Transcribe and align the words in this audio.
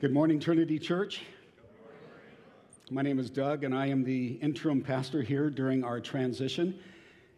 Good 0.00 0.12
morning, 0.12 0.38
Trinity 0.38 0.78
Church. 0.78 1.22
My 2.88 3.02
name 3.02 3.18
is 3.18 3.30
Doug, 3.30 3.64
and 3.64 3.74
I 3.74 3.88
am 3.88 4.04
the 4.04 4.34
interim 4.34 4.80
pastor 4.80 5.22
here 5.22 5.50
during 5.50 5.82
our 5.82 5.98
transition. 5.98 6.78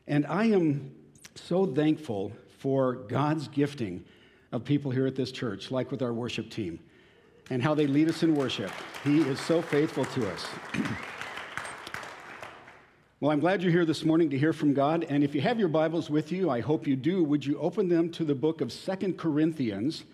And 0.06 0.26
I 0.26 0.44
am 0.44 0.94
so 1.34 1.64
thankful 1.64 2.32
for 2.58 2.96
God's 2.96 3.48
gifting 3.48 4.04
of 4.52 4.62
people 4.62 4.90
here 4.90 5.06
at 5.06 5.16
this 5.16 5.32
church, 5.32 5.70
like 5.70 5.90
with 5.90 6.02
our 6.02 6.12
worship 6.12 6.50
team, 6.50 6.78
and 7.48 7.62
how 7.62 7.72
they 7.72 7.86
lead 7.86 8.10
us 8.10 8.22
in 8.22 8.34
worship. 8.34 8.70
He 9.04 9.20
is 9.20 9.40
so 9.40 9.62
faithful 9.62 10.04
to 10.04 10.30
us. 10.30 10.46
well, 13.20 13.30
I'm 13.30 13.40
glad 13.40 13.62
you're 13.62 13.72
here 13.72 13.86
this 13.86 14.04
morning 14.04 14.28
to 14.28 14.38
hear 14.38 14.52
from 14.52 14.74
God. 14.74 15.06
And 15.08 15.24
if 15.24 15.34
you 15.34 15.40
have 15.40 15.58
your 15.58 15.68
Bibles 15.68 16.10
with 16.10 16.30
you, 16.30 16.50
I 16.50 16.60
hope 16.60 16.86
you 16.86 16.94
do, 16.94 17.24
would 17.24 17.42
you 17.42 17.58
open 17.58 17.88
them 17.88 18.10
to 18.10 18.22
the 18.22 18.34
book 18.34 18.60
of 18.60 18.70
Second 18.70 19.16
Corinthians? 19.16 20.04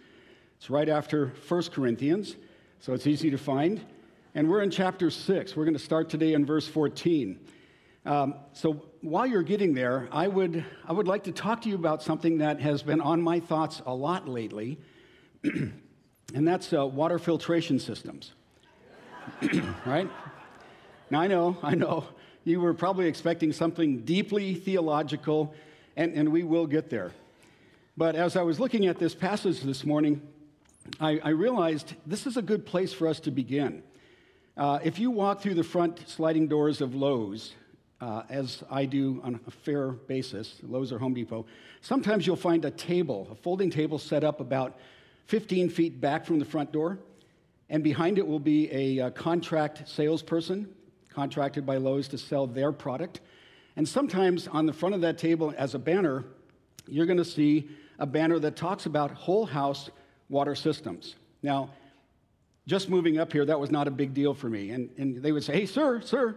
It's 0.59 0.70
right 0.70 0.88
after 0.88 1.30
First 1.30 1.73
Corinthians, 1.73 2.37
so 2.80 2.93
it's 2.93 3.07
easy 3.07 3.30
to 3.30 3.39
find. 3.39 3.80
And 4.35 4.48
we're 4.51 4.62
in 4.62 4.71
chapter 4.71 5.11
6. 5.11 5.57
We're 5.57 5.65
going 5.65 5.77
to 5.77 5.83
start 5.83 6.09
today 6.11 6.34
in 6.34 6.45
verse 6.45 6.69
14. 6.69 7.41
Um, 8.05 8.34
so 8.53 8.84
while 9.01 9.27
you're 9.27 9.43
getting 9.43 9.75
there, 9.75 10.09
I 10.12 10.29
would, 10.29 10.65
I 10.87 10.93
would 10.93 11.09
like 11.09 11.25
to 11.25 11.33
talk 11.33 11.62
to 11.62 11.69
you 11.69 11.75
about 11.75 12.03
something 12.03 12.39
that 12.39 12.61
has 12.61 12.83
been 12.83 13.01
on 13.01 13.20
my 13.20 13.41
thoughts 13.41 13.83
a 13.87 13.95
lot 13.95 14.29
lately, 14.29 14.79
and 15.43 16.47
that's 16.47 16.73
uh, 16.73 16.87
water 16.87 17.19
filtration 17.19 17.79
systems. 17.79 18.33
right? 19.87 20.09
Now, 21.11 21.20
I 21.20 21.27
know, 21.27 21.56
I 21.62 21.75
know, 21.75 22.05
you 22.45 22.61
were 22.61 22.75
probably 22.75 23.09
expecting 23.09 23.53
something 23.53 24.03
deeply 24.03 24.55
theological, 24.55 25.53
and, 25.97 26.12
and 26.15 26.31
we 26.31 26.45
will 26.45 26.67
get 26.67 26.91
there. 26.91 27.12
But 27.97 28.15
as 28.15 28.37
I 28.37 28.43
was 28.43 28.61
looking 28.61 28.87
at 28.87 28.98
this 28.98 29.15
passage 29.15 29.62
this 29.62 29.84
morning, 29.84 30.22
I, 31.01 31.20
I 31.23 31.29
realized 31.31 31.95
this 32.06 32.27
is 32.27 32.37
a 32.37 32.42
good 32.42 32.65
place 32.65 32.92
for 32.92 33.09
us 33.09 33.20
to 33.20 33.31
begin. 33.31 33.83
Uh, 34.56 34.79
if 34.83 34.98
you 34.98 35.11
walk 35.11 35.41
through 35.41 35.55
the 35.55 35.65
front 35.65 36.09
sliding 36.09 36.48
doors 36.48 36.81
of 36.81 36.95
Lowe's, 36.95 37.53
uh, 38.01 38.23
as 38.28 38.62
I 38.70 38.84
do 38.84 39.20
on 39.23 39.41
a 39.47 39.51
fair 39.51 39.89
basis, 39.93 40.56
Lowe's 40.62 40.93
or 40.93 40.98
Home 40.98 41.15
Depot, 41.15 41.47
sometimes 41.81 42.27
you'll 42.27 42.37
find 42.37 42.65
a 42.65 42.70
table, 42.70 43.28
a 43.31 43.34
folding 43.34 43.70
table 43.70 43.98
set 43.98 44.25
up 44.25 44.41
about 44.41 44.78
15 45.27 45.69
feet 45.69 46.01
back 46.01 46.25
from 46.25 46.39
the 46.39 46.45
front 46.45 46.73
door, 46.73 46.98
and 47.69 47.83
behind 47.83 48.19
it 48.19 48.27
will 48.27 48.39
be 48.39 48.71
a, 48.71 48.98
a 48.98 49.06
uh, 49.06 49.11
contract 49.11 49.89
salesperson 49.89 50.69
contracted 51.11 51.65
by 51.67 51.77
Lowe's 51.77 52.09
to 52.09 52.19
sell 52.19 52.47
their 52.47 52.73
product. 52.73 53.21
And 53.77 53.89
sometimes 53.89 54.48
on 54.48 54.67
the 54.67 54.73
front 54.73 54.95
of 54.95 55.00
that 55.00 55.19
table, 55.19 55.53
as 55.56 55.75
a 55.75 55.78
banner, 55.78 56.25
you're 56.87 57.06
going 57.06 57.19
to 57.19 57.25
see 57.25 57.69
a 57.98 58.06
banner 58.06 58.39
that 58.39 58.56
talks 58.56 58.87
about 58.87 59.11
whole 59.11 59.47
house 59.47 59.91
water 60.28 60.55
systems. 60.55 61.16
Now, 61.42 61.70
just 62.66 62.88
moving 62.88 63.19
up 63.19 63.32
here, 63.32 63.44
that 63.44 63.60
was 63.60 63.70
not 63.70 63.86
a 63.86 63.91
big 63.91 64.12
deal 64.12 64.34
for 64.34 64.48
me. 64.48 64.70
And, 64.70 64.91
and 64.98 65.22
they 65.22 65.32
would 65.32 65.44
say, 65.44 65.52
hey, 65.52 65.66
sir, 65.66 66.00
sir, 66.00 66.36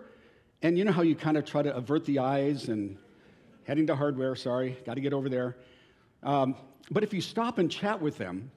and 0.62 0.78
you 0.78 0.84
know 0.84 0.92
how 0.92 1.02
you 1.02 1.16
kind 1.16 1.38
of 1.38 1.46
try 1.46 1.62
to 1.62 1.76
avert 1.76 2.06
the 2.06 2.20
eyes 2.20 2.68
and 2.68 2.98
heading 3.64 3.88
to 3.88 3.96
hardware, 3.96 4.36
sorry, 4.36 4.78
got 4.86 4.96
to 4.96 5.02
get 5.02 5.14
over 5.14 5.30
there. 5.30 5.58
Um, 6.22 6.56
but 6.92 7.04
if 7.04 7.14
you 7.14 7.22
stop 7.22 7.58
and 7.58 7.72
chat 7.72 8.02
with 8.02 8.18
them, 8.18 8.52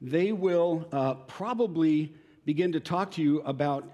they 0.00 0.32
will 0.32 0.86
uh, 0.92 1.14
probably 1.14 2.14
begin 2.44 2.72
to 2.72 2.80
talk 2.80 3.10
to 3.12 3.22
you 3.22 3.40
about 3.42 3.84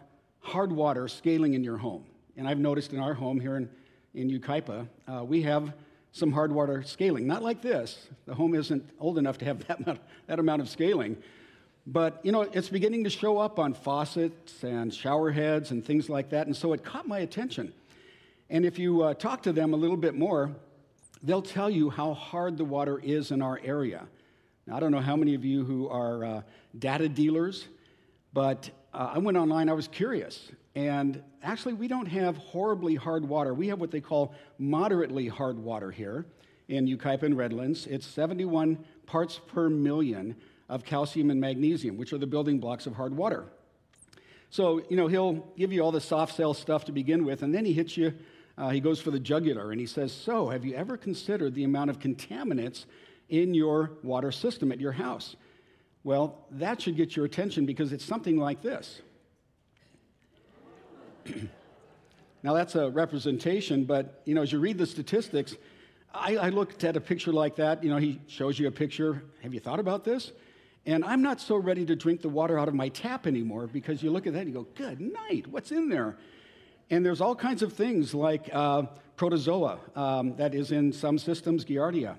hard 0.40 0.70
water 0.70 1.08
scaling 1.08 1.54
in 1.54 1.64
your 1.64 1.76
home. 1.76 2.04
And 2.36 2.46
I've 2.46 2.58
noticed 2.58 2.92
in 2.92 3.00
our 3.00 3.14
home 3.14 3.40
here 3.40 3.56
in, 3.56 3.68
in 4.14 4.30
Yucaipa, 4.30 4.86
uh, 5.08 5.24
we 5.24 5.42
have 5.42 5.72
some 6.16 6.32
hard 6.32 6.50
water 6.50 6.82
scaling. 6.82 7.26
Not 7.26 7.42
like 7.42 7.60
this. 7.60 8.08
The 8.24 8.34
home 8.34 8.54
isn't 8.54 8.88
old 8.98 9.18
enough 9.18 9.36
to 9.38 9.44
have 9.44 9.66
that 9.68 9.80
amount, 9.80 10.00
that 10.26 10.38
amount 10.38 10.62
of 10.62 10.68
scaling. 10.70 11.18
But, 11.86 12.20
you 12.22 12.32
know, 12.32 12.40
it's 12.40 12.70
beginning 12.70 13.04
to 13.04 13.10
show 13.10 13.38
up 13.38 13.58
on 13.58 13.74
faucets 13.74 14.64
and 14.64 14.92
shower 14.92 15.30
heads 15.30 15.70
and 15.70 15.84
things 15.84 16.08
like 16.08 16.30
that. 16.30 16.46
And 16.46 16.56
so 16.56 16.72
it 16.72 16.82
caught 16.82 17.06
my 17.06 17.18
attention. 17.18 17.72
And 18.48 18.64
if 18.64 18.78
you 18.78 19.02
uh, 19.02 19.14
talk 19.14 19.42
to 19.42 19.52
them 19.52 19.74
a 19.74 19.76
little 19.76 19.96
bit 19.96 20.14
more, 20.14 20.50
they'll 21.22 21.42
tell 21.42 21.68
you 21.68 21.90
how 21.90 22.14
hard 22.14 22.56
the 22.56 22.64
water 22.64 22.98
is 22.98 23.30
in 23.30 23.42
our 23.42 23.60
area. 23.62 24.06
Now, 24.66 24.78
I 24.78 24.80
don't 24.80 24.92
know 24.92 25.00
how 25.00 25.16
many 25.16 25.34
of 25.34 25.44
you 25.44 25.64
who 25.64 25.88
are 25.90 26.24
uh, 26.24 26.42
data 26.78 27.10
dealers, 27.10 27.68
but 28.32 28.70
uh, 28.94 29.12
I 29.14 29.18
went 29.18 29.36
online, 29.36 29.68
I 29.68 29.74
was 29.74 29.86
curious. 29.86 30.50
And 30.74 31.22
actually, 31.46 31.74
we 31.74 31.88
don't 31.88 32.06
have 32.06 32.36
horribly 32.36 32.96
hard 32.96 33.26
water. 33.26 33.54
We 33.54 33.68
have 33.68 33.80
what 33.80 33.90
they 33.90 34.00
call 34.00 34.34
moderately 34.58 35.28
hard 35.28 35.58
water 35.58 35.90
here 35.90 36.26
in 36.68 36.86
Yucaipa 36.86 37.22
and 37.22 37.38
Redlands. 37.38 37.86
It's 37.86 38.06
71 38.06 38.84
parts 39.06 39.40
per 39.46 39.70
million 39.70 40.36
of 40.68 40.84
calcium 40.84 41.30
and 41.30 41.40
magnesium, 41.40 41.96
which 41.96 42.12
are 42.12 42.18
the 42.18 42.26
building 42.26 42.58
blocks 42.58 42.86
of 42.86 42.94
hard 42.94 43.16
water. 43.16 43.44
So, 44.50 44.82
you 44.88 44.96
know, 44.96 45.06
he'll 45.06 45.34
give 45.56 45.72
you 45.72 45.82
all 45.82 45.92
the 45.92 46.00
soft 46.00 46.34
sell 46.34 46.52
stuff 46.52 46.84
to 46.86 46.92
begin 46.92 47.24
with, 47.24 47.42
and 47.42 47.54
then 47.54 47.64
he 47.64 47.72
hits 47.72 47.96
you, 47.96 48.12
uh, 48.58 48.70
he 48.70 48.80
goes 48.80 49.00
for 49.00 49.12
the 49.12 49.20
jugular, 49.20 49.70
and 49.70 49.80
he 49.80 49.86
says, 49.86 50.12
So, 50.12 50.48
have 50.48 50.64
you 50.64 50.74
ever 50.74 50.96
considered 50.96 51.54
the 51.54 51.64
amount 51.64 51.90
of 51.90 52.00
contaminants 52.00 52.86
in 53.28 53.54
your 53.54 53.92
water 54.02 54.32
system 54.32 54.72
at 54.72 54.80
your 54.80 54.92
house? 54.92 55.36
Well, 56.02 56.46
that 56.52 56.80
should 56.80 56.96
get 56.96 57.14
your 57.14 57.24
attention 57.24 57.66
because 57.66 57.92
it's 57.92 58.04
something 58.04 58.36
like 58.36 58.62
this. 58.62 59.02
now, 62.42 62.54
that's 62.54 62.74
a 62.74 62.90
representation, 62.90 63.84
but, 63.84 64.22
you 64.24 64.34
know, 64.34 64.42
as 64.42 64.52
you 64.52 64.58
read 64.58 64.78
the 64.78 64.86
statistics, 64.86 65.56
I, 66.14 66.36
I 66.36 66.48
looked 66.48 66.84
at 66.84 66.96
a 66.96 67.00
picture 67.00 67.32
like 67.32 67.56
that. 67.56 67.82
You 67.84 67.90
know, 67.90 67.98
he 67.98 68.20
shows 68.26 68.58
you 68.58 68.68
a 68.68 68.70
picture. 68.70 69.22
Have 69.42 69.52
you 69.52 69.60
thought 69.60 69.80
about 69.80 70.04
this? 70.04 70.32
And 70.86 71.04
I'm 71.04 71.20
not 71.20 71.40
so 71.40 71.56
ready 71.56 71.84
to 71.84 71.96
drink 71.96 72.22
the 72.22 72.28
water 72.28 72.58
out 72.58 72.68
of 72.68 72.74
my 72.74 72.88
tap 72.88 73.26
anymore 73.26 73.66
because 73.66 74.02
you 74.02 74.10
look 74.10 74.26
at 74.26 74.32
that 74.34 74.40
and 74.40 74.48
you 74.48 74.54
go, 74.54 74.66
good 74.76 75.00
night, 75.00 75.46
what's 75.48 75.72
in 75.72 75.88
there? 75.88 76.16
And 76.90 77.04
there's 77.04 77.20
all 77.20 77.34
kinds 77.34 77.62
of 77.62 77.72
things 77.72 78.14
like 78.14 78.48
uh, 78.52 78.82
protozoa 79.16 79.80
um, 79.96 80.36
that 80.36 80.54
is 80.54 80.70
in 80.70 80.92
some 80.92 81.18
systems, 81.18 81.64
Giardia. 81.64 82.16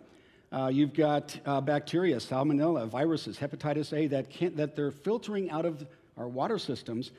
Uh, 0.51 0.69
you've 0.71 0.93
got 0.93 1.37
uh, 1.45 1.61
bacteria, 1.61 2.17
salmonella, 2.17 2.87
viruses, 2.87 3.37
hepatitis 3.37 3.97
A 3.97 4.07
that, 4.07 4.27
that 4.55 4.75
they're 4.75 4.91
filtering 4.91 5.49
out 5.49 5.65
of 5.65 5.85
our 6.17 6.27
water 6.27 6.59
systems, 6.59 7.11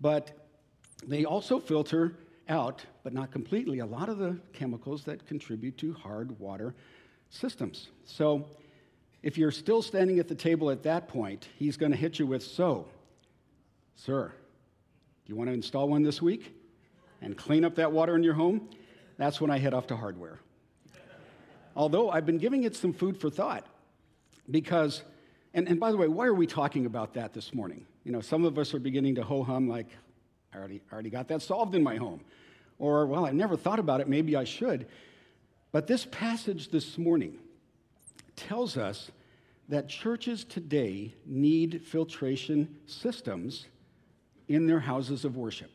but 0.00 0.39
they 1.06 1.24
also 1.24 1.58
filter 1.58 2.16
out, 2.48 2.84
but 3.02 3.12
not 3.12 3.30
completely, 3.30 3.78
a 3.78 3.86
lot 3.86 4.08
of 4.08 4.18
the 4.18 4.38
chemicals 4.52 5.04
that 5.04 5.26
contribute 5.26 5.78
to 5.78 5.92
hard 5.94 6.38
water 6.38 6.74
systems. 7.30 7.88
So 8.04 8.46
if 9.22 9.38
you're 9.38 9.52
still 9.52 9.82
standing 9.82 10.18
at 10.18 10.28
the 10.28 10.34
table 10.34 10.70
at 10.70 10.82
that 10.82 11.08
point, 11.08 11.48
he's 11.56 11.76
going 11.76 11.92
to 11.92 11.98
hit 11.98 12.18
you 12.18 12.26
with, 12.26 12.42
So, 12.42 12.86
sir, 13.94 14.32
do 15.24 15.32
you 15.32 15.36
want 15.36 15.48
to 15.48 15.54
install 15.54 15.88
one 15.88 16.02
this 16.02 16.20
week 16.20 16.54
and 17.22 17.36
clean 17.36 17.64
up 17.64 17.76
that 17.76 17.92
water 17.92 18.16
in 18.16 18.22
your 18.22 18.34
home? 18.34 18.68
That's 19.16 19.40
when 19.40 19.50
I 19.50 19.58
head 19.58 19.74
off 19.74 19.86
to 19.88 19.96
hardware. 19.96 20.40
Although 21.76 22.10
I've 22.10 22.26
been 22.26 22.38
giving 22.38 22.64
it 22.64 22.74
some 22.74 22.92
food 22.92 23.20
for 23.20 23.30
thought 23.30 23.64
because, 24.50 25.02
and, 25.54 25.68
and 25.68 25.78
by 25.78 25.92
the 25.92 25.96
way, 25.96 26.08
why 26.08 26.26
are 26.26 26.34
we 26.34 26.46
talking 26.46 26.86
about 26.86 27.14
that 27.14 27.32
this 27.32 27.54
morning? 27.54 27.86
You 28.02 28.12
know, 28.12 28.20
some 28.20 28.44
of 28.44 28.58
us 28.58 28.74
are 28.74 28.80
beginning 28.80 29.14
to 29.16 29.22
ho 29.22 29.42
hum 29.44 29.68
like, 29.68 29.88
I 30.52 30.58
already, 30.58 30.80
already 30.92 31.10
got 31.10 31.28
that 31.28 31.42
solved 31.42 31.74
in 31.74 31.82
my 31.82 31.96
home. 31.96 32.20
Or, 32.78 33.06
well, 33.06 33.26
I 33.26 33.30
never 33.30 33.56
thought 33.56 33.78
about 33.78 34.00
it, 34.00 34.08
maybe 34.08 34.36
I 34.36 34.44
should. 34.44 34.86
But 35.72 35.86
this 35.86 36.06
passage 36.06 36.70
this 36.70 36.98
morning, 36.98 37.38
tells 38.40 38.76
us 38.76 39.10
that 39.68 39.88
churches 39.88 40.44
today 40.44 41.14
need 41.26 41.82
filtration 41.84 42.76
systems 42.86 43.66
in 44.48 44.66
their 44.66 44.80
houses 44.80 45.24
of 45.24 45.36
worship. 45.36 45.70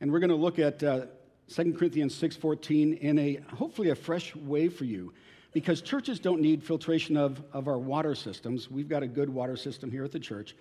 And 0.00 0.10
we're 0.10 0.18
going 0.18 0.30
to 0.30 0.36
look 0.36 0.58
at 0.58 0.82
uh, 0.82 1.06
2 1.48 1.74
Corinthians 1.74 2.20
6.14 2.20 2.98
in 2.98 3.18
a 3.18 3.36
hopefully 3.54 3.90
a 3.90 3.94
fresh 3.94 4.34
way 4.34 4.68
for 4.68 4.84
you 4.84 5.12
because 5.52 5.82
churches 5.82 6.18
don't 6.18 6.40
need 6.40 6.64
filtration 6.64 7.16
of, 7.16 7.42
of 7.52 7.68
our 7.68 7.78
water 7.78 8.14
systems. 8.14 8.70
We've 8.70 8.88
got 8.88 9.04
a 9.04 9.06
good 9.06 9.28
water 9.28 9.56
system 9.56 9.90
here 9.90 10.02
at 10.02 10.10
the 10.10 10.18
church, 10.18 10.56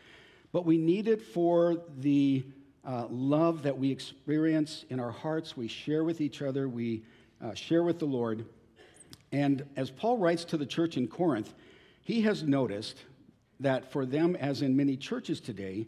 but 0.51 0.65
we 0.65 0.77
need 0.77 1.07
it 1.07 1.21
for 1.21 1.81
the 1.97 2.45
uh, 2.85 3.07
love 3.09 3.63
that 3.63 3.77
we 3.77 3.91
experience 3.91 4.85
in 4.89 4.99
our 4.99 5.11
hearts, 5.11 5.55
we 5.55 5.67
share 5.67 6.03
with 6.03 6.21
each 6.21 6.41
other, 6.41 6.67
we 6.67 7.03
uh, 7.43 7.53
share 7.53 7.83
with 7.83 7.99
the 7.99 8.05
Lord. 8.05 8.45
And 9.31 9.65
as 9.75 9.89
Paul 9.89 10.17
writes 10.17 10.45
to 10.45 10.57
the 10.57 10.65
church 10.65 10.97
in 10.97 11.07
Corinth, 11.07 11.53
he 12.01 12.21
has 12.21 12.43
noticed 12.43 13.03
that 13.59 13.91
for 13.91 14.05
them, 14.05 14.35
as 14.35 14.61
in 14.61 14.75
many 14.75 14.97
churches 14.97 15.39
today, 15.39 15.87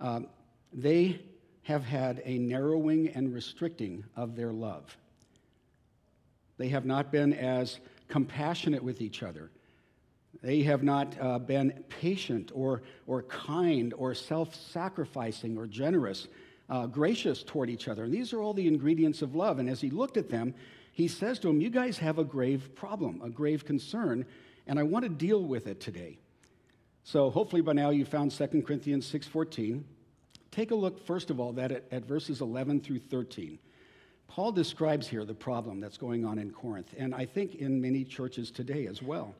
um, 0.00 0.26
they 0.72 1.20
have 1.62 1.84
had 1.84 2.22
a 2.24 2.38
narrowing 2.38 3.08
and 3.08 3.32
restricting 3.32 4.04
of 4.16 4.36
their 4.36 4.52
love. 4.52 4.96
They 6.56 6.68
have 6.68 6.84
not 6.84 7.10
been 7.10 7.32
as 7.32 7.80
compassionate 8.08 8.82
with 8.82 9.00
each 9.00 9.22
other. 9.22 9.50
They 10.44 10.62
have 10.64 10.82
not 10.82 11.16
uh, 11.18 11.38
been 11.38 11.84
patient 11.88 12.52
or, 12.54 12.82
or 13.06 13.22
kind 13.22 13.94
or 13.96 14.12
self 14.12 14.54
sacrificing 14.54 15.56
or 15.56 15.66
generous, 15.66 16.28
uh, 16.68 16.84
gracious 16.86 17.42
toward 17.42 17.70
each 17.70 17.88
other. 17.88 18.04
And 18.04 18.12
these 18.12 18.34
are 18.34 18.42
all 18.42 18.52
the 18.52 18.68
ingredients 18.68 19.22
of 19.22 19.34
love. 19.34 19.58
And 19.58 19.70
as 19.70 19.80
he 19.80 19.88
looked 19.88 20.18
at 20.18 20.28
them, 20.28 20.54
he 20.92 21.08
says 21.08 21.38
to 21.38 21.48
them, 21.48 21.62
You 21.62 21.70
guys 21.70 21.96
have 21.96 22.18
a 22.18 22.24
grave 22.24 22.74
problem, 22.74 23.22
a 23.24 23.30
grave 23.30 23.64
concern, 23.64 24.26
and 24.66 24.78
I 24.78 24.82
want 24.82 25.04
to 25.04 25.08
deal 25.08 25.42
with 25.42 25.66
it 25.66 25.80
today. 25.80 26.18
So 27.04 27.30
hopefully 27.30 27.62
by 27.62 27.72
now 27.72 27.88
you 27.88 28.04
found 28.04 28.30
2 28.30 28.46
Corinthians 28.66 29.10
6.14. 29.10 29.82
Take 30.50 30.72
a 30.72 30.74
look, 30.74 31.06
first 31.06 31.30
of 31.30 31.40
all, 31.40 31.54
that 31.54 31.72
at, 31.72 31.84
at 31.90 32.04
verses 32.04 32.42
11 32.42 32.82
through 32.82 32.98
13. 32.98 33.58
Paul 34.28 34.52
describes 34.52 35.08
here 35.08 35.24
the 35.24 35.32
problem 35.32 35.80
that's 35.80 35.96
going 35.96 36.26
on 36.26 36.38
in 36.38 36.50
Corinth, 36.50 36.94
and 36.98 37.14
I 37.14 37.24
think 37.24 37.54
in 37.54 37.80
many 37.80 38.04
churches 38.04 38.50
today 38.50 38.86
as 38.86 39.00
well. 39.00 39.34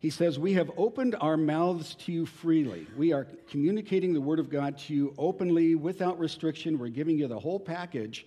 He 0.00 0.08
says, 0.08 0.38
We 0.38 0.54
have 0.54 0.70
opened 0.78 1.14
our 1.20 1.36
mouths 1.36 1.94
to 2.06 2.12
you 2.12 2.26
freely. 2.26 2.86
We 2.96 3.12
are 3.12 3.26
communicating 3.50 4.14
the 4.14 4.20
word 4.20 4.38
of 4.38 4.48
God 4.48 4.78
to 4.78 4.94
you 4.94 5.14
openly, 5.18 5.74
without 5.74 6.18
restriction. 6.18 6.78
We're 6.78 6.88
giving 6.88 7.18
you 7.18 7.28
the 7.28 7.38
whole 7.38 7.60
package. 7.60 8.26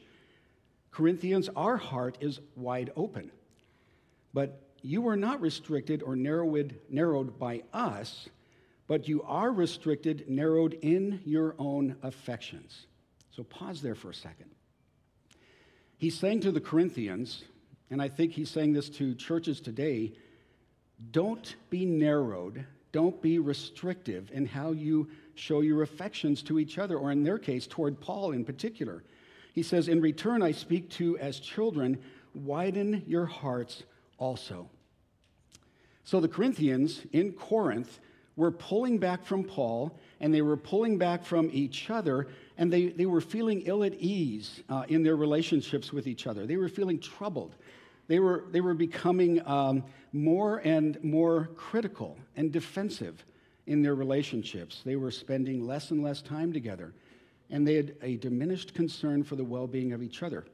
Corinthians, 0.92 1.50
our 1.56 1.76
heart 1.76 2.20
is 2.22 2.40
wide 2.56 2.92
open. 2.96 3.32
But 4.36 4.62
you 4.84 5.08
are 5.08 5.18
not 5.18 5.42
restricted 5.42 6.04
or 6.04 6.16
narrowed, 6.16 6.80
narrowed 6.90 7.40
by 7.40 7.64
us, 7.74 8.30
but 8.88 9.08
you 9.08 9.24
are 9.24 9.52
restricted, 9.52 10.30
narrowed 10.30 10.78
in 10.82 11.22
your 11.26 11.56
own 11.58 11.96
affections. 12.04 12.86
So 13.32 13.44
pause 13.44 13.82
there 13.82 13.96
for 13.96 14.12
a 14.12 14.14
second. 14.14 14.52
He's 15.98 16.20
saying 16.20 16.42
to 16.42 16.52
the 16.52 16.62
Corinthians, 16.62 17.44
and 17.90 18.00
I 18.00 18.10
think 18.10 18.34
he's 18.34 18.52
saying 18.52 18.74
this 18.74 18.90
to 18.92 19.16
churches 19.16 19.60
today 19.60 20.14
don't 21.12 21.56
be 21.70 21.86
narrowed, 21.86 22.66
don't 22.92 23.22
be 23.22 23.40
restrictive 23.40 24.30
in 24.32 24.46
how 24.46 24.72
you 24.72 25.10
show 25.36 25.62
your 25.62 25.82
affections 25.82 26.44
to 26.44 26.60
each 26.60 26.78
other, 26.78 26.98
or 26.98 27.12
in 27.12 27.24
their 27.24 27.40
case, 27.40 27.66
toward 27.68 28.00
Paul 28.00 28.32
in 28.32 28.46
particular. 28.46 29.04
He 29.54 29.64
says, 29.64 29.88
In 29.88 30.02
return, 30.02 30.42
I 30.42 30.52
speak 30.52 30.90
to 30.92 31.18
as 31.18 31.40
children, 31.40 32.00
widen 32.34 33.04
your 33.08 33.26
hearts 33.26 33.84
also. 34.18 34.70
So 36.04 36.20
the 36.20 36.28
Corinthians 36.28 37.02
in 37.12 37.34
Corinth 37.34 38.00
were 38.36 38.52
pulling 38.52 38.98
back 38.98 39.26
from 39.26 39.44
Paul 39.44 39.98
and 40.20 40.34
they 40.34 40.42
were 40.42 40.58
pulling 40.58 40.98
back 40.98 41.24
from 41.24 41.50
each 41.54 41.90
other 41.90 42.28
and 42.58 42.72
they, 42.72 42.88
they 42.88 43.06
were 43.06 43.22
feeling 43.22 43.62
ill 43.66 43.84
at 43.84 43.94
ease 43.96 44.62
uh, 44.70 44.84
in 44.88 45.04
their 45.04 45.16
relationships 45.16 45.94
with 45.94 46.08
each 46.08 46.28
other. 46.28 46.46
They 46.46 46.58
were 46.58 46.70
feeling 46.70 47.00
troubled. 47.00 47.56
They 48.08 48.20
were, 48.20 48.46
they 48.52 48.62
were 48.62 48.74
becoming 48.74 49.46
um, 49.48 49.84
more 50.12 50.58
and 50.58 51.02
more 51.04 51.50
critical 51.56 52.18
and 52.36 52.52
defensive 52.52 53.26
in 53.66 53.82
their 53.82 53.96
relationships. 53.96 54.82
They 54.86 54.96
were 54.96 55.12
spending 55.12 55.66
less 55.66 55.92
and 55.92 56.04
less 56.04 56.22
time 56.22 56.52
together, 56.52 56.94
and 57.50 57.68
they 57.68 57.76
had 57.76 57.96
a 58.02 58.18
diminished 58.18 58.74
concern 58.74 59.24
for 59.24 59.36
the 59.36 59.44
well 59.44 59.68
being 59.68 59.94
of 59.94 60.04
each 60.04 60.22
other. 60.22 60.46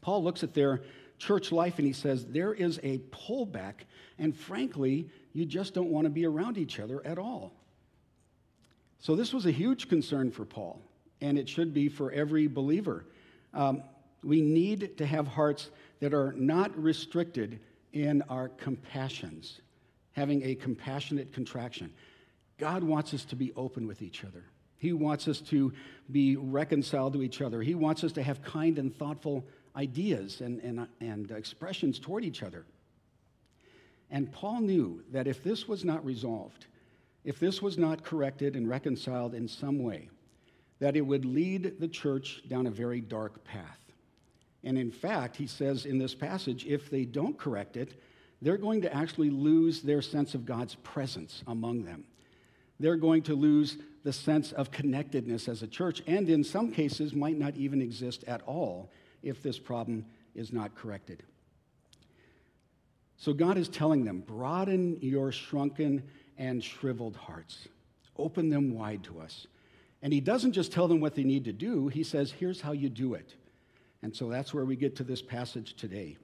Paul 0.00 0.22
looks 0.22 0.42
at 0.42 0.54
their 0.54 0.82
church 1.18 1.52
life 1.52 1.78
and 1.78 1.86
he 1.86 1.92
says, 1.92 2.26
There 2.26 2.54
is 2.54 2.78
a 2.82 2.98
pullback, 3.10 3.84
and 4.18 4.34
frankly, 4.34 5.10
you 5.32 5.44
just 5.44 5.74
don't 5.74 5.90
want 5.90 6.04
to 6.06 6.10
be 6.10 6.26
around 6.26 6.58
each 6.58 6.80
other 6.80 7.04
at 7.06 7.18
all. 7.18 7.52
So, 8.98 9.14
this 9.14 9.32
was 9.32 9.46
a 9.46 9.50
huge 9.50 9.88
concern 9.88 10.30
for 10.30 10.44
Paul, 10.44 10.80
and 11.20 11.38
it 11.38 11.48
should 11.48 11.74
be 11.74 11.88
for 11.88 12.10
every 12.10 12.46
believer. 12.46 13.04
Um, 13.52 13.82
we 14.22 14.40
need 14.40 14.98
to 14.98 15.06
have 15.06 15.26
hearts 15.26 15.70
that 16.00 16.14
are 16.14 16.32
not 16.32 16.76
restricted 16.76 17.60
in 17.92 18.22
our 18.22 18.48
compassions, 18.48 19.60
having 20.12 20.42
a 20.42 20.54
compassionate 20.54 21.32
contraction. 21.32 21.92
God 22.58 22.82
wants 22.82 23.14
us 23.14 23.24
to 23.26 23.36
be 23.36 23.52
open 23.54 23.86
with 23.86 24.02
each 24.02 24.24
other. 24.24 24.44
He 24.78 24.92
wants 24.92 25.28
us 25.28 25.40
to 25.42 25.72
be 26.10 26.36
reconciled 26.36 27.14
to 27.14 27.22
each 27.22 27.40
other. 27.40 27.62
He 27.62 27.74
wants 27.74 28.04
us 28.04 28.12
to 28.12 28.22
have 28.22 28.42
kind 28.42 28.78
and 28.78 28.94
thoughtful 28.94 29.44
ideas 29.74 30.40
and, 30.40 30.60
and, 30.60 30.86
and 31.00 31.30
expressions 31.30 31.98
toward 31.98 32.24
each 32.24 32.42
other. 32.42 32.66
And 34.10 34.30
Paul 34.30 34.60
knew 34.60 35.02
that 35.12 35.26
if 35.26 35.42
this 35.42 35.66
was 35.66 35.84
not 35.84 36.04
resolved, 36.04 36.66
if 37.24 37.40
this 37.40 37.60
was 37.60 37.76
not 37.76 38.04
corrected 38.04 38.54
and 38.54 38.68
reconciled 38.68 39.34
in 39.34 39.48
some 39.48 39.82
way, 39.82 40.08
that 40.78 40.96
it 40.96 41.00
would 41.00 41.24
lead 41.24 41.80
the 41.80 41.88
church 41.88 42.42
down 42.48 42.66
a 42.66 42.70
very 42.70 43.00
dark 43.00 43.42
path. 43.44 43.85
And 44.66 44.76
in 44.76 44.90
fact, 44.90 45.36
he 45.36 45.46
says 45.46 45.86
in 45.86 45.96
this 45.96 46.12
passage, 46.12 46.66
if 46.66 46.90
they 46.90 47.04
don't 47.04 47.38
correct 47.38 47.76
it, 47.76 48.02
they're 48.42 48.56
going 48.56 48.82
to 48.82 48.92
actually 48.92 49.30
lose 49.30 49.80
their 49.80 50.02
sense 50.02 50.34
of 50.34 50.44
God's 50.44 50.74
presence 50.74 51.44
among 51.46 51.84
them. 51.84 52.02
They're 52.80 52.96
going 52.96 53.22
to 53.22 53.36
lose 53.36 53.78
the 54.02 54.12
sense 54.12 54.50
of 54.50 54.72
connectedness 54.72 55.46
as 55.48 55.62
a 55.62 55.68
church, 55.68 56.02
and 56.08 56.28
in 56.28 56.42
some 56.42 56.72
cases, 56.72 57.14
might 57.14 57.38
not 57.38 57.54
even 57.54 57.80
exist 57.80 58.24
at 58.26 58.42
all 58.42 58.90
if 59.22 59.40
this 59.40 59.56
problem 59.56 60.04
is 60.34 60.52
not 60.52 60.74
corrected. 60.74 61.22
So 63.16 63.32
God 63.32 63.56
is 63.56 63.68
telling 63.68 64.04
them 64.04 64.18
broaden 64.26 64.98
your 65.00 65.30
shrunken 65.30 66.02
and 66.36 66.62
shriveled 66.62 67.14
hearts, 67.14 67.68
open 68.16 68.50
them 68.50 68.74
wide 68.74 69.04
to 69.04 69.20
us. 69.20 69.46
And 70.02 70.12
He 70.12 70.20
doesn't 70.20 70.52
just 70.52 70.72
tell 70.72 70.88
them 70.88 70.98
what 70.98 71.14
they 71.14 71.24
need 71.24 71.44
to 71.44 71.52
do, 71.52 71.86
He 71.86 72.02
says, 72.02 72.32
here's 72.32 72.60
how 72.60 72.72
you 72.72 72.88
do 72.88 73.14
it. 73.14 73.36
And 74.02 74.14
so 74.14 74.28
that's 74.28 74.54
where 74.54 74.64
we 74.64 74.76
get 74.76 74.96
to 74.96 75.04
this 75.04 75.22
passage 75.22 75.74
today. 75.74 76.16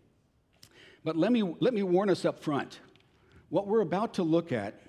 But 1.04 1.16
let 1.16 1.32
me, 1.32 1.42
let 1.60 1.74
me 1.74 1.82
warn 1.82 2.10
us 2.10 2.24
up 2.24 2.42
front. 2.42 2.80
What 3.48 3.66
we're 3.66 3.80
about 3.80 4.14
to 4.14 4.22
look 4.22 4.52
at, 4.52 4.80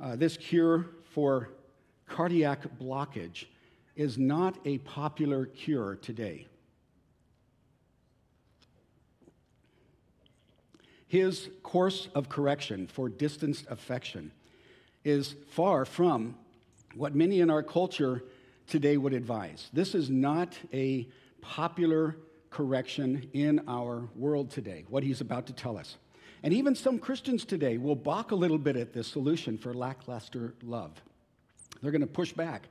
uh, 0.00 0.16
this 0.16 0.36
cure 0.36 0.86
for 1.12 1.50
cardiac 2.06 2.78
blockage, 2.78 3.46
is 3.94 4.18
not 4.18 4.58
a 4.64 4.78
popular 4.78 5.46
cure 5.46 5.96
today. 5.96 6.46
His 11.08 11.48
course 11.62 12.08
of 12.14 12.28
correction 12.28 12.86
for 12.86 13.08
distanced 13.08 13.66
affection 13.70 14.30
is 15.04 15.34
far 15.50 15.84
from 15.84 16.36
what 16.94 17.14
many 17.14 17.40
in 17.40 17.48
our 17.48 17.62
culture 17.62 18.22
today 18.68 18.96
would 18.96 19.14
advise. 19.14 19.68
This 19.72 19.94
is 19.94 20.10
not 20.10 20.56
a 20.72 21.08
popular 21.40 22.16
correction 22.50 23.28
in 23.32 23.62
our 23.68 24.08
world 24.14 24.50
today, 24.50 24.84
what 24.88 25.02
he's 25.02 25.20
about 25.20 25.46
to 25.46 25.52
tell 25.52 25.76
us. 25.76 25.96
And 26.42 26.54
even 26.54 26.74
some 26.74 26.98
Christians 26.98 27.44
today 27.44 27.78
will 27.78 27.96
balk 27.96 28.30
a 28.30 28.36
little 28.36 28.58
bit 28.58 28.76
at 28.76 28.92
this 28.92 29.08
solution 29.08 29.58
for 29.58 29.74
lackluster 29.74 30.54
love. 30.62 30.92
They're 31.82 31.90
going 31.90 32.00
to 32.00 32.06
push 32.06 32.32
back 32.32 32.68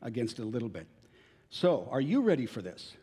against 0.00 0.38
it 0.38 0.42
a 0.42 0.46
little 0.46 0.68
bit. 0.68 0.86
So, 1.50 1.88
are 1.90 2.00
you 2.00 2.22
ready 2.22 2.46
for 2.46 2.62
this? 2.62 2.94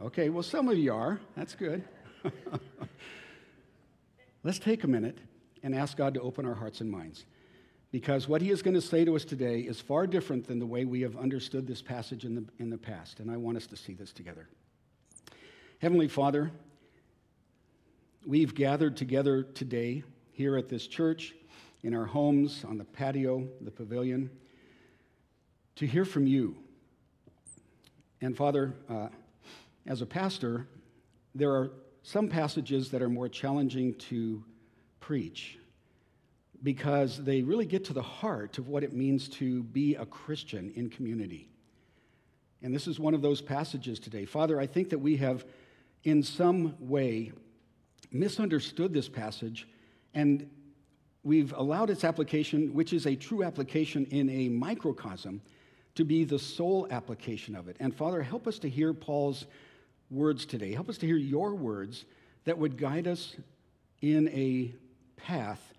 Okay, 0.00 0.28
well, 0.28 0.42
some 0.44 0.68
of 0.68 0.78
you 0.78 0.94
are. 0.94 1.18
That's 1.36 1.54
good. 1.54 1.82
Let's 4.44 4.60
take 4.60 4.84
a 4.84 4.86
minute 4.86 5.18
and 5.62 5.74
ask 5.74 5.96
God 5.96 6.14
to 6.14 6.20
open 6.20 6.46
our 6.46 6.54
hearts 6.54 6.80
and 6.80 6.90
minds 6.90 7.24
because 7.90 8.28
what 8.28 8.42
he 8.42 8.50
is 8.50 8.62
going 8.62 8.74
to 8.74 8.80
say 8.80 9.04
to 9.04 9.16
us 9.16 9.24
today 9.24 9.60
is 9.60 9.80
far 9.80 10.06
different 10.06 10.46
than 10.46 10.58
the 10.58 10.66
way 10.66 10.84
we 10.84 11.00
have 11.00 11.16
understood 11.16 11.66
this 11.66 11.80
passage 11.80 12.24
in 12.24 12.34
the, 12.34 12.44
in 12.58 12.70
the 12.70 12.76
past, 12.76 13.20
and 13.20 13.30
I 13.30 13.36
want 13.36 13.56
us 13.56 13.66
to 13.68 13.76
see 13.76 13.94
this 13.94 14.12
together. 14.12 14.48
Heavenly 15.78 16.08
Father, 16.08 16.50
we've 18.26 18.54
gathered 18.54 18.96
together 18.96 19.42
today 19.42 20.02
here 20.32 20.56
at 20.56 20.68
this 20.68 20.86
church, 20.86 21.34
in 21.82 21.94
our 21.94 22.04
homes, 22.04 22.64
on 22.68 22.76
the 22.76 22.84
patio, 22.84 23.48
the 23.60 23.70
pavilion, 23.70 24.30
to 25.76 25.86
hear 25.86 26.04
from 26.04 26.26
you. 26.26 26.56
And 28.20 28.36
Father, 28.36 28.74
uh, 28.90 29.08
as 29.86 30.02
a 30.02 30.06
pastor, 30.06 30.66
there 31.34 31.52
are 31.52 31.70
some 32.02 32.28
passages 32.28 32.90
that 32.90 33.00
are 33.00 33.08
more 33.08 33.28
challenging 33.28 33.94
to 33.94 34.44
preach 34.98 35.58
because 36.62 37.22
they 37.22 37.42
really 37.42 37.66
get 37.66 37.84
to 37.86 37.92
the 37.92 38.02
heart 38.02 38.58
of 38.58 38.68
what 38.68 38.82
it 38.82 38.92
means 38.92 39.28
to 39.28 39.62
be 39.62 39.94
a 39.94 40.06
Christian 40.06 40.72
in 40.74 40.90
community. 40.90 41.48
And 42.62 42.74
this 42.74 42.88
is 42.88 42.98
one 42.98 43.14
of 43.14 43.22
those 43.22 43.40
passages 43.40 44.00
today. 44.00 44.24
Father, 44.24 44.60
I 44.60 44.66
think 44.66 44.90
that 44.90 44.98
we 44.98 45.16
have, 45.16 45.44
in 46.04 46.22
some 46.22 46.74
way, 46.80 47.32
misunderstood 48.10 48.92
this 48.92 49.08
passage 49.08 49.68
and 50.14 50.50
we've 51.22 51.52
allowed 51.52 51.90
its 51.90 52.04
application, 52.04 52.72
which 52.72 52.92
is 52.92 53.06
a 53.06 53.14
true 53.14 53.44
application 53.44 54.06
in 54.06 54.28
a 54.30 54.48
microcosm, 54.48 55.40
to 55.94 56.04
be 56.04 56.24
the 56.24 56.38
sole 56.38 56.86
application 56.90 57.54
of 57.54 57.68
it. 57.68 57.76
And 57.80 57.94
Father, 57.94 58.22
help 58.22 58.46
us 58.46 58.58
to 58.60 58.68
hear 58.68 58.94
Paul's 58.94 59.46
words 60.10 60.46
today. 60.46 60.72
Help 60.72 60.88
us 60.88 60.98
to 60.98 61.06
hear 61.06 61.16
your 61.16 61.54
words 61.54 62.04
that 62.44 62.56
would 62.56 62.78
guide 62.78 63.06
us 63.06 63.36
in 64.00 64.28
a 64.28 64.72
path 65.16 65.74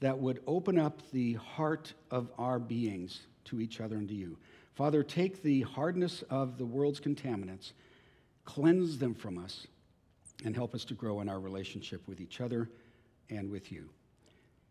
that 0.00 0.18
would 0.18 0.42
open 0.46 0.78
up 0.78 1.02
the 1.12 1.34
heart 1.34 1.92
of 2.10 2.30
our 2.38 2.58
beings 2.58 3.20
to 3.44 3.60
each 3.60 3.80
other 3.80 3.96
and 3.96 4.08
to 4.08 4.14
you. 4.14 4.36
Father, 4.74 5.02
take 5.02 5.42
the 5.42 5.62
hardness 5.62 6.22
of 6.30 6.56
the 6.56 6.64
world's 6.64 7.00
contaminants, 7.00 7.72
cleanse 8.44 8.98
them 8.98 9.14
from 9.14 9.38
us, 9.38 9.66
and 10.44 10.54
help 10.54 10.74
us 10.74 10.84
to 10.86 10.94
grow 10.94 11.20
in 11.20 11.28
our 11.28 11.38
relationship 11.38 12.06
with 12.08 12.20
each 12.20 12.40
other 12.40 12.70
and 13.28 13.50
with 13.50 13.70
you. 13.70 13.90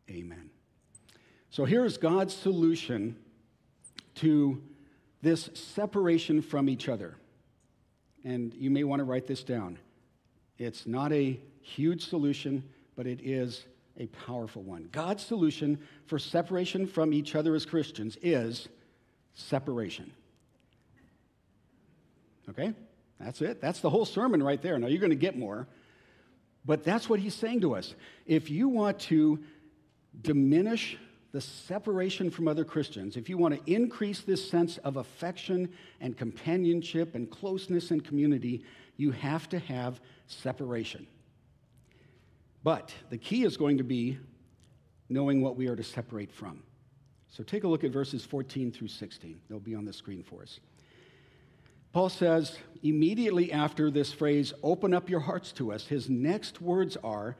Amen. 0.10 0.50
So 1.52 1.66
here's 1.66 1.98
God's 1.98 2.34
solution 2.34 3.16
to 4.16 4.62
this 5.22 5.50
separation 5.54 6.42
from 6.42 6.70
each 6.70 6.90
other. 6.90 7.16
And 8.24 8.54
you 8.54 8.70
may 8.70 8.84
want 8.84 9.00
to 9.00 9.04
write 9.04 9.28
this 9.28 9.44
down. 9.44 9.78
It's 10.58 10.88
not 10.88 11.14
a 11.14 11.40
huge 11.62 12.08
solution, 12.08 12.64
but 12.96 13.08
it 13.08 13.22
is 13.22 13.66
a 14.00 14.08
powerful 14.08 14.64
one. 14.64 14.90
God's 14.92 15.26
solution 15.26 15.78
for 16.08 16.18
separation 16.18 16.88
from 16.88 17.14
each 17.14 17.36
other 17.36 17.54
as 17.54 17.66
Christians 17.66 18.18
is 18.22 18.68
separation. 19.34 20.12
Okay? 22.50 22.74
That's 23.20 23.42
it. 23.42 23.62
That's 23.62 23.82
the 23.82 23.90
whole 23.90 24.06
sermon 24.06 24.42
right 24.42 24.62
there. 24.62 24.80
Now, 24.80 24.88
you're 24.88 25.00
going 25.00 25.10
to 25.10 25.16
get 25.16 25.38
more. 25.38 25.68
But 26.66 26.84
that's 26.84 27.10
what 27.10 27.20
he's 27.20 27.36
saying 27.36 27.62
to 27.62 27.76
us. 27.76 27.96
If 28.26 28.50
you 28.50 28.70
want 28.70 29.00
to 29.02 29.40
diminish 30.22 30.98
the 31.32 31.42
separation 31.42 32.32
from 32.32 32.48
other 32.48 32.66
Christians, 32.66 33.16
if 33.16 33.30
you 33.30 33.38
want 33.38 33.56
to 33.56 33.72
increase 33.72 34.22
this 34.22 34.50
sense 34.50 34.78
of 34.80 34.98
affection 34.98 35.70
and 36.02 36.18
companionship 36.18 37.16
and 37.16 37.30
closeness 37.30 37.92
and 37.92 38.04
community, 38.04 38.64
you 38.98 39.12
have 39.12 39.48
to 39.50 39.60
have 39.60 40.02
separation. 40.28 41.06
But 42.64 42.94
the 43.10 43.18
key 43.18 43.44
is 43.44 43.58
going 43.58 43.78
to 43.78 43.84
be 43.84 44.18
knowing 45.10 45.42
what 45.42 45.56
we 45.56 45.68
are 45.68 45.76
to 45.76 45.84
separate 45.84 46.32
from. 46.32 46.64
So 47.30 47.44
take 47.44 47.64
a 47.64 47.68
look 47.68 47.84
at 47.84 47.92
verses 47.92 48.26
14 48.26 48.72
through 48.72 48.88
16. 48.88 49.40
They'll 49.48 49.60
be 49.60 49.76
on 49.76 49.86
the 49.86 49.94
screen 49.94 50.24
for 50.24 50.42
us. 50.42 50.60
Paul 51.92 52.10
says, 52.10 52.58
immediately 52.84 53.52
after 53.52 53.90
this 53.90 54.14
phrase, 54.14 54.54
open 54.62 54.94
up 54.94 55.10
your 55.10 55.22
hearts 55.22 55.52
to 55.54 55.72
us, 55.72 55.88
his 55.88 56.10
next 56.10 56.62
words 56.62 56.98
are, 57.04 57.36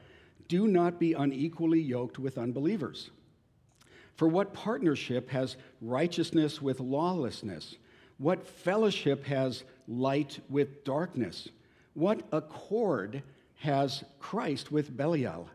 do 0.48 0.66
not 0.66 0.98
be 0.98 1.12
unequally 1.12 1.80
yoked 1.80 2.18
with 2.18 2.36
unbelievers. 2.36 3.10
For 4.16 4.26
what 4.26 4.52
partnership 4.52 5.30
has 5.30 5.56
righteousness 5.80 6.60
with 6.60 6.80
lawlessness? 6.80 7.76
What 8.18 8.46
fellowship 8.46 9.24
has 9.26 9.62
light 9.86 10.40
with 10.48 10.84
darkness? 10.84 11.48
What 11.94 12.22
accord 12.32 13.22
has 13.60 14.04
Christ 14.18 14.72
with 14.72 14.96
Belial? 14.96 15.48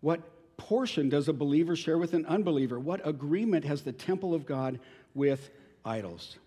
What 0.00 0.56
portion 0.56 1.08
does 1.08 1.28
a 1.28 1.32
believer 1.32 1.74
share 1.74 1.98
with 1.98 2.14
an 2.14 2.24
unbeliever? 2.26 2.78
What 2.78 3.06
agreement 3.06 3.64
has 3.64 3.82
the 3.82 3.92
temple 3.92 4.32
of 4.32 4.46
God 4.46 4.78
with 5.14 5.50
idols? 5.84 6.38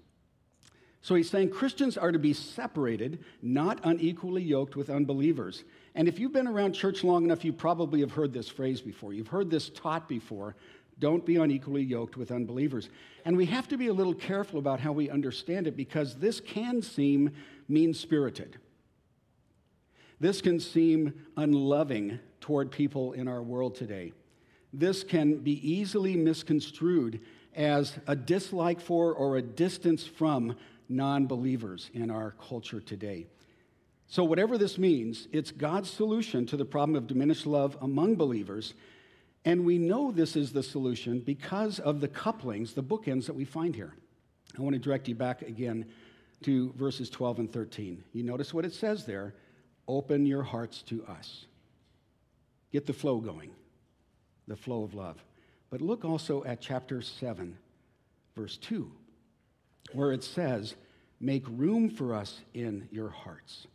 So 1.01 1.13
he's 1.13 1.29
saying 1.29 1.51
Christians 1.51 1.97
are 1.97 2.11
to 2.11 2.17
be 2.17 2.33
separated, 2.33 3.23
not 3.41 3.79
unequally 3.83 4.41
yoked 4.41 4.75
with 4.75 4.89
unbelievers. 4.89 5.65
And 5.93 6.07
if 6.07 6.17
you've 6.17 6.33
been 6.33 6.47
around 6.47 6.73
church 6.73 7.03
long 7.03 7.25
enough, 7.25 7.45
you 7.45 7.53
probably 7.53 7.99
have 7.99 8.13
heard 8.13 8.33
this 8.33 8.49
phrase 8.49 8.81
before. 8.81 9.13
You've 9.13 9.27
heard 9.27 9.51
this 9.51 9.69
taught 9.69 10.07
before. 10.07 10.55
Don't 10.97 11.25
be 11.25 11.35
unequally 11.35 11.83
yoked 11.83 12.15
with 12.15 12.31
unbelievers. 12.31 12.89
And 13.25 13.35
we 13.35 13.45
have 13.47 13.67
to 13.67 13.77
be 13.77 13.87
a 13.87 13.93
little 13.93 14.13
careful 14.13 14.59
about 14.59 14.79
how 14.79 14.93
we 14.93 15.09
understand 15.09 15.67
it 15.67 15.75
because 15.75 16.15
this 16.15 16.39
can 16.39 16.81
seem 16.81 17.31
mean 17.67 17.93
spirited. 17.93 18.57
This 20.19 20.41
can 20.41 20.59
seem 20.59 21.13
unloving 21.35 22.19
toward 22.39 22.71
people 22.71 23.13
in 23.13 23.27
our 23.27 23.41
world 23.41 23.75
today. 23.75 24.13
This 24.71 25.03
can 25.03 25.37
be 25.37 25.53
easily 25.67 26.15
misconstrued 26.15 27.21
as 27.55 27.97
a 28.07 28.15
dislike 28.15 28.81
for 28.81 29.13
or 29.13 29.37
a 29.37 29.41
distance 29.41 30.05
from 30.05 30.55
non 30.89 31.25
believers 31.25 31.89
in 31.93 32.11
our 32.11 32.31
culture 32.31 32.81
today. 32.81 33.27
So, 34.07 34.23
whatever 34.23 34.57
this 34.57 34.77
means, 34.77 35.27
it's 35.31 35.51
God's 35.51 35.89
solution 35.89 36.45
to 36.47 36.57
the 36.57 36.65
problem 36.65 36.95
of 36.95 37.07
diminished 37.07 37.45
love 37.45 37.77
among 37.81 38.15
believers. 38.15 38.73
And 39.45 39.63
we 39.63 39.77
know 39.77 40.11
this 40.11 40.35
is 40.35 40.51
the 40.51 40.63
solution 40.63 41.19
because 41.19 41.79
of 41.79 42.01
the 42.01 42.07
couplings, 42.07 42.73
the 42.73 42.83
bookends 42.83 43.27
that 43.27 43.35
we 43.35 43.45
find 43.45 43.75
here. 43.75 43.93
I 44.57 44.61
want 44.61 44.73
to 44.73 44.79
direct 44.79 45.07
you 45.07 45.15
back 45.15 45.43
again 45.43 45.85
to 46.43 46.73
verses 46.73 47.09
12 47.09 47.39
and 47.39 47.53
13. 47.53 48.03
You 48.13 48.23
notice 48.23 48.53
what 48.53 48.65
it 48.65 48.73
says 48.73 49.05
there 49.05 49.35
open 49.87 50.25
your 50.25 50.43
hearts 50.43 50.81
to 50.83 51.05
us. 51.05 51.45
Get 52.71 52.85
the 52.85 52.93
flow 52.93 53.19
going, 53.19 53.51
the 54.47 54.55
flow 54.55 54.83
of 54.83 54.93
love. 54.93 55.23
But 55.69 55.81
look 55.81 56.05
also 56.05 56.43
at 56.43 56.61
chapter 56.61 57.01
7, 57.01 57.57
verse 58.35 58.57
2 58.57 58.91
where 59.93 60.11
it 60.11 60.23
says, 60.23 60.75
Make 61.19 61.45
room 61.47 61.89
for 61.89 62.13
us 62.13 62.41
in 62.53 62.87
your 62.91 63.09
hearts. 63.09 63.67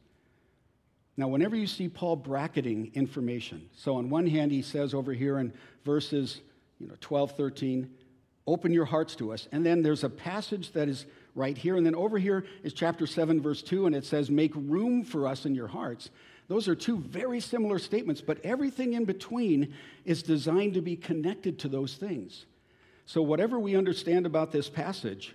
Now, 1.16 1.28
whenever 1.28 1.56
you 1.56 1.66
see 1.66 1.88
Paul 1.88 2.16
bracketing 2.16 2.90
information, 2.94 3.68
so 3.74 3.96
on 3.96 4.10
one 4.10 4.26
hand, 4.26 4.52
he 4.52 4.62
says 4.62 4.94
over 4.94 5.12
here 5.12 5.38
in 5.38 5.52
verses 5.84 6.40
you 6.78 6.86
know, 6.86 6.94
12, 7.00 7.32
13, 7.32 7.90
open 8.46 8.72
your 8.72 8.84
hearts 8.84 9.16
to 9.16 9.32
us. 9.32 9.48
And 9.52 9.64
then 9.64 9.82
there's 9.82 10.04
a 10.04 10.10
passage 10.10 10.72
that 10.72 10.88
is 10.88 11.06
right 11.34 11.56
here. 11.56 11.76
And 11.76 11.86
then 11.86 11.94
over 11.94 12.18
here 12.18 12.44
is 12.62 12.72
chapter 12.72 13.06
7, 13.06 13.40
verse 13.40 13.62
2, 13.62 13.86
and 13.86 13.94
it 13.94 14.04
says, 14.04 14.30
Make 14.30 14.52
room 14.54 15.04
for 15.04 15.26
us 15.26 15.46
in 15.46 15.54
your 15.54 15.68
hearts. 15.68 16.10
Those 16.48 16.66
are 16.66 16.74
two 16.74 16.98
very 16.98 17.40
similar 17.40 17.78
statements, 17.78 18.20
but 18.20 18.44
everything 18.44 18.94
in 18.94 19.04
between 19.04 19.74
is 20.04 20.22
designed 20.22 20.74
to 20.74 20.80
be 20.80 20.96
connected 20.96 21.60
to 21.60 21.68
those 21.68 21.94
things. 21.94 22.46
So, 23.06 23.22
whatever 23.22 23.58
we 23.58 23.76
understand 23.76 24.26
about 24.26 24.50
this 24.50 24.68
passage, 24.68 25.34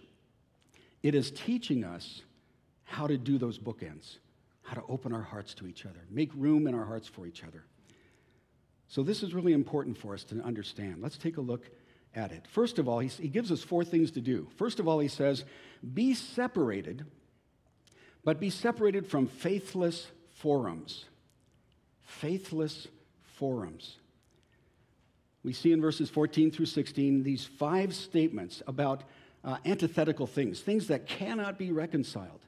it 1.04 1.16
is 1.16 1.32
teaching 1.32 1.84
us 1.84 2.22
how 2.84 3.08
to 3.08 3.18
do 3.18 3.38
those 3.38 3.58
bookends, 3.58 4.18
how 4.64 4.74
to 4.76 4.84
open 4.90 5.14
our 5.14 5.22
hearts 5.22 5.54
to 5.56 5.68
each 5.68 5.86
other, 5.86 6.00
make 6.10 6.32
room 6.36 6.68
in 6.68 6.76
our 6.76 6.86
hearts 6.86 7.08
for 7.08 7.26
each 7.26 7.44
other. 7.44 7.64
So, 8.88 9.02
this 9.02 9.24
is 9.24 9.34
really 9.34 9.54
important 9.54 9.98
for 9.98 10.14
us 10.14 10.24
to 10.26 10.42
understand. 10.42 11.02
Let's 11.02 11.18
take 11.18 11.38
a 11.38 11.42
look 11.42 11.70
at 12.16 12.32
it. 12.32 12.46
First 12.48 12.80
of 12.80 12.88
all, 12.88 13.00
he, 13.00 13.08
he 13.08 13.28
gives 13.28 13.52
us 13.52 13.62
four 13.62 13.84
things 13.84 14.12
to 14.12 14.22
do. 14.22 14.48
First 14.56 14.80
of 14.80 14.88
all, 14.88 15.00
he 15.00 15.08
says, 15.08 15.44
Be 15.94 16.14
separated, 16.14 17.06
but 18.24 18.40
be 18.40 18.50
separated 18.50 19.08
from 19.08 19.28
faithless 19.28 20.08
forums. 20.32 21.06
Faithless 22.02 22.88
forums. 23.38 23.98
We 25.44 25.54
see 25.54 25.72
in 25.72 25.82
verses 25.82 26.10
14 26.10 26.52
through 26.52 26.66
16 26.66 27.24
these 27.24 27.46
five 27.46 27.94
statements 27.94 28.64
about 28.66 29.04
uh, 29.44 29.58
antithetical 29.64 30.26
things, 30.26 30.60
things 30.62 30.88
that 30.88 31.06
cannot 31.06 31.60
be 31.60 31.72
reconciled. 31.72 32.40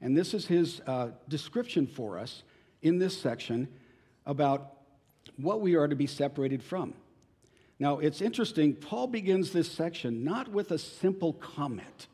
And 0.00 0.16
this 0.16 0.34
is 0.34 0.46
his 0.46 0.80
uh, 0.86 1.10
description 1.28 1.86
for 1.86 2.18
us 2.18 2.42
in 2.82 2.98
this 2.98 3.16
section 3.16 3.68
about 4.26 4.72
what 5.36 5.60
we 5.60 5.76
are 5.76 5.86
to 5.86 5.94
be 5.94 6.08
separated 6.08 6.62
from. 6.62 6.94
Now, 7.82 7.98
it's 7.98 8.20
interesting, 8.20 8.76
Paul 8.76 9.08
begins 9.08 9.50
this 9.50 9.68
section 9.68 10.22
not 10.22 10.46
with 10.46 10.70
a 10.70 10.78
simple 10.78 11.32
comment. 11.32 12.06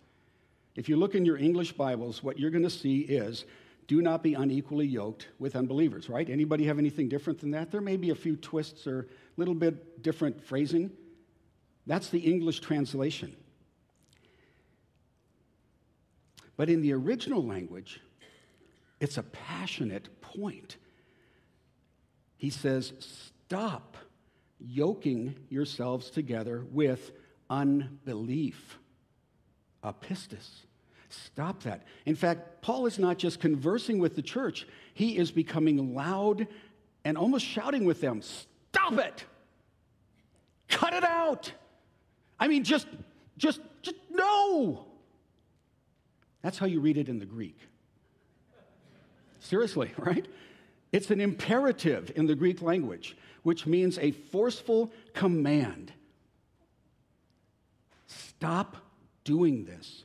If 0.76 0.88
you 0.88 0.96
look 0.96 1.14
in 1.14 1.26
your 1.26 1.36
English 1.36 1.72
Bibles, 1.72 2.22
what 2.22 2.38
you're 2.38 2.50
going 2.50 2.62
to 2.62 2.70
see 2.70 3.00
is 3.00 3.44
do 3.86 4.00
not 4.00 4.22
be 4.22 4.32
unequally 4.32 4.86
yoked 4.86 5.28
with 5.38 5.54
unbelievers, 5.54 6.08
right? 6.08 6.30
Anybody 6.30 6.64
have 6.64 6.78
anything 6.78 7.10
different 7.10 7.38
than 7.38 7.50
that? 7.50 7.70
There 7.70 7.82
may 7.82 7.98
be 7.98 8.08
a 8.08 8.14
few 8.14 8.34
twists 8.36 8.86
or 8.86 9.00
a 9.00 9.06
little 9.36 9.54
bit 9.54 10.02
different 10.02 10.42
phrasing. 10.42 10.90
That's 11.86 12.08
the 12.08 12.20
English 12.20 12.60
translation. 12.60 13.36
But 16.56 16.70
in 16.70 16.80
the 16.80 16.94
original 16.94 17.44
language, 17.44 18.00
it's 19.00 19.18
a 19.18 19.22
passionate 19.22 20.22
point. 20.22 20.78
He 22.38 22.48
says, 22.48 22.94
Stop 23.00 23.98
yoking 24.60 25.34
yourselves 25.48 26.10
together 26.10 26.64
with 26.70 27.12
unbelief. 27.48 28.78
Apistis. 29.84 30.64
Stop 31.08 31.62
that. 31.62 31.84
In 32.04 32.14
fact, 32.14 32.62
Paul 32.62 32.86
is 32.86 32.98
not 32.98 33.18
just 33.18 33.40
conversing 33.40 33.98
with 33.98 34.14
the 34.14 34.22
church, 34.22 34.66
he 34.92 35.16
is 35.16 35.30
becoming 35.30 35.94
loud 35.94 36.46
and 37.04 37.16
almost 37.16 37.46
shouting 37.46 37.84
with 37.84 38.00
them 38.00 38.22
Stop 38.22 38.98
it! 38.98 39.24
Cut 40.68 40.92
it 40.92 41.04
out! 41.04 41.52
I 42.38 42.48
mean, 42.48 42.64
just, 42.64 42.86
just, 43.38 43.60
just, 43.82 43.96
no! 44.10 44.86
That's 46.42 46.58
how 46.58 46.66
you 46.66 46.80
read 46.80 46.98
it 46.98 47.08
in 47.08 47.18
the 47.18 47.26
Greek. 47.26 47.58
Seriously, 49.40 49.92
right? 49.98 50.26
It's 50.92 51.10
an 51.10 51.20
imperative 51.20 52.12
in 52.16 52.26
the 52.26 52.34
Greek 52.34 52.62
language, 52.62 53.16
which 53.48 53.66
means 53.66 53.98
a 54.00 54.10
forceful 54.10 54.92
command. 55.14 55.90
Stop 58.06 58.76
doing 59.24 59.64
this. 59.64 60.04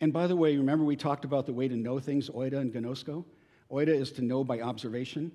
And 0.00 0.12
by 0.12 0.26
the 0.26 0.34
way, 0.34 0.56
remember 0.56 0.84
we 0.84 0.96
talked 0.96 1.24
about 1.24 1.46
the 1.46 1.52
way 1.52 1.68
to 1.68 1.76
know 1.76 2.00
things, 2.00 2.28
oida 2.28 2.54
and 2.54 2.72
gnosko? 2.72 3.24
Oida 3.70 3.94
is 3.94 4.10
to 4.14 4.22
know 4.22 4.42
by 4.42 4.62
observation. 4.62 5.30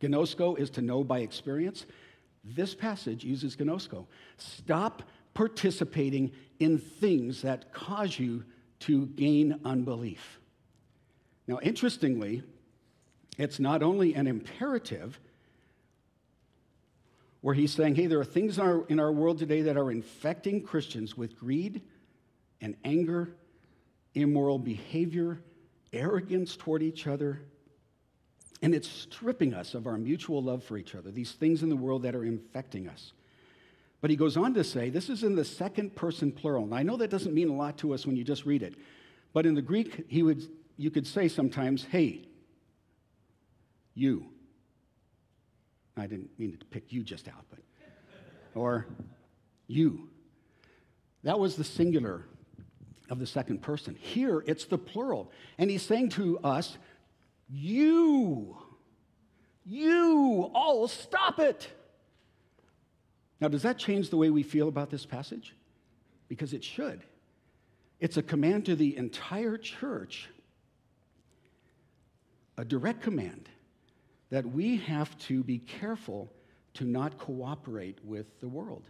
Gnosko 0.00 0.58
is 0.58 0.70
to 0.70 0.82
know 0.82 1.04
by 1.04 1.20
experience. 1.20 1.86
This 2.42 2.74
passage 2.74 3.22
uses 3.22 3.54
gnosko. 3.54 4.06
Stop 4.36 5.04
participating 5.34 6.32
in 6.58 6.78
things 6.78 7.42
that 7.42 7.72
cause 7.72 8.18
you 8.18 8.42
to 8.80 9.06
gain 9.06 9.60
unbelief. 9.64 10.40
Now, 11.46 11.60
interestingly, 11.62 12.42
it's 13.38 13.60
not 13.60 13.84
only 13.84 14.14
an 14.16 14.26
imperative 14.26 15.20
where 17.40 17.54
he's 17.54 17.72
saying, 17.72 17.94
hey, 17.94 18.06
there 18.06 18.20
are 18.20 18.24
things 18.24 18.58
in 18.58 18.64
our, 18.64 18.86
in 18.88 19.00
our 19.00 19.12
world 19.12 19.38
today 19.38 19.62
that 19.62 19.76
are 19.76 19.90
infecting 19.90 20.62
Christians 20.62 21.16
with 21.16 21.38
greed 21.38 21.82
and 22.60 22.76
anger, 22.84 23.34
immoral 24.14 24.58
behavior, 24.58 25.40
arrogance 25.92 26.56
toward 26.56 26.82
each 26.82 27.06
other. 27.06 27.42
And 28.62 28.74
it's 28.74 28.88
stripping 28.88 29.54
us 29.54 29.72
of 29.74 29.86
our 29.86 29.96
mutual 29.96 30.42
love 30.42 30.62
for 30.62 30.76
each 30.76 30.94
other, 30.94 31.10
these 31.10 31.32
things 31.32 31.62
in 31.62 31.70
the 31.70 31.76
world 31.76 32.02
that 32.02 32.14
are 32.14 32.24
infecting 32.24 32.88
us. 32.88 33.12
But 34.02 34.10
he 34.10 34.16
goes 34.16 34.36
on 34.36 34.54
to 34.54 34.64
say, 34.64 34.90
this 34.90 35.08
is 35.08 35.22
in 35.22 35.34
the 35.34 35.44
second 35.44 35.94
person 35.94 36.32
plural. 36.32 36.64
And 36.64 36.74
I 36.74 36.82
know 36.82 36.96
that 36.98 37.10
doesn't 37.10 37.34
mean 37.34 37.48
a 37.48 37.54
lot 37.54 37.78
to 37.78 37.94
us 37.94 38.06
when 38.06 38.16
you 38.16 38.24
just 38.24 38.46
read 38.46 38.62
it. 38.62 38.74
But 39.32 39.46
in 39.46 39.54
the 39.54 39.62
Greek, 39.62 40.04
he 40.08 40.22
would, 40.22 40.42
you 40.76 40.90
could 40.90 41.06
say 41.06 41.28
sometimes, 41.28 41.84
hey, 41.84 42.26
you. 43.94 44.26
I 45.96 46.06
didn't 46.06 46.30
mean 46.38 46.56
to 46.56 46.64
pick 46.66 46.92
you 46.92 47.02
just 47.02 47.28
out, 47.28 47.44
but, 47.50 47.60
or 48.54 48.86
you. 49.66 50.08
That 51.22 51.38
was 51.38 51.56
the 51.56 51.64
singular 51.64 52.24
of 53.10 53.18
the 53.18 53.26
second 53.26 53.60
person. 53.60 53.96
Here, 54.00 54.42
it's 54.46 54.64
the 54.64 54.78
plural. 54.78 55.30
And 55.58 55.70
he's 55.70 55.82
saying 55.82 56.10
to 56.10 56.38
us, 56.38 56.78
you, 57.48 58.56
you 59.66 60.50
all 60.54 60.88
stop 60.88 61.38
it. 61.38 61.68
Now, 63.40 63.48
does 63.48 63.62
that 63.62 63.78
change 63.78 64.10
the 64.10 64.16
way 64.16 64.30
we 64.30 64.42
feel 64.42 64.68
about 64.68 64.90
this 64.90 65.04
passage? 65.04 65.54
Because 66.28 66.52
it 66.52 66.62
should. 66.62 67.02
It's 67.98 68.16
a 68.16 68.22
command 68.22 68.66
to 68.66 68.76
the 68.76 68.96
entire 68.96 69.58
church, 69.58 70.28
a 72.56 72.64
direct 72.64 73.02
command 73.02 73.48
that 74.30 74.46
we 74.46 74.76
have 74.78 75.16
to 75.18 75.42
be 75.42 75.58
careful 75.58 76.28
to 76.74 76.84
not 76.84 77.18
cooperate 77.18 77.98
with 78.04 78.40
the 78.40 78.48
world. 78.48 78.84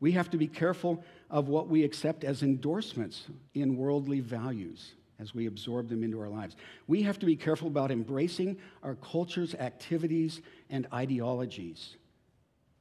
We 0.00 0.12
have 0.12 0.30
to 0.30 0.36
be 0.36 0.48
careful 0.48 1.02
of 1.30 1.48
what 1.48 1.68
we 1.68 1.84
accept 1.84 2.24
as 2.24 2.42
endorsements 2.42 3.26
in 3.54 3.76
worldly 3.76 4.20
values 4.20 4.92
as 5.20 5.34
we 5.34 5.46
absorb 5.46 5.88
them 5.88 6.02
into 6.02 6.20
our 6.20 6.28
lives. 6.28 6.56
We 6.88 7.02
have 7.02 7.18
to 7.20 7.26
be 7.26 7.36
careful 7.36 7.68
about 7.68 7.90
embracing 7.90 8.58
our 8.82 8.96
culture's 8.96 9.54
activities 9.54 10.42
and 10.70 10.86
ideologies 10.92 11.96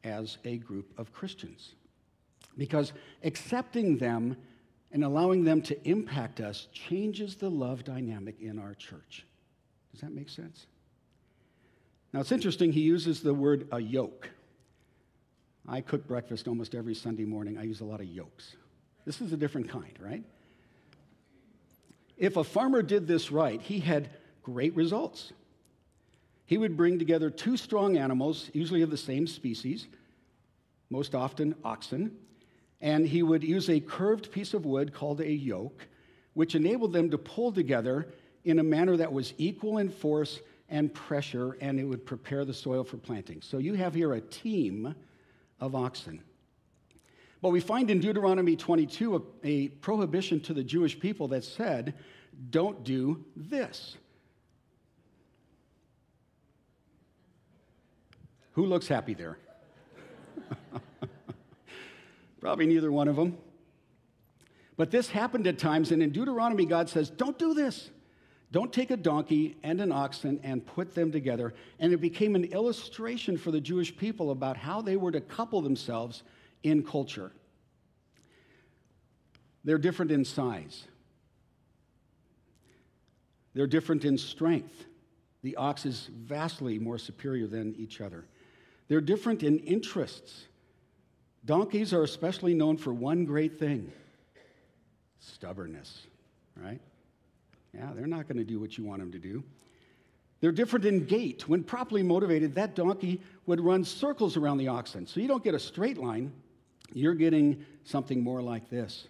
as 0.03 0.37
a 0.43 0.57
group 0.57 0.91
of 0.97 1.13
Christians. 1.13 1.75
Because 2.57 2.91
accepting 3.23 3.97
them 3.97 4.35
and 4.91 5.03
allowing 5.03 5.43
them 5.43 5.61
to 5.63 5.89
impact 5.89 6.39
us 6.39 6.67
changes 6.73 7.35
the 7.35 7.49
love 7.49 7.83
dynamic 7.83 8.39
in 8.41 8.59
our 8.59 8.73
church. 8.73 9.25
Does 9.91 10.01
that 10.01 10.11
make 10.11 10.29
sense? 10.29 10.65
Now, 12.13 12.19
it's 12.19 12.31
interesting, 12.31 12.71
he 12.71 12.81
uses 12.81 13.21
the 13.21 13.33
word 13.33 13.67
a 13.71 13.79
yoke. 13.79 14.29
I 15.67 15.81
cook 15.81 16.07
breakfast 16.07 16.47
almost 16.47 16.75
every 16.75 16.93
Sunday 16.93 17.25
morning. 17.25 17.57
I 17.57 17.63
use 17.63 17.81
a 17.81 17.85
lot 17.85 18.01
of 18.01 18.05
yolks. 18.05 18.55
This 19.03 19.19
is 19.19 19.33
a 19.33 19.37
different 19.37 19.69
kind, 19.69 19.97
right? 19.99 20.23
If 22.15 22.37
a 22.37 22.43
farmer 22.43 22.83
did 22.83 23.07
this 23.07 23.31
right, 23.31 23.59
he 23.59 23.79
had 23.79 24.09
great 24.43 24.75
results. 24.75 25.33
He 26.45 26.57
would 26.59 26.77
bring 26.77 26.99
together 26.99 27.31
two 27.31 27.57
strong 27.57 27.97
animals, 27.97 28.51
usually 28.53 28.83
of 28.83 28.91
the 28.91 28.97
same 28.97 29.25
species, 29.25 29.87
most 30.91 31.15
often 31.15 31.55
oxen, 31.63 32.15
and 32.79 33.07
he 33.07 33.23
would 33.23 33.43
use 33.43 33.69
a 33.69 33.79
curved 33.79 34.31
piece 34.31 34.53
of 34.53 34.65
wood 34.65 34.93
called 34.93 35.21
a 35.21 35.31
yoke, 35.31 35.87
which 36.33 36.53
enabled 36.53 36.93
them 36.93 37.09
to 37.09 37.17
pull 37.17 37.51
together 37.51 38.07
in 38.43 38.59
a 38.59 38.63
manner 38.63 38.97
that 38.97 39.11
was 39.11 39.33
equal 39.37 39.79
in 39.79 39.89
force 39.89 40.39
and 40.69 40.93
pressure, 40.93 41.57
and 41.61 41.79
it 41.79 41.83
would 41.83 42.05
prepare 42.05 42.45
the 42.45 42.53
soil 42.53 42.83
for 42.83 42.97
planting. 42.97 43.41
So 43.41 43.57
you 43.57 43.73
have 43.75 43.93
here 43.93 44.13
a 44.13 44.21
team 44.21 44.95
of 45.59 45.75
oxen. 45.75 46.21
But 47.41 47.49
we 47.49 47.59
find 47.59 47.91
in 47.91 47.99
Deuteronomy 47.99 48.55
22 48.55 49.15
a, 49.15 49.47
a 49.47 49.67
prohibition 49.67 50.39
to 50.41 50.53
the 50.53 50.63
Jewish 50.63 50.99
people 50.99 51.27
that 51.29 51.43
said, 51.43 51.93
don't 52.49 52.83
do 52.83 53.23
this. 53.35 53.97
Who 58.53 58.65
looks 58.65 58.87
happy 58.87 59.13
there? 59.13 59.37
Probably 62.41 62.67
neither 62.67 62.91
one 62.91 63.07
of 63.07 63.15
them. 63.15 63.37
But 64.75 64.91
this 64.91 65.09
happened 65.09 65.47
at 65.47 65.59
times, 65.59 65.91
and 65.91 66.01
in 66.01 66.11
Deuteronomy, 66.11 66.65
God 66.65 66.89
says, 66.89 67.09
Don't 67.09 67.37
do 67.37 67.53
this. 67.53 67.89
Don't 68.53 68.71
take 68.71 68.91
a 68.91 68.97
donkey 68.97 69.57
and 69.63 69.81
an 69.81 69.91
oxen 69.91 70.39
and 70.43 70.63
put 70.63 70.93
them 70.93 71.11
together. 71.11 71.55
And 71.79 71.91
it 71.91 71.99
became 71.99 72.35
an 72.35 72.43
illustration 72.43 73.35
for 73.35 73.49
the 73.49 73.59
Jewish 73.59 73.97
people 73.97 74.29
about 74.29 74.57
how 74.57 74.79
they 74.79 74.95
were 74.95 75.11
to 75.11 75.21
couple 75.21 75.59
themselves 75.63 76.21
in 76.61 76.83
culture. 76.83 77.31
They're 79.63 79.79
different 79.79 80.11
in 80.11 80.23
size, 80.23 80.85
they're 83.55 83.67
different 83.67 84.05
in 84.05 84.19
strength. 84.19 84.85
The 85.41 85.55
ox 85.57 85.85
is 85.85 86.09
vastly 86.15 86.79
more 86.79 86.97
superior 86.97 87.47
than 87.47 87.75
each 87.75 87.99
other. 87.99 88.23
They're 88.87 89.01
different 89.01 89.43
in 89.43 89.59
interests. 89.59 90.45
Donkeys 91.43 91.91
are 91.91 92.03
especially 92.03 92.53
known 92.53 92.77
for 92.77 92.93
one 92.93 93.25
great 93.25 93.59
thing 93.59 93.91
stubbornness, 95.19 96.05
right? 96.55 96.79
Yeah, 97.73 97.89
they're 97.95 98.07
not 98.07 98.27
going 98.27 98.37
to 98.37 98.43
do 98.43 98.59
what 98.59 98.77
you 98.77 98.83
want 98.83 98.99
them 98.99 99.11
to 99.11 99.19
do. 99.19 99.43
They're 100.41 100.51
different 100.51 100.85
in 100.85 101.05
gait. 101.05 101.47
When 101.47 101.63
properly 101.63 102.03
motivated, 102.03 102.55
that 102.55 102.75
donkey 102.75 103.21
would 103.45 103.61
run 103.61 103.83
circles 103.83 104.35
around 104.35 104.57
the 104.57 104.67
oxen. 104.67 105.07
So 105.07 105.19
you 105.19 105.27
don't 105.27 105.43
get 105.43 105.55
a 105.55 105.59
straight 105.59 105.97
line, 105.97 106.33
you're 106.93 107.15
getting 107.15 107.65
something 107.85 108.21
more 108.21 108.41
like 108.41 108.69
this. 108.69 109.07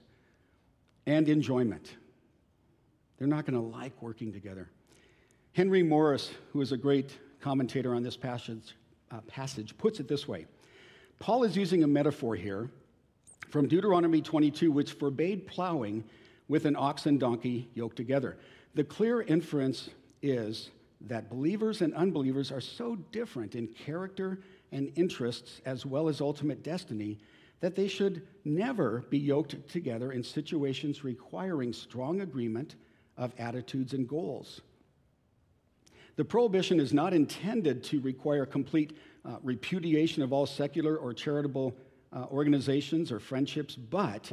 And 1.06 1.28
enjoyment. 1.28 1.96
They're 3.18 3.28
not 3.28 3.46
going 3.46 3.60
to 3.60 3.78
like 3.78 4.02
working 4.02 4.32
together. 4.32 4.70
Henry 5.54 5.84
Morris, 5.84 6.32
who 6.52 6.62
is 6.62 6.72
a 6.72 6.78
great 6.78 7.18
commentator 7.42 7.94
on 7.94 8.04
this 8.04 8.16
passage, 8.16 8.76
uh, 9.12 9.20
passage, 9.22 9.78
puts 9.78 10.00
it 10.00 10.08
this 10.08 10.28
way 10.28 10.46
Paul 11.20 11.44
is 11.44 11.56
using 11.56 11.84
a 11.84 11.88
metaphor 11.88 12.36
here 12.36 12.70
from 13.50 13.68
Deuteronomy 13.68 14.22
22, 14.22 14.72
which 14.72 14.94
forbade 14.94 15.48
plowing 15.48 16.04
with 16.48 16.66
an 16.66 16.76
ox 16.76 17.06
and 17.06 17.20
donkey 17.20 17.70
yoked 17.74 17.96
together. 17.96 18.38
The 18.76 18.84
clear 18.84 19.22
inference 19.22 19.90
is 20.22 20.70
that 21.02 21.30
believers 21.30 21.82
and 21.82 21.94
unbelievers 21.94 22.52
are 22.52 22.62
so 22.62 22.96
different 23.12 23.56
in 23.56 23.68
character 23.68 24.40
and 24.72 24.92
interests 24.96 25.62
as 25.66 25.86
well 25.86 26.08
as 26.08 26.22
ultimate 26.22 26.64
destiny 26.64 27.20
that 27.60 27.76
they 27.76 27.88
should 27.88 28.28
never 28.44 29.06
be 29.10 29.18
yoked 29.18 29.70
together 29.70 30.12
in 30.12 30.24
situations 30.24 31.04
requiring 31.04 31.72
strong 31.72 32.22
agreement 32.22 32.76
of 33.18 33.34
attitudes 33.38 33.94
and 33.94 34.08
goals. 34.08 34.62
The 36.16 36.26
prohibition 36.26 36.80
is 36.80 36.94
not 36.94 37.14
intended 37.14 37.84
to 37.86 38.00
require 38.02 38.46
complete 38.46 38.98
uh, 39.26 39.38
repudiation 39.42 40.22
of 40.22 40.34
all 40.34 40.46
secular 40.46 40.98
or 40.98 41.14
charitable 41.14 41.76
uh, 42.12 42.26
organizations 42.32 43.12
or 43.12 43.20
friendships, 43.20 43.76
but 43.76 44.32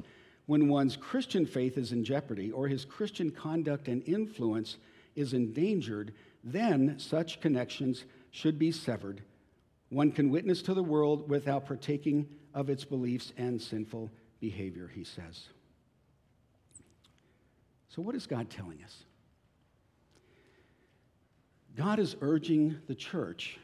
when 0.51 0.67
one's 0.67 0.97
Christian 0.97 1.47
faith 1.47 1.79
is 1.79 1.93
in 1.93 2.03
jeopardy 2.03 2.51
or 2.51 2.67
his 2.67 2.85
Christian 2.85 3.31
conduct 3.31 3.87
and 3.87 4.03
influence 4.09 4.79
is 5.15 5.33
endangered, 5.33 6.13
then 6.43 6.99
such 6.99 7.41
connections 7.41 8.05
should 8.33 8.59
be 8.59 8.73
severed. 8.73 9.23
One 9.91 10.11
can 10.11 10.29
witness 10.29 10.61
to 10.63 10.75
the 10.75 10.83
world 10.83 11.31
without 11.31 11.67
partaking 11.67 12.29
of 12.53 12.69
its 12.69 12.85
beliefs 12.85 13.33
and 13.37 13.63
sinful 13.63 14.11
behavior, 14.41 14.91
he 14.93 15.05
says. 15.05 15.45
So, 17.89 18.03
what 18.03 18.17
is 18.17 18.27
God 18.27 18.51
telling 18.51 18.83
us? 18.83 19.05
God 21.77 22.01
is 22.01 22.17
urging 22.23 22.77
the 22.89 22.97
church 22.97 23.57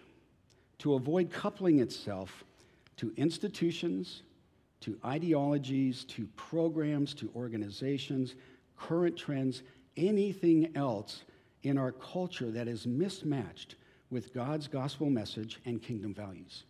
to 0.79 0.95
avoid 0.95 1.33
coupling 1.33 1.81
itself 1.81 2.45
to 2.99 3.13
institutions 3.17 4.23
to 4.81 4.99
ideologies, 5.05 6.05
to 6.05 6.27
programs, 6.37 7.15
to 7.15 7.31
organizations, 7.35 8.35
current 8.77 9.17
trends, 9.17 9.63
anything 9.97 10.71
else 10.77 11.25
in 11.63 11.79
our 11.79 11.93
culture 11.93 12.51
that 12.51 12.69
is 12.69 12.87
mismatched 12.87 13.77
with 14.11 14.33
God's 14.33 14.69
gospel 14.69 15.11
message 15.11 15.61
and 15.65 15.83
kingdom 15.83 16.15
values. 16.15 16.65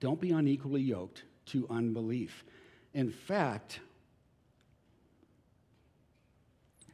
Don't 0.00 0.20
be 0.20 0.30
unequally 0.30 0.82
yoked 0.82 1.24
to 1.46 1.66
unbelief. 1.70 2.44
In 2.94 3.10
fact, 3.10 3.80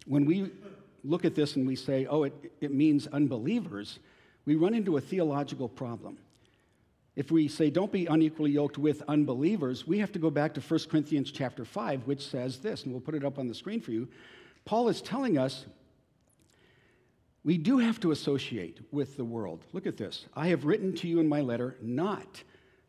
when 0.06 0.24
we 0.24 0.50
look 1.02 1.24
at 1.24 1.34
this 1.34 1.56
and 1.56 1.66
we 1.66 1.76
say, 1.76 2.06
oh, 2.06 2.24
it, 2.24 2.52
it 2.60 2.72
means 2.72 3.06
unbelievers, 3.08 3.98
we 4.46 4.54
run 4.54 4.74
into 4.74 4.96
a 4.96 5.00
theological 5.00 5.68
problem. 5.68 6.18
If 7.16 7.30
we 7.30 7.46
say 7.46 7.70
don't 7.70 7.92
be 7.92 8.06
unequally 8.06 8.50
yoked 8.50 8.76
with 8.76 9.02
unbelievers, 9.06 9.86
we 9.86 9.98
have 9.98 10.12
to 10.12 10.18
go 10.18 10.30
back 10.30 10.54
to 10.54 10.60
1 10.60 10.80
Corinthians 10.90 11.30
chapter 11.30 11.64
5, 11.64 12.06
which 12.06 12.26
says 12.26 12.58
this, 12.58 12.82
and 12.82 12.92
we'll 12.92 13.00
put 13.00 13.14
it 13.14 13.24
up 13.24 13.38
on 13.38 13.46
the 13.46 13.54
screen 13.54 13.80
for 13.80 13.92
you. 13.92 14.08
Paul 14.64 14.88
is 14.88 15.00
telling 15.00 15.38
us 15.38 15.66
we 17.44 17.58
do 17.58 17.78
have 17.78 18.00
to 18.00 18.10
associate 18.10 18.80
with 18.90 19.16
the 19.16 19.24
world. 19.24 19.64
Look 19.72 19.86
at 19.86 19.98
this. 19.98 20.24
I 20.34 20.48
have 20.48 20.64
written 20.64 20.94
to 20.96 21.08
you 21.08 21.20
in 21.20 21.28
my 21.28 21.42
letter 21.42 21.76
not 21.82 22.42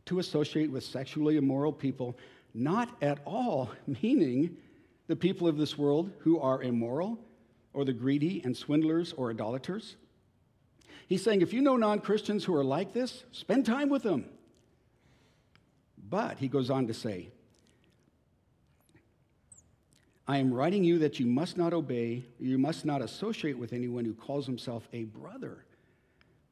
to 0.05 0.19
associate 0.19 0.71
with 0.71 0.83
sexually 0.83 1.35
immoral 1.35 1.73
people, 1.73 2.17
not 2.53 2.89
at 3.01 3.19
all, 3.25 3.69
meaning 4.01 4.55
the 5.07 5.15
people 5.15 5.47
of 5.47 5.57
this 5.57 5.77
world 5.77 6.09
who 6.19 6.39
are 6.39 6.63
immoral, 6.63 7.19
or 7.73 7.83
the 7.83 7.93
greedy 7.93 8.41
and 8.45 8.55
swindlers 8.55 9.13
or 9.13 9.29
idolaters, 9.29 9.97
He's 11.07 11.23
saying 11.23 11.41
if 11.41 11.53
you 11.53 11.61
know 11.61 11.77
non 11.77 11.99
Christians 11.99 12.43
who 12.43 12.55
are 12.55 12.63
like 12.63 12.93
this, 12.93 13.23
spend 13.31 13.65
time 13.65 13.89
with 13.89 14.03
them. 14.03 14.25
But 16.09 16.37
he 16.39 16.47
goes 16.47 16.69
on 16.69 16.87
to 16.87 16.93
say, 16.93 17.29
I 20.27 20.37
am 20.37 20.53
writing 20.53 20.83
you 20.83 20.99
that 20.99 21.19
you 21.19 21.27
must 21.27 21.57
not 21.57 21.73
obey, 21.73 22.25
you 22.39 22.57
must 22.57 22.85
not 22.85 23.01
associate 23.01 23.57
with 23.57 23.73
anyone 23.73 24.05
who 24.05 24.13
calls 24.13 24.45
himself 24.45 24.87
a 24.91 25.03
brother, 25.03 25.65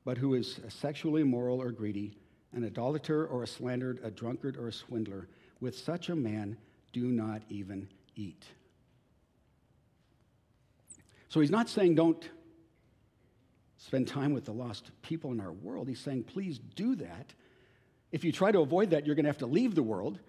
but 0.06 0.18
who 0.18 0.36
is 0.36 0.60
sexually 0.70 1.22
immoral 1.22 1.60
or 1.60 1.72
greedy, 1.72 2.16
an 2.54 2.64
idolater 2.64 3.26
or 3.26 3.42
a 3.42 3.48
slandered, 3.48 4.00
a 4.04 4.12
drunkard 4.12 4.58
or 4.58 4.68
a 4.68 4.74
swindler. 4.74 5.28
With 5.60 5.76
such 5.76 6.10
a 6.10 6.16
man, 6.16 6.58
do 6.92 7.06
not 7.06 7.42
even 7.50 7.88
eat. 8.16 8.46
So 11.30 11.40
he's 11.40 11.50
not 11.50 11.68
saying 11.68 11.96
don't 11.96 12.30
spend 13.86 14.08
time 14.08 14.34
with 14.34 14.46
the 14.46 14.54
lost 14.54 14.92
people 15.02 15.32
in 15.32 15.42
our 15.42 15.52
world. 15.52 15.90
He's 15.90 16.00
saying, 16.00 16.24
please 16.24 16.58
do 16.58 16.96
that. 16.96 17.34
If 18.12 18.24
you 18.24 18.32
try 18.32 18.52
to 18.52 18.60
avoid 18.60 18.92
that, 18.92 19.06
you're 19.06 19.16
going 19.16 19.26
to 19.26 19.30
have 19.30 19.40
to 19.40 19.46
leave 19.46 19.76
the 19.76 19.84
world. 19.84 20.20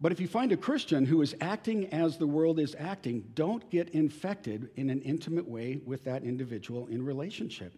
But 0.00 0.12
if 0.12 0.20
you 0.20 0.26
find 0.26 0.50
a 0.50 0.56
Christian 0.56 1.04
who 1.04 1.20
is 1.20 1.34
acting 1.42 1.92
as 1.92 2.16
the 2.16 2.26
world 2.26 2.58
is 2.58 2.74
acting, 2.78 3.24
don't 3.34 3.68
get 3.70 3.90
infected 3.90 4.70
in 4.76 4.88
an 4.88 5.02
intimate 5.02 5.46
way 5.46 5.82
with 5.84 6.04
that 6.04 6.22
individual 6.22 6.86
in 6.86 7.04
relationship. 7.04 7.74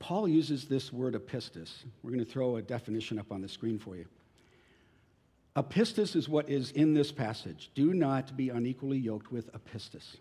Paul 0.00 0.26
uses 0.26 0.64
this 0.64 0.92
word 0.92 1.14
apistos. 1.14 1.84
We're 2.02 2.10
going 2.10 2.24
to 2.24 2.30
throw 2.30 2.56
a 2.56 2.62
definition 2.62 3.20
up 3.20 3.30
on 3.30 3.40
the 3.40 3.48
screen 3.48 3.78
for 3.78 3.94
you. 3.94 4.06
Apistos 5.54 6.16
is 6.16 6.28
what 6.28 6.48
is 6.48 6.72
in 6.72 6.92
this 6.92 7.12
passage. 7.12 7.70
Do 7.76 7.94
not 7.94 8.36
be 8.36 8.48
unequally 8.48 8.98
yoked 8.98 9.30
with 9.30 9.52
apistos. 9.52 10.16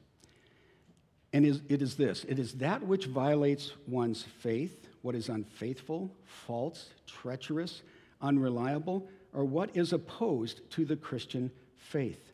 And 1.34 1.46
it 1.46 1.82
is 1.82 1.96
this 1.96 2.26
it 2.26 2.40
is 2.40 2.54
that 2.56 2.84
which 2.84 3.06
violates 3.06 3.72
one's 3.88 4.24
faith, 4.24 4.88
what 5.02 5.16
is 5.16 5.30
unfaithful, 5.30 6.12
false, 6.26 6.90
treacherous, 7.08 7.82
unreliable, 8.22 9.08
or 9.34 9.46
what 9.46 9.76
is 9.76 9.94
opposed 9.94 10.70
to 10.72 10.86
the 10.86 10.96
Christian 10.96 11.52
faith. 11.78 12.32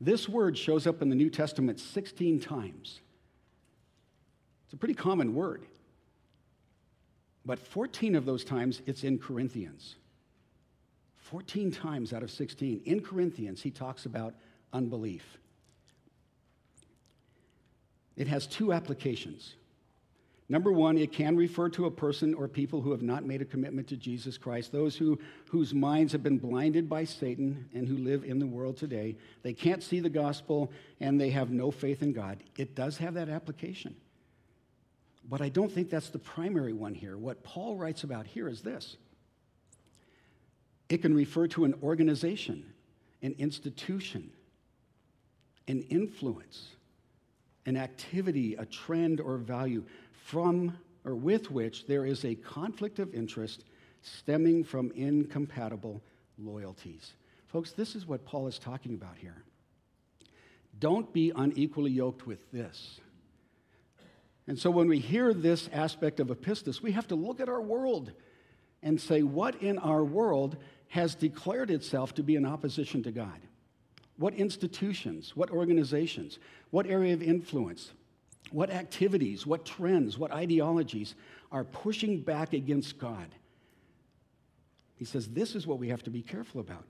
This 0.00 0.28
word 0.28 0.58
shows 0.58 0.86
up 0.86 1.00
in 1.00 1.08
the 1.08 1.14
New 1.14 1.30
Testament 1.30 1.78
16 1.78 2.40
times. 2.40 3.00
It's 4.64 4.74
a 4.74 4.76
pretty 4.76 4.94
common 4.94 5.34
word. 5.34 5.64
But 7.44 7.58
14 7.58 8.14
of 8.14 8.24
those 8.24 8.44
times 8.44 8.82
it's 8.86 9.04
in 9.04 9.18
Corinthians. 9.18 9.96
14 11.16 11.70
times 11.70 12.12
out 12.12 12.22
of 12.22 12.30
16. 12.30 12.82
In 12.84 13.00
Corinthians, 13.00 13.62
he 13.62 13.70
talks 13.70 14.04
about 14.04 14.34
unbelief. 14.72 15.38
It 18.16 18.28
has 18.28 18.46
two 18.46 18.72
applications. 18.72 19.54
Number 20.48 20.70
one, 20.70 20.98
it 20.98 21.12
can 21.12 21.36
refer 21.36 21.70
to 21.70 21.86
a 21.86 21.90
person 21.90 22.34
or 22.34 22.46
people 22.46 22.82
who 22.82 22.90
have 22.90 23.00
not 23.00 23.24
made 23.24 23.40
a 23.40 23.46
commitment 23.46 23.88
to 23.88 23.96
Jesus 23.96 24.36
Christ, 24.36 24.70
those 24.70 24.96
who, 24.96 25.18
whose 25.48 25.72
minds 25.72 26.12
have 26.12 26.22
been 26.22 26.38
blinded 26.38 26.90
by 26.90 27.04
Satan 27.04 27.68
and 27.72 27.88
who 27.88 27.96
live 27.96 28.24
in 28.24 28.38
the 28.38 28.46
world 28.46 28.76
today. 28.76 29.16
They 29.42 29.54
can't 29.54 29.82
see 29.82 30.00
the 30.00 30.10
gospel 30.10 30.70
and 31.00 31.18
they 31.18 31.30
have 31.30 31.50
no 31.50 31.70
faith 31.70 32.02
in 32.02 32.12
God. 32.12 32.42
It 32.58 32.74
does 32.74 32.98
have 32.98 33.14
that 33.14 33.30
application. 33.30 33.96
But 35.26 35.40
I 35.40 35.48
don't 35.48 35.72
think 35.72 35.88
that's 35.88 36.10
the 36.10 36.18
primary 36.18 36.72
one 36.72 36.94
here. 36.94 37.16
What 37.16 37.42
Paul 37.42 37.76
writes 37.76 38.04
about 38.04 38.26
here 38.26 38.48
is 38.48 38.60
this 38.60 38.96
it 40.88 41.00
can 41.00 41.14
refer 41.14 41.46
to 41.48 41.64
an 41.64 41.74
organization, 41.82 42.74
an 43.22 43.34
institution, 43.38 44.30
an 45.66 45.80
influence, 45.88 46.68
an 47.66 47.76
activity, 47.76 48.54
a 48.54 48.66
trend, 48.66 49.20
or 49.20 49.36
value 49.36 49.84
from 50.12 50.76
or 51.04 51.14
with 51.14 51.50
which 51.50 51.86
there 51.86 52.06
is 52.06 52.24
a 52.24 52.34
conflict 52.34 52.98
of 52.98 53.12
interest 53.14 53.64
stemming 54.02 54.64
from 54.64 54.92
incompatible 54.94 56.02
loyalties. 56.38 57.12
Folks, 57.46 57.72
this 57.72 57.94
is 57.94 58.06
what 58.06 58.24
Paul 58.24 58.46
is 58.46 58.58
talking 58.58 58.94
about 58.94 59.16
here. 59.16 59.42
Don't 60.78 61.12
be 61.12 61.32
unequally 61.34 61.90
yoked 61.90 62.26
with 62.26 62.50
this. 62.50 63.00
And 64.46 64.58
so 64.58 64.70
when 64.70 64.88
we 64.88 64.98
hear 64.98 65.32
this 65.32 65.68
aspect 65.72 66.18
of 66.18 66.28
apistos, 66.28 66.80
we 66.80 66.92
have 66.92 67.06
to 67.08 67.14
look 67.14 67.40
at 67.40 67.48
our 67.48 67.60
world 67.60 68.12
and 68.82 69.00
say, 69.00 69.22
what 69.22 69.62
in 69.62 69.78
our 69.78 70.02
world 70.02 70.56
has 70.88 71.14
declared 71.14 71.70
itself 71.70 72.14
to 72.14 72.22
be 72.22 72.34
in 72.34 72.44
opposition 72.44 73.02
to 73.04 73.12
God? 73.12 73.40
What 74.16 74.34
institutions, 74.34 75.34
what 75.34 75.50
organizations, 75.50 76.38
what 76.70 76.86
area 76.86 77.14
of 77.14 77.22
influence, 77.22 77.92
what 78.50 78.70
activities, 78.70 79.46
what 79.46 79.64
trends, 79.64 80.18
what 80.18 80.32
ideologies 80.32 81.14
are 81.50 81.64
pushing 81.64 82.20
back 82.20 82.52
against 82.52 82.98
God? 82.98 83.34
He 84.96 85.04
says 85.04 85.28
this 85.28 85.54
is 85.54 85.66
what 85.66 85.78
we 85.78 85.88
have 85.88 86.02
to 86.04 86.10
be 86.10 86.22
careful 86.22 86.60
about. 86.60 86.84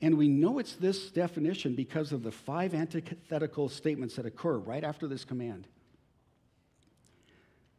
And 0.00 0.18
we 0.18 0.28
know 0.28 0.58
it's 0.58 0.74
this 0.74 1.10
definition 1.10 1.74
because 1.74 2.12
of 2.12 2.22
the 2.22 2.30
five 2.30 2.74
antithetical 2.74 3.68
statements 3.68 4.16
that 4.16 4.26
occur 4.26 4.58
right 4.58 4.84
after 4.84 5.06
this 5.06 5.24
command. 5.24 5.66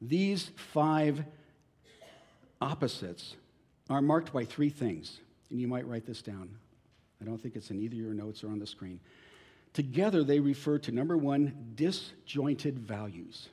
These 0.01 0.51
five 0.55 1.23
opposites 2.59 3.35
are 3.89 4.01
marked 4.01 4.33
by 4.33 4.45
three 4.45 4.69
things 4.69 5.19
and 5.49 5.59
you 5.59 5.67
might 5.67 5.87
write 5.87 6.05
this 6.05 6.21
down. 6.21 6.49
I 7.21 7.25
don't 7.25 7.37
think 7.41 7.55
it's 7.55 7.71
in 7.71 7.79
either 7.79 7.95
your 7.95 8.13
notes 8.13 8.43
or 8.43 8.47
on 8.47 8.59
the 8.59 8.67
screen. 8.67 8.99
Together, 9.73 10.23
they 10.23 10.39
refer 10.39 10.77
to 10.79 10.91
number 10.91 11.17
one, 11.17 11.73
disjointed 11.75 12.79
values. 12.79 13.49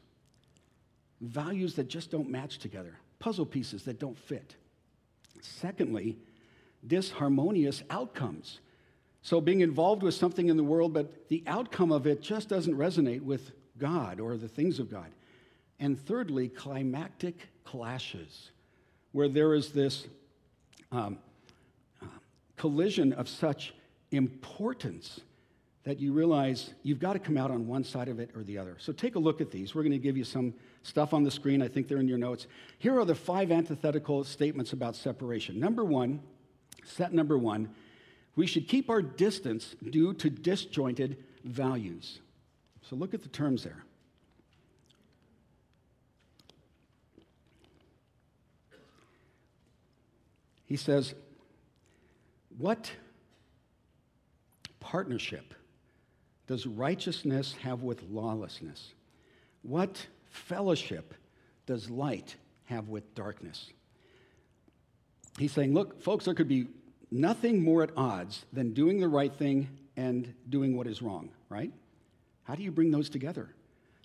Values 1.20 1.74
that 1.74 1.88
just 1.88 2.10
don't 2.10 2.30
match 2.30 2.58
together, 2.58 2.96
puzzle 3.18 3.46
pieces 3.46 3.84
that 3.84 3.98
don't 3.98 4.18
fit. 4.18 4.56
Secondly, 5.40 6.16
disharmonious 6.86 7.82
outcomes. 7.90 8.60
So, 9.22 9.40
being 9.40 9.60
involved 9.60 10.02
with 10.02 10.14
something 10.14 10.48
in 10.48 10.56
the 10.56 10.64
world, 10.64 10.92
but 10.92 11.28
the 11.28 11.44
outcome 11.46 11.92
of 11.92 12.06
it 12.06 12.22
just 12.22 12.48
doesn't 12.48 12.74
resonate 12.74 13.22
with 13.22 13.52
God 13.78 14.20
or 14.20 14.36
the 14.36 14.48
things 14.48 14.78
of 14.78 14.90
God. 14.90 15.10
And 15.78 15.98
thirdly, 16.06 16.48
climactic 16.48 17.48
clashes, 17.64 18.50
where 19.12 19.28
there 19.28 19.54
is 19.54 19.72
this 19.72 20.06
um, 20.90 21.18
collision 22.62 23.12
of 23.14 23.28
such 23.28 23.74
importance 24.12 25.18
that 25.82 25.98
you 25.98 26.12
realize 26.12 26.74
you've 26.84 27.00
got 27.00 27.14
to 27.14 27.18
come 27.18 27.36
out 27.36 27.50
on 27.50 27.66
one 27.66 27.82
side 27.82 28.06
of 28.06 28.20
it 28.20 28.30
or 28.36 28.44
the 28.44 28.56
other. 28.56 28.76
So 28.78 28.92
take 28.92 29.16
a 29.16 29.18
look 29.18 29.40
at 29.40 29.50
these. 29.50 29.74
We're 29.74 29.82
going 29.82 29.90
to 29.90 29.98
give 29.98 30.16
you 30.16 30.22
some 30.22 30.54
stuff 30.84 31.12
on 31.12 31.24
the 31.24 31.30
screen. 31.32 31.60
I 31.60 31.66
think 31.66 31.88
they're 31.88 31.98
in 31.98 32.06
your 32.06 32.18
notes. 32.18 32.46
Here 32.78 32.96
are 32.96 33.04
the 33.04 33.16
five 33.16 33.50
antithetical 33.50 34.22
statements 34.22 34.72
about 34.72 34.94
separation. 34.94 35.58
Number 35.58 35.84
one, 35.84 36.20
set 36.84 37.12
number 37.12 37.36
one, 37.36 37.68
we 38.36 38.46
should 38.46 38.68
keep 38.68 38.88
our 38.90 39.02
distance 39.02 39.74
due 39.90 40.14
to 40.14 40.30
disjointed 40.30 41.16
values. 41.42 42.20
So 42.88 42.94
look 42.94 43.12
at 43.12 43.22
the 43.24 43.28
terms 43.28 43.64
there. 43.64 43.82
He 50.66 50.76
says, 50.76 51.16
what 52.58 52.90
partnership 54.80 55.54
does 56.46 56.66
righteousness 56.66 57.54
have 57.62 57.82
with 57.82 58.02
lawlessness? 58.10 58.92
What 59.62 60.06
fellowship 60.30 61.14
does 61.66 61.88
light 61.88 62.36
have 62.64 62.88
with 62.88 63.14
darkness? 63.14 63.70
He's 65.38 65.52
saying, 65.52 65.72
look, 65.72 66.02
folks, 66.02 66.24
there 66.24 66.34
could 66.34 66.48
be 66.48 66.66
nothing 67.10 67.62
more 67.62 67.82
at 67.82 67.90
odds 67.96 68.44
than 68.52 68.74
doing 68.74 69.00
the 69.00 69.08
right 69.08 69.34
thing 69.34 69.68
and 69.96 70.34
doing 70.48 70.76
what 70.76 70.86
is 70.86 71.00
wrong, 71.02 71.30
right? 71.48 71.72
How 72.44 72.54
do 72.54 72.62
you 72.62 72.70
bring 72.72 72.90
those 72.90 73.08
together? 73.08 73.54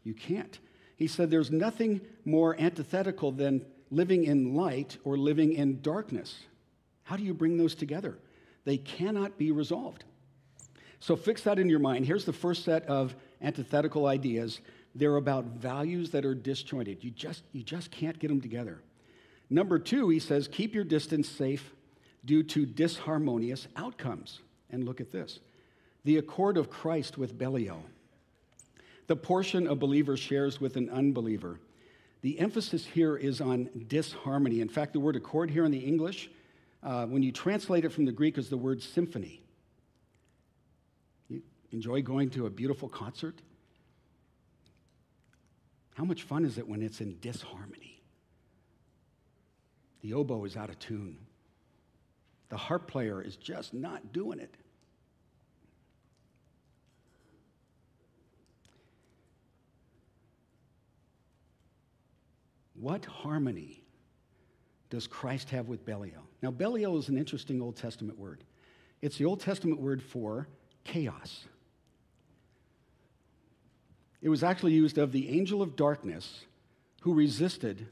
You 0.03 0.13
can't. 0.13 0.57
He 0.95 1.07
said 1.07 1.29
there's 1.29 1.51
nothing 1.51 2.01
more 2.25 2.55
antithetical 2.59 3.31
than 3.31 3.65
living 3.91 4.25
in 4.25 4.55
light 4.55 4.97
or 5.03 5.17
living 5.17 5.53
in 5.53 5.81
darkness. 5.81 6.39
How 7.03 7.17
do 7.17 7.23
you 7.23 7.33
bring 7.33 7.57
those 7.57 7.75
together? 7.75 8.17
They 8.67 8.77
cannot 8.77 9.37
be 9.37 9.51
resolved. 9.51 10.03
So 10.99 11.15
fix 11.15 11.41
that 11.43 11.57
in 11.57 11.69
your 11.69 11.79
mind. 11.79 12.05
Here's 12.05 12.25
the 12.25 12.33
first 12.33 12.65
set 12.65 12.85
of 12.87 13.15
antithetical 13.41 14.07
ideas. 14.07 14.59
They're 14.93 15.15
about 15.15 15.45
values 15.45 16.11
that 16.11 16.25
are 16.25 16.35
disjointed. 16.35 17.01
You 17.01 17.11
just, 17.11 17.43
you 17.53 17.63
just 17.63 17.91
can't 17.91 18.19
get 18.19 18.27
them 18.27 18.41
together. 18.41 18.81
Number 19.49 19.79
two, 19.79 20.09
he 20.09 20.19
says, 20.19 20.49
keep 20.49 20.75
your 20.75 20.83
distance 20.83 21.29
safe 21.29 21.71
due 22.25 22.43
to 22.43 22.67
disharmonious 22.67 23.67
outcomes. 23.77 24.41
And 24.69 24.83
look 24.83 24.99
at 24.99 25.13
this 25.13 25.39
the 26.03 26.17
accord 26.17 26.57
of 26.57 26.69
Christ 26.69 27.17
with 27.17 27.37
Belial, 27.37 27.85
the 29.07 29.15
portion 29.15 29.65
a 29.67 29.75
believer 29.75 30.17
shares 30.17 30.59
with 30.59 30.75
an 30.75 30.89
unbeliever. 30.89 31.61
The 32.21 32.37
emphasis 32.37 32.85
here 32.85 33.15
is 33.15 33.39
on 33.39 33.69
disharmony. 33.87 34.59
In 34.59 34.67
fact, 34.67 34.91
the 34.91 34.99
word 34.99 35.15
accord 35.15 35.51
here 35.51 35.63
in 35.63 35.71
the 35.71 35.79
English 35.79 36.29
uh, 36.83 37.05
when 37.05 37.23
you 37.23 37.31
translate 37.31 37.85
it 37.85 37.91
from 37.91 38.05
the 38.05 38.11
Greek, 38.11 38.37
is 38.37 38.49
the 38.49 38.57
word 38.57 38.81
symphony. 38.81 39.41
You 41.29 41.41
enjoy 41.71 42.01
going 42.01 42.29
to 42.31 42.45
a 42.45 42.49
beautiful 42.49 42.87
concert? 42.87 43.41
How 45.95 46.03
much 46.03 46.23
fun 46.23 46.45
is 46.45 46.57
it 46.57 46.67
when 46.67 46.81
it's 46.81 47.01
in 47.01 47.17
disharmony? 47.21 48.01
The 50.01 50.13
oboe 50.13 50.45
is 50.45 50.55
out 50.55 50.69
of 50.69 50.77
tune. 50.79 51.17
The 52.49 52.57
harp 52.57 52.87
player 52.87 53.21
is 53.21 53.35
just 53.35 53.73
not 53.73 54.13
doing 54.13 54.39
it. 54.39 54.55
What 62.79 63.05
harmony 63.05 63.86
does 64.89 65.07
Christ 65.07 65.49
have 65.49 65.67
with 65.67 65.85
Belial? 65.85 66.23
Now, 66.41 66.51
Belial 66.51 66.97
is 66.97 67.09
an 67.09 67.17
interesting 67.17 67.61
Old 67.61 67.75
Testament 67.75 68.17
word. 68.17 68.43
It's 69.01 69.17
the 69.17 69.25
Old 69.25 69.41
Testament 69.41 69.79
word 69.79 70.01
for 70.01 70.47
chaos. 70.83 71.45
It 74.21 74.29
was 74.29 74.43
actually 74.43 74.73
used 74.73 74.97
of 74.97 75.11
the 75.11 75.29
angel 75.29 75.61
of 75.61 75.75
darkness 75.75 76.45
who 77.01 77.13
resisted 77.13 77.87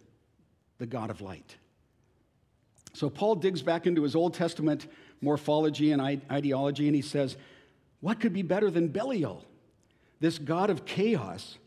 the 0.78 0.86
God 0.86 1.10
of 1.10 1.22
light. 1.22 1.56
So 2.94 3.10
Paul 3.10 3.36
digs 3.36 3.62
back 3.62 3.86
into 3.86 4.04
his 4.04 4.16
Old 4.16 4.34
Testament 4.34 4.88
morphology 5.22 5.92
and 5.92 6.02
ideology 6.02 6.88
and 6.88 6.96
he 6.96 7.02
says, 7.02 7.36
What 8.00 8.20
could 8.20 8.34
be 8.34 8.42
better 8.42 8.72
than 8.72 8.88
Belial, 8.88 9.44
this 10.20 10.40
God 10.40 10.70
of 10.70 10.86
chaos? 10.86 11.58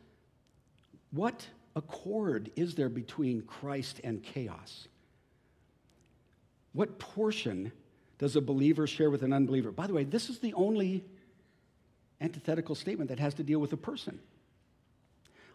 What 1.11 1.47
accord 1.77 2.51
is 2.57 2.75
there 2.75 2.89
between 2.89 3.43
Christ 3.43 4.01
and 4.05 4.23
chaos? 4.23 4.89
What 6.73 6.99
portion 6.99 7.73
does 8.19 8.37
a 8.37 8.41
believer 8.41 8.87
share 8.87 9.11
with 9.11 9.23
an 9.23 9.33
unbeliever? 9.33 9.71
By 9.71 9.87
the 9.87 9.95
way, 9.95 10.05
this 10.05 10.29
is 10.29 10.39
the 10.39 10.55
only 10.55 11.05
antithetical 12.21 12.75
statement 12.75 13.09
that 13.11 13.19
has 13.19 13.35
to 13.35 13.43
deal 13.43 13.61
with 13.61 13.73
a 13.73 13.77
person. 13.77 14.19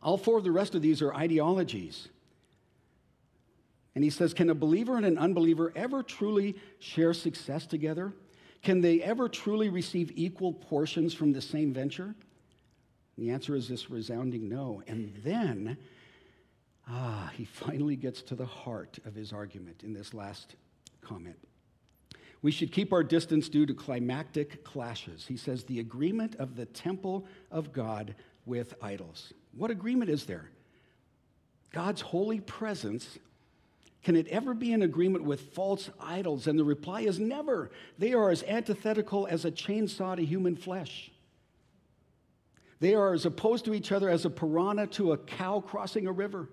All 0.02 0.18
four 0.18 0.38
of 0.38 0.44
the 0.44 0.52
rest 0.52 0.76
of 0.76 0.82
these 0.82 1.02
are 1.02 1.14
ideologies. 1.14 2.10
And 3.96 4.04
he 4.04 4.10
says, 4.10 4.34
Can 4.34 4.50
a 4.50 4.56
believer 4.56 4.98
and 4.98 5.06
an 5.06 5.18
unbeliever 5.18 5.72
ever 5.76 6.04
truly 6.04 6.56
share 6.80 7.14
success 7.14 7.66
together? 7.66 8.14
Can 8.62 8.82
they 8.82 9.02
ever 9.02 9.30
truly 9.30 9.70
receive 9.70 10.12
equal 10.16 10.54
portions 10.54 11.14
from 11.14 11.34
the 11.34 11.42
same 11.42 11.74
venture? 11.74 12.16
The 13.18 13.30
answer 13.30 13.56
is 13.56 13.68
this 13.68 13.90
resounding 13.90 14.50
no. 14.50 14.82
And 14.88 15.14
then, 15.24 15.78
ah, 16.88 17.32
he 17.36 17.46
finally 17.46 17.96
gets 17.96 18.22
to 18.24 18.36
the 18.36 18.46
heart 18.46 19.00
of 19.06 19.14
his 19.14 19.32
argument 19.32 19.84
in 19.84 19.94
this 19.94 20.14
last 20.14 20.56
comment. 21.04 21.38
We 22.42 22.52
should 22.52 22.72
keep 22.72 22.92
our 22.92 23.04
distance 23.04 23.48
due 23.48 23.66
to 23.66 23.74
climactic 23.74 24.64
clashes. 24.64 25.26
He 25.28 25.38
says, 25.38 25.64
the 25.64 25.80
agreement 25.80 26.36
of 26.36 26.56
the 26.56 26.66
temple 26.66 27.26
of 27.50 27.72
God 27.72 28.16
with 28.46 28.74
idols. 28.82 29.34
What 29.56 29.72
agreement 29.72 30.10
is 30.10 30.26
there? 30.26 30.50
God's 31.72 32.02
holy 32.02 32.42
presence. 32.42 33.18
Can 34.04 34.18
it 34.18 34.28
ever 34.28 34.54
be 34.54 34.74
in 34.74 34.82
agreement 34.82 35.24
with 35.24 35.54
false 35.54 35.90
idols? 36.00 36.48
And 36.48 36.60
the 36.60 36.66
reply 36.66 37.02
is 37.02 37.20
never. 37.20 37.72
They 37.98 38.14
are 38.14 38.30
as 38.30 38.44
antithetical 38.44 39.26
as 39.30 39.46
a 39.46 39.52
chainsaw 39.52 40.18
to 40.18 40.26
human 40.26 40.58
flesh. 40.58 41.12
They 42.82 42.96
are 42.96 43.14
as 43.14 43.26
opposed 43.26 43.64
to 43.66 43.74
each 43.74 43.94
other 43.94 44.10
as 44.10 44.26
a 44.26 44.30
piranha 44.30 44.88
to 44.88 45.14
a 45.14 45.18
cow 45.18 45.62
crossing 45.62 46.08
a 46.08 46.12
river. 46.12 46.50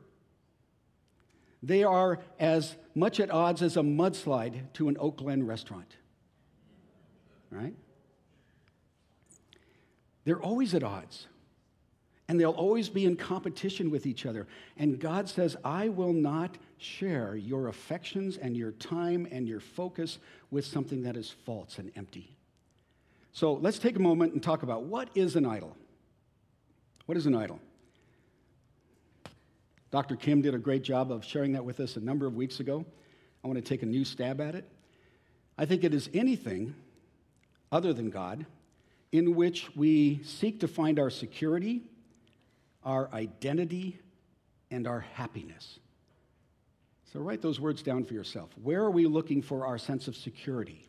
They 1.63 1.85
are 1.85 2.19
as 2.39 2.77
much 2.95 3.21
at 3.21 3.31
odds 3.31 3.63
as 3.63 3.77
a 3.77 3.83
mudslide 3.83 4.73
to 4.75 4.89
an 4.89 4.97
Oakland 4.99 5.47
restaurant. 5.47 5.97
Right? 7.51 7.75
They're 10.25 10.41
always 10.41 10.75
at 10.75 10.83
odds 10.83 11.27
and 12.31 12.39
they'll 12.39 12.53
always 12.53 12.89
be 12.89 13.07
in 13.07 13.17
competition 13.17 13.91
with 13.91 14.07
each 14.07 14.25
other. 14.25 14.47
And 14.77 15.01
God 15.01 15.29
says, 15.29 15.57
I 15.65 15.89
will 15.89 16.13
not 16.13 16.59
share 16.79 17.35
your 17.35 17.67
affections 17.67 18.37
and 18.37 18.57
your 18.57 18.71
time 18.71 19.27
and 19.33 19.49
your 19.49 19.59
focus 19.59 20.19
with 20.49 20.65
something 20.65 21.03
that 21.03 21.17
is 21.17 21.35
false 21.45 21.79
and 21.79 21.91
empty. 21.97 22.37
So 23.33 23.55
let's 23.55 23.81
take 23.81 23.97
a 23.97 24.01
moment 24.01 24.33
and 24.33 24.41
talk 24.41 24.63
about 24.63 24.85
what 24.85 25.09
is 25.17 25.35
an 25.35 25.45
idol? 25.45 25.77
What 27.07 27.19
is 27.19 27.27
an 27.27 27.35
idol? 27.35 27.59
Dr. 29.91 30.17
Kim 30.17 30.41
did 30.41 30.55
a 30.55 30.59
great 30.59 30.83
job 30.83 31.11
of 31.11 31.25
sharing 31.25 31.53
that 31.53 31.65
with 31.65 31.81
us 31.81 31.97
a 31.97 32.01
number 32.01 32.27
of 32.27 32.35
weeks 32.35 32.61
ago. 32.61 32.85
I 33.43 33.49
want 33.49 33.57
to 33.57 33.69
take 33.69 33.83
a 33.83 33.87
new 33.87 34.05
stab 34.05 34.41
at 34.41 34.55
it. 34.55 34.69
I 35.59 35.65
think 35.65 35.85
it 35.85 35.93
is 35.93 36.09
anything 36.15 36.75
other 37.73 37.93
than 37.93 38.11
God 38.11 38.47
in 39.13 39.35
which 39.35 39.75
we 39.75 40.23
seek 40.23 40.61
to 40.61 40.69
find 40.69 40.99
our 40.99 41.11
security, 41.11 41.83
our 42.85 43.11
identity, 43.13 43.99
and 44.71 44.87
our 44.87 45.01
happiness. 45.01 45.81
So 47.13 47.19
write 47.19 47.43
those 47.43 47.59
words 47.59 47.83
down 47.83 48.05
for 48.05 48.15
yourself. 48.15 48.51
Where 48.63 48.83
are 48.83 48.91
we 48.91 49.07
looking 49.07 49.43
for 49.43 49.67
our 49.67 49.79
sense 49.79 50.07
of 50.07 50.17
security? 50.17 50.87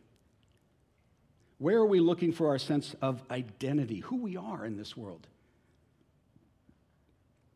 Where 1.58 1.78
are 1.78 1.86
we 1.86 2.00
looking 2.00 2.32
for 2.32 2.50
our 2.50 2.60
sense 2.60 2.96
of 3.02 3.24
identity, 3.32 4.00
who 4.00 4.18
we 4.18 4.38
are 4.38 4.66
in 4.66 4.78
this 4.78 4.96
world? 4.96 5.28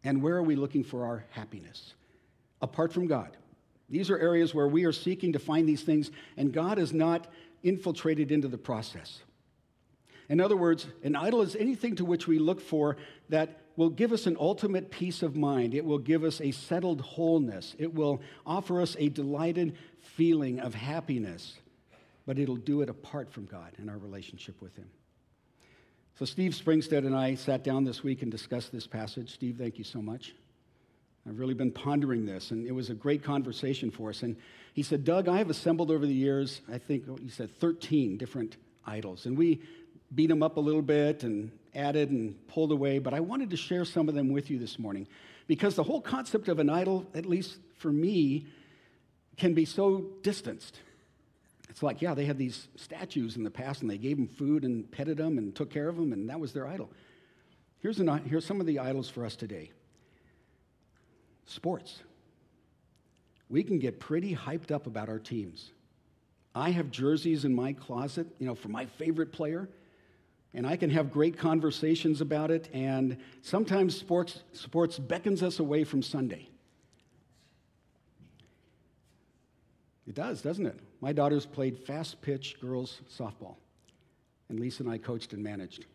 And 0.05 0.21
where 0.21 0.35
are 0.35 0.43
we 0.43 0.55
looking 0.55 0.83
for 0.83 1.05
our 1.05 1.25
happiness? 1.31 1.95
Apart 2.61 2.93
from 2.93 3.07
God. 3.07 3.35
These 3.89 4.09
are 4.09 4.17
areas 4.17 4.53
where 4.53 4.67
we 4.67 4.85
are 4.85 4.91
seeking 4.91 5.33
to 5.33 5.39
find 5.39 5.67
these 5.67 5.81
things, 5.81 6.11
and 6.37 6.53
God 6.53 6.79
is 6.79 6.93
not 6.93 7.27
infiltrated 7.63 8.31
into 8.31 8.47
the 8.47 8.57
process. 8.57 9.19
In 10.29 10.39
other 10.39 10.55
words, 10.55 10.87
an 11.03 11.15
idol 11.15 11.41
is 11.41 11.55
anything 11.55 11.95
to 11.97 12.05
which 12.05 12.27
we 12.27 12.39
look 12.39 12.61
for 12.61 12.97
that 13.29 13.61
will 13.75 13.89
give 13.89 14.11
us 14.11 14.25
an 14.25 14.37
ultimate 14.39 14.89
peace 14.89 15.21
of 15.21 15.35
mind. 15.35 15.73
It 15.73 15.85
will 15.85 15.99
give 15.99 16.23
us 16.23 16.39
a 16.39 16.51
settled 16.51 17.01
wholeness. 17.01 17.75
It 17.77 17.93
will 17.93 18.21
offer 18.45 18.81
us 18.81 18.95
a 18.97 19.09
delighted 19.09 19.75
feeling 19.99 20.59
of 20.59 20.73
happiness, 20.73 21.57
but 22.25 22.39
it'll 22.39 22.55
do 22.55 22.81
it 22.81 22.89
apart 22.89 23.31
from 23.31 23.45
God 23.45 23.73
and 23.77 23.89
our 23.89 23.97
relationship 23.97 24.61
with 24.61 24.75
Him. 24.75 24.89
So, 26.17 26.23
Steve 26.23 26.53
Springstead 26.53 26.99
and 26.99 27.13
I 27.13 27.35
sat 27.35 27.65
down 27.65 27.83
this 27.83 28.01
week 28.01 28.21
and 28.21 28.31
discussed 28.31 28.71
this 28.71 28.87
passage. 28.87 29.33
Steve, 29.33 29.57
thank 29.57 29.77
you 29.77 29.83
so 29.83 30.01
much. 30.01 30.33
I've 31.27 31.37
really 31.37 31.53
been 31.53 31.71
pondering 31.71 32.25
this, 32.25 32.51
and 32.51 32.65
it 32.65 32.71
was 32.71 32.89
a 32.89 32.93
great 32.93 33.21
conversation 33.21 33.91
for 33.91 34.11
us. 34.11 34.23
And 34.23 34.37
he 34.73 34.81
said, 34.81 35.03
Doug, 35.03 35.27
I 35.27 35.39
have 35.39 35.49
assembled 35.49 35.91
over 35.91 36.05
the 36.05 36.13
years, 36.13 36.61
I 36.71 36.77
think 36.77 37.19
he 37.19 37.27
said 37.27 37.53
13 37.59 38.15
different 38.15 38.55
idols. 38.85 39.25
And 39.25 39.37
we 39.37 39.61
beat 40.13 40.27
them 40.27 40.41
up 40.41 40.55
a 40.55 40.61
little 40.61 40.81
bit 40.81 41.23
and 41.23 41.51
added 41.73 42.11
and 42.11 42.47
pulled 42.47 42.71
away, 42.71 42.99
but 42.99 43.13
I 43.13 43.19
wanted 43.19 43.49
to 43.49 43.57
share 43.57 43.83
some 43.83 44.07
of 44.07 44.15
them 44.15 44.31
with 44.31 44.49
you 44.49 44.57
this 44.57 44.79
morning 44.79 45.09
because 45.47 45.75
the 45.75 45.83
whole 45.83 45.99
concept 45.99 46.47
of 46.47 46.59
an 46.59 46.69
idol, 46.69 47.05
at 47.13 47.25
least 47.25 47.57
for 47.77 47.91
me, 47.91 48.47
can 49.35 49.53
be 49.53 49.65
so 49.65 50.05
distanced. 50.21 50.79
It's 51.75 51.83
like, 51.83 52.01
yeah, 52.01 52.13
they 52.13 52.23
had 52.23 52.37
these 52.37 52.69
statues 52.77 53.35
in 53.35 53.43
the 53.43 53.51
past 53.51 53.81
and 53.81 53.91
they 53.91 53.97
gave 53.97 54.15
them 54.15 54.29
food 54.29 54.63
and 54.63 54.89
petted 54.89 55.17
them 55.17 55.37
and 55.37 55.53
took 55.53 55.69
care 55.69 55.89
of 55.89 55.97
them, 55.97 56.13
and 56.13 56.29
that 56.29 56.39
was 56.39 56.53
their 56.53 56.65
idol. 56.65 56.89
Here's, 57.79 57.99
an, 57.99 58.07
here's 58.25 58.45
some 58.45 58.61
of 58.61 58.65
the 58.65 58.79
idols 58.79 59.09
for 59.09 59.25
us 59.25 59.35
today 59.35 59.71
sports. 61.45 62.01
We 63.49 63.61
can 63.61 63.77
get 63.77 63.99
pretty 63.99 64.33
hyped 64.33 64.71
up 64.71 64.87
about 64.87 65.09
our 65.09 65.19
teams. 65.19 65.73
I 66.55 66.71
have 66.71 66.91
jerseys 66.91 67.43
in 67.43 67.53
my 67.53 67.73
closet, 67.73 68.27
you 68.39 68.47
know, 68.47 68.55
for 68.55 68.69
my 68.69 68.85
favorite 68.85 69.33
player 69.33 69.67
and 70.53 70.65
I 70.65 70.77
can 70.77 70.89
have 70.91 71.11
great 71.11 71.37
conversations 71.37 72.21
about 72.21 72.51
it. 72.51 72.69
And 72.73 73.17
sometimes 73.41 73.97
sports, 73.97 74.43
sports 74.53 74.97
beckons 74.97 75.43
us 75.43 75.59
away 75.59 75.83
from 75.83 76.01
Sunday. 76.01 76.47
It 80.07 80.15
does, 80.15 80.41
doesn't 80.41 80.65
it? 80.65 80.79
My 81.01 81.13
daughters 81.13 81.45
played 81.45 81.77
fast 81.77 82.21
pitch 82.21 82.59
girls 82.59 83.01
softball, 83.09 83.55
and 84.49 84.59
Lisa 84.59 84.83
and 84.83 84.91
I 84.91 84.97
coached 84.97 85.33
and 85.33 85.43
managed. 85.43 85.85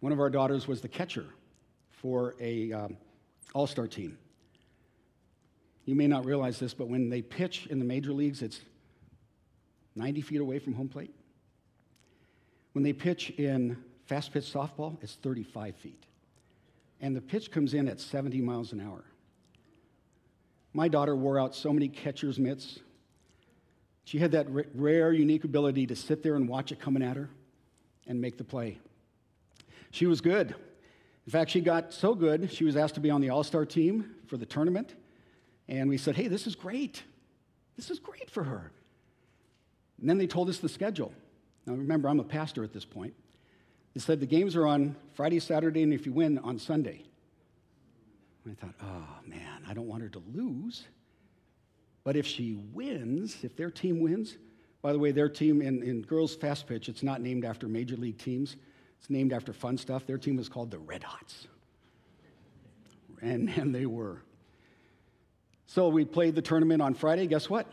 One 0.00 0.12
of 0.12 0.20
our 0.20 0.30
daughters 0.30 0.66
was 0.66 0.80
the 0.80 0.88
catcher 0.88 1.26
for 1.90 2.34
a 2.40 2.72
um, 2.72 2.96
all-star 3.54 3.86
team. 3.86 4.16
You 5.84 5.94
may 5.94 6.06
not 6.06 6.24
realize 6.24 6.58
this, 6.58 6.72
but 6.72 6.88
when 6.88 7.10
they 7.10 7.22
pitch 7.22 7.66
in 7.66 7.78
the 7.78 7.84
major 7.84 8.12
leagues, 8.12 8.42
it's 8.42 8.60
90 9.96 10.20
feet 10.22 10.40
away 10.40 10.58
from 10.58 10.74
home 10.74 10.88
plate. 10.88 11.14
When 12.72 12.82
they 12.84 12.92
pitch 12.92 13.30
in 13.30 13.76
fast 14.06 14.32
pitch 14.32 14.44
softball, 14.44 15.02
it's 15.02 15.14
35 15.16 15.76
feet. 15.76 16.04
And 17.00 17.16
the 17.16 17.20
pitch 17.20 17.50
comes 17.50 17.74
in 17.74 17.88
at 17.88 18.00
70 18.00 18.40
miles 18.40 18.72
an 18.72 18.80
hour. 18.80 19.04
My 20.72 20.88
daughter 20.88 21.16
wore 21.16 21.38
out 21.38 21.54
so 21.54 21.72
many 21.72 21.88
catcher's 21.88 22.38
mitts. 22.38 22.78
She 24.04 24.18
had 24.18 24.32
that 24.32 24.46
rare, 24.74 25.12
unique 25.12 25.44
ability 25.44 25.86
to 25.86 25.96
sit 25.96 26.22
there 26.22 26.36
and 26.36 26.48
watch 26.48 26.72
it 26.72 26.80
coming 26.80 27.02
at 27.02 27.16
her 27.16 27.28
and 28.06 28.20
make 28.20 28.38
the 28.38 28.44
play. 28.44 28.78
She 29.90 30.06
was 30.06 30.20
good. 30.20 30.54
In 31.26 31.32
fact, 31.32 31.50
she 31.50 31.60
got 31.60 31.92
so 31.92 32.14
good, 32.14 32.50
she 32.52 32.64
was 32.64 32.76
asked 32.76 32.94
to 32.94 33.00
be 33.00 33.10
on 33.10 33.20
the 33.20 33.30
all 33.30 33.44
star 33.44 33.64
team 33.64 34.14
for 34.26 34.36
the 34.36 34.46
tournament. 34.46 34.94
And 35.68 35.88
we 35.88 35.96
said, 35.96 36.16
hey, 36.16 36.26
this 36.26 36.46
is 36.46 36.56
great. 36.56 37.02
This 37.76 37.90
is 37.90 37.98
great 37.98 38.30
for 38.30 38.42
her. 38.42 38.72
And 40.00 40.08
then 40.08 40.18
they 40.18 40.26
told 40.26 40.48
us 40.48 40.58
the 40.58 40.68
schedule. 40.68 41.12
Now, 41.66 41.74
remember, 41.74 42.08
I'm 42.08 42.20
a 42.20 42.24
pastor 42.24 42.64
at 42.64 42.72
this 42.72 42.84
point. 42.84 43.14
They 43.94 44.00
said 44.00 44.18
the 44.18 44.26
games 44.26 44.56
are 44.56 44.66
on 44.66 44.96
Friday, 45.14 45.40
Saturday, 45.40 45.82
and 45.82 45.92
if 45.92 46.06
you 46.06 46.12
win, 46.12 46.38
on 46.38 46.58
Sunday. 46.58 47.04
I 48.48 48.54
thought, 48.54 48.74
oh 48.82 49.06
man, 49.26 49.62
I 49.68 49.74
don't 49.74 49.86
want 49.86 50.02
her 50.02 50.08
to 50.08 50.22
lose. 50.32 50.84
But 52.04 52.16
if 52.16 52.26
she 52.26 52.54
wins, 52.72 53.36
if 53.42 53.56
their 53.56 53.70
team 53.70 54.00
wins, 54.00 54.36
by 54.82 54.92
the 54.92 54.98
way, 54.98 55.12
their 55.12 55.28
team 55.28 55.60
in, 55.60 55.82
in 55.82 56.02
girls 56.02 56.34
fast 56.34 56.66
pitch, 56.66 56.88
it's 56.88 57.02
not 57.02 57.20
named 57.20 57.44
after 57.44 57.68
major 57.68 57.96
league 57.96 58.18
teams. 58.18 58.56
It's 58.98 59.10
named 59.10 59.32
after 59.32 59.52
fun 59.52 59.76
stuff. 59.76 60.06
Their 60.06 60.18
team 60.18 60.36
was 60.36 60.48
called 60.48 60.70
the 60.70 60.78
Red 60.78 61.02
Hots. 61.02 61.46
And, 63.20 63.48
and 63.50 63.74
they 63.74 63.86
were. 63.86 64.22
So 65.66 65.88
we 65.88 66.04
played 66.04 66.34
the 66.34 66.42
tournament 66.42 66.80
on 66.82 66.94
Friday. 66.94 67.26
Guess 67.26 67.50
what? 67.50 67.66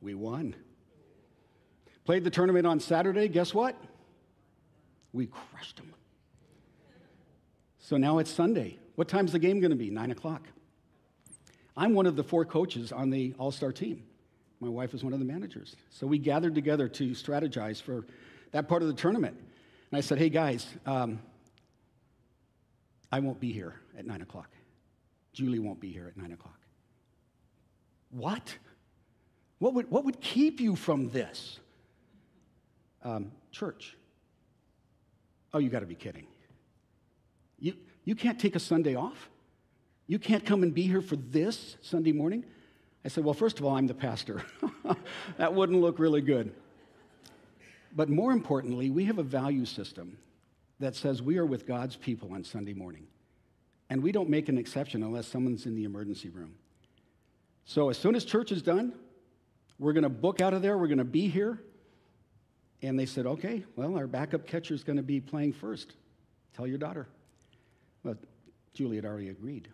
We 0.00 0.14
won. 0.14 0.56
Played 2.04 2.24
the 2.24 2.30
tournament 2.30 2.66
on 2.66 2.80
Saturday. 2.80 3.28
Guess 3.28 3.52
what? 3.54 3.76
We 5.12 5.26
crushed 5.26 5.76
them. 5.76 5.92
So 7.78 7.96
now 7.96 8.18
it's 8.18 8.30
Sunday. 8.30 8.78
What 8.94 9.08
time's 9.08 9.32
the 9.32 9.38
game 9.38 9.60
going 9.60 9.70
to 9.70 9.76
be? 9.76 9.90
Nine 9.90 10.10
o'clock. 10.10 10.46
I'm 11.80 11.94
one 11.94 12.04
of 12.04 12.14
the 12.14 12.22
four 12.22 12.44
coaches 12.44 12.92
on 12.92 13.08
the 13.08 13.32
All 13.38 13.50
Star 13.50 13.72
team. 13.72 14.02
My 14.60 14.68
wife 14.68 14.92
is 14.92 15.02
one 15.02 15.14
of 15.14 15.18
the 15.18 15.24
managers. 15.24 15.74
So 15.88 16.06
we 16.06 16.18
gathered 16.18 16.54
together 16.54 16.88
to 16.88 17.12
strategize 17.12 17.80
for 17.80 18.04
that 18.52 18.68
part 18.68 18.82
of 18.82 18.88
the 18.88 18.94
tournament. 18.94 19.34
And 19.90 19.96
I 19.96 20.02
said, 20.02 20.18
hey 20.18 20.28
guys, 20.28 20.66
um, 20.84 21.20
I 23.10 23.20
won't 23.20 23.40
be 23.40 23.50
here 23.50 23.76
at 23.98 24.06
nine 24.06 24.20
o'clock. 24.20 24.50
Julie 25.32 25.58
won't 25.58 25.80
be 25.80 25.90
here 25.90 26.06
at 26.06 26.18
nine 26.18 26.32
o'clock. 26.32 26.60
What? 28.10 28.54
What 29.58 29.72
would, 29.72 29.90
what 29.90 30.04
would 30.04 30.20
keep 30.20 30.60
you 30.60 30.76
from 30.76 31.08
this? 31.08 31.60
Um, 33.02 33.32
church. 33.52 33.96
Oh, 35.54 35.58
you 35.58 35.70
got 35.70 35.80
to 35.80 35.86
be 35.86 35.94
kidding. 35.94 36.26
You, 37.58 37.72
you 38.04 38.14
can't 38.14 38.38
take 38.38 38.54
a 38.54 38.60
Sunday 38.60 38.96
off? 38.96 39.30
You 40.10 40.18
can't 40.18 40.44
come 40.44 40.64
and 40.64 40.74
be 40.74 40.82
here 40.82 41.02
for 41.02 41.14
this 41.14 41.76
Sunday 41.82 42.10
morning? 42.10 42.44
I 43.04 43.08
said, 43.08 43.22
Well, 43.22 43.32
first 43.32 43.60
of 43.60 43.64
all, 43.64 43.76
I'm 43.76 43.86
the 43.86 43.94
pastor. 43.94 44.44
that 45.36 45.54
wouldn't 45.54 45.80
look 45.80 46.00
really 46.00 46.20
good. 46.20 46.52
But 47.94 48.08
more 48.08 48.32
importantly, 48.32 48.90
we 48.90 49.04
have 49.04 49.18
a 49.18 49.22
value 49.22 49.64
system 49.64 50.18
that 50.80 50.96
says 50.96 51.22
we 51.22 51.38
are 51.38 51.46
with 51.46 51.64
God's 51.64 51.94
people 51.94 52.34
on 52.34 52.42
Sunday 52.42 52.72
morning. 52.72 53.06
And 53.88 54.02
we 54.02 54.10
don't 54.10 54.28
make 54.28 54.48
an 54.48 54.58
exception 54.58 55.04
unless 55.04 55.28
someone's 55.28 55.64
in 55.64 55.76
the 55.76 55.84
emergency 55.84 56.28
room. 56.28 56.56
So 57.64 57.88
as 57.88 57.96
soon 57.96 58.16
as 58.16 58.24
church 58.24 58.50
is 58.50 58.62
done, 58.62 58.92
we're 59.78 59.92
going 59.92 60.02
to 60.02 60.08
book 60.08 60.40
out 60.40 60.54
of 60.54 60.60
there, 60.60 60.76
we're 60.76 60.88
going 60.88 60.98
to 60.98 61.04
be 61.04 61.28
here. 61.28 61.62
And 62.82 62.98
they 62.98 63.06
said, 63.06 63.26
okay, 63.26 63.62
well, 63.76 63.96
our 63.96 64.08
backup 64.08 64.44
catcher 64.44 64.74
is 64.74 64.82
going 64.82 64.96
to 64.96 65.04
be 65.04 65.20
playing 65.20 65.52
first. 65.52 65.92
Tell 66.56 66.66
your 66.66 66.78
daughter. 66.78 67.06
Well, 68.02 68.16
Julie 68.74 68.96
had 68.96 69.04
already 69.04 69.28
agreed. 69.28 69.68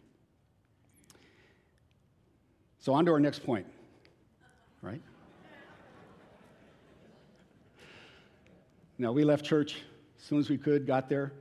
So, 2.87 2.95
on 2.95 3.05
to 3.07 3.11
our 3.11 3.19
next 3.19 3.41
point, 3.41 3.67
right? 4.81 5.01
Now, 8.97 9.11
we 9.11 9.25
left 9.25 9.45
church 9.45 9.83
as 10.17 10.25
soon 10.25 10.39
as 10.39 10.49
we 10.49 10.57
could, 10.57 10.87
got 10.87 11.09
there. 11.09 11.33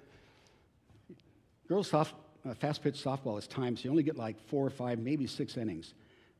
Girls' 1.67 1.87
soft, 1.87 2.15
uh, 2.49 2.55
fast 2.55 2.81
pitch 2.81 2.95
softball 2.95 3.37
is 3.37 3.45
timed, 3.45 3.77
so 3.77 3.83
you 3.83 3.91
only 3.91 4.01
get 4.01 4.17
like 4.17 4.39
four 4.47 4.65
or 4.65 4.71
five, 4.71 4.97
maybe 4.97 5.27
six 5.27 5.55
innings. 5.55 5.93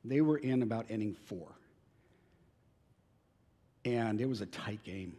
They 0.04 0.22
were 0.22 0.38
in 0.38 0.64
about 0.64 0.90
inning 0.90 1.14
four. 1.14 1.50
And 3.86 4.20
it 4.20 4.28
was 4.28 4.42
a 4.42 4.48
tight 4.48 4.84
game. 4.84 5.16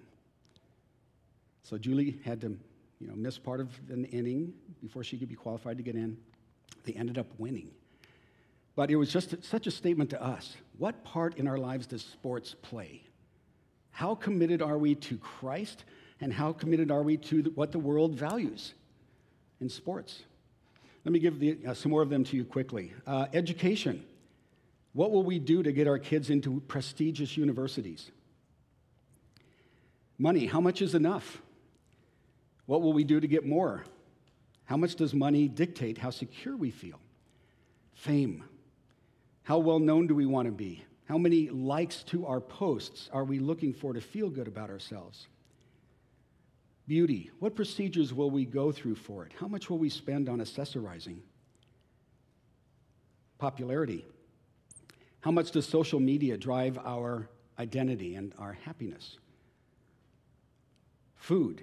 So 1.62 1.78
Julie 1.78 2.18
had 2.24 2.40
to, 2.40 2.58
you 2.98 3.06
know, 3.06 3.14
miss 3.14 3.38
part 3.38 3.60
of 3.60 3.68
an 3.88 4.06
inning 4.06 4.52
before 4.82 5.04
she 5.04 5.16
could 5.16 5.28
be 5.28 5.36
qualified 5.36 5.76
to 5.76 5.84
get 5.84 5.94
in. 5.94 6.16
They 6.82 6.94
ended 6.94 7.18
up 7.18 7.28
winning. 7.38 7.70
But 8.76 8.90
it 8.90 8.96
was 8.96 9.10
just 9.10 9.42
such 9.42 9.66
a 9.66 9.70
statement 9.70 10.10
to 10.10 10.22
us. 10.22 10.54
What 10.78 11.02
part 11.02 11.38
in 11.38 11.48
our 11.48 11.58
lives 11.58 11.86
does 11.86 12.02
sports 12.02 12.54
play? 12.60 13.02
How 13.90 14.14
committed 14.14 14.60
are 14.60 14.76
we 14.76 14.94
to 14.94 15.16
Christ, 15.16 15.84
and 16.20 16.32
how 16.32 16.52
committed 16.52 16.90
are 16.90 17.02
we 17.02 17.16
to 17.16 17.50
what 17.54 17.72
the 17.72 17.78
world 17.78 18.14
values 18.14 18.74
in 19.60 19.70
sports? 19.70 20.22
Let 21.04 21.12
me 21.12 21.18
give 21.18 21.40
the, 21.40 21.58
uh, 21.66 21.72
some 21.72 21.90
more 21.90 22.02
of 22.02 22.10
them 22.10 22.24
to 22.24 22.36
you 22.36 22.44
quickly. 22.44 22.92
Uh, 23.06 23.26
education. 23.32 24.04
What 24.92 25.10
will 25.10 25.22
we 25.22 25.38
do 25.38 25.62
to 25.62 25.72
get 25.72 25.86
our 25.86 25.98
kids 25.98 26.30
into 26.30 26.60
prestigious 26.68 27.36
universities? 27.36 28.10
Money. 30.18 30.46
How 30.46 30.60
much 30.60 30.82
is 30.82 30.94
enough? 30.94 31.40
What 32.66 32.82
will 32.82 32.92
we 32.92 33.04
do 33.04 33.20
to 33.20 33.26
get 33.26 33.46
more? 33.46 33.84
How 34.64 34.76
much 34.76 34.96
does 34.96 35.14
money 35.14 35.48
dictate 35.48 35.96
how 35.96 36.10
secure 36.10 36.56
we 36.56 36.70
feel? 36.70 36.98
Fame. 37.94 38.44
How 39.46 39.58
well 39.58 39.78
known 39.78 40.08
do 40.08 40.14
we 40.16 40.26
want 40.26 40.46
to 40.46 40.52
be? 40.52 40.84
How 41.04 41.16
many 41.18 41.50
likes 41.50 42.02
to 42.04 42.26
our 42.26 42.40
posts 42.40 43.08
are 43.12 43.22
we 43.22 43.38
looking 43.38 43.72
for 43.72 43.92
to 43.92 44.00
feel 44.00 44.28
good 44.28 44.48
about 44.48 44.70
ourselves? 44.70 45.28
Beauty. 46.88 47.30
What 47.38 47.54
procedures 47.54 48.12
will 48.12 48.28
we 48.28 48.44
go 48.44 48.72
through 48.72 48.96
for 48.96 49.24
it? 49.24 49.30
How 49.38 49.46
much 49.46 49.70
will 49.70 49.78
we 49.78 49.88
spend 49.88 50.28
on 50.28 50.40
accessorizing? 50.40 51.18
Popularity. 53.38 54.04
How 55.20 55.30
much 55.30 55.52
does 55.52 55.64
social 55.64 56.00
media 56.00 56.36
drive 56.36 56.76
our 56.84 57.28
identity 57.56 58.16
and 58.16 58.34
our 58.40 58.54
happiness? 58.64 59.16
Food. 61.14 61.62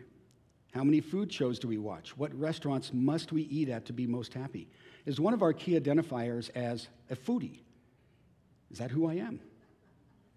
How 0.73 0.85
many 0.85 1.01
food 1.01 1.33
shows 1.33 1.59
do 1.59 1.67
we 1.67 1.79
watch? 1.79 2.17
What 2.17 2.33
restaurants 2.33 2.91
must 2.93 3.33
we 3.33 3.41
eat 3.41 3.67
at 3.67 3.85
to 3.87 3.93
be 3.93 4.07
most 4.07 4.33
happy? 4.33 4.69
Is 5.05 5.19
one 5.19 5.33
of 5.33 5.41
our 5.41 5.51
key 5.51 5.77
identifiers 5.77 6.49
as 6.55 6.87
a 7.09 7.15
foodie? 7.17 7.59
Is 8.73 8.79
that 8.79 8.89
who 8.89 9.07
I 9.07 9.13
am? 9.13 9.39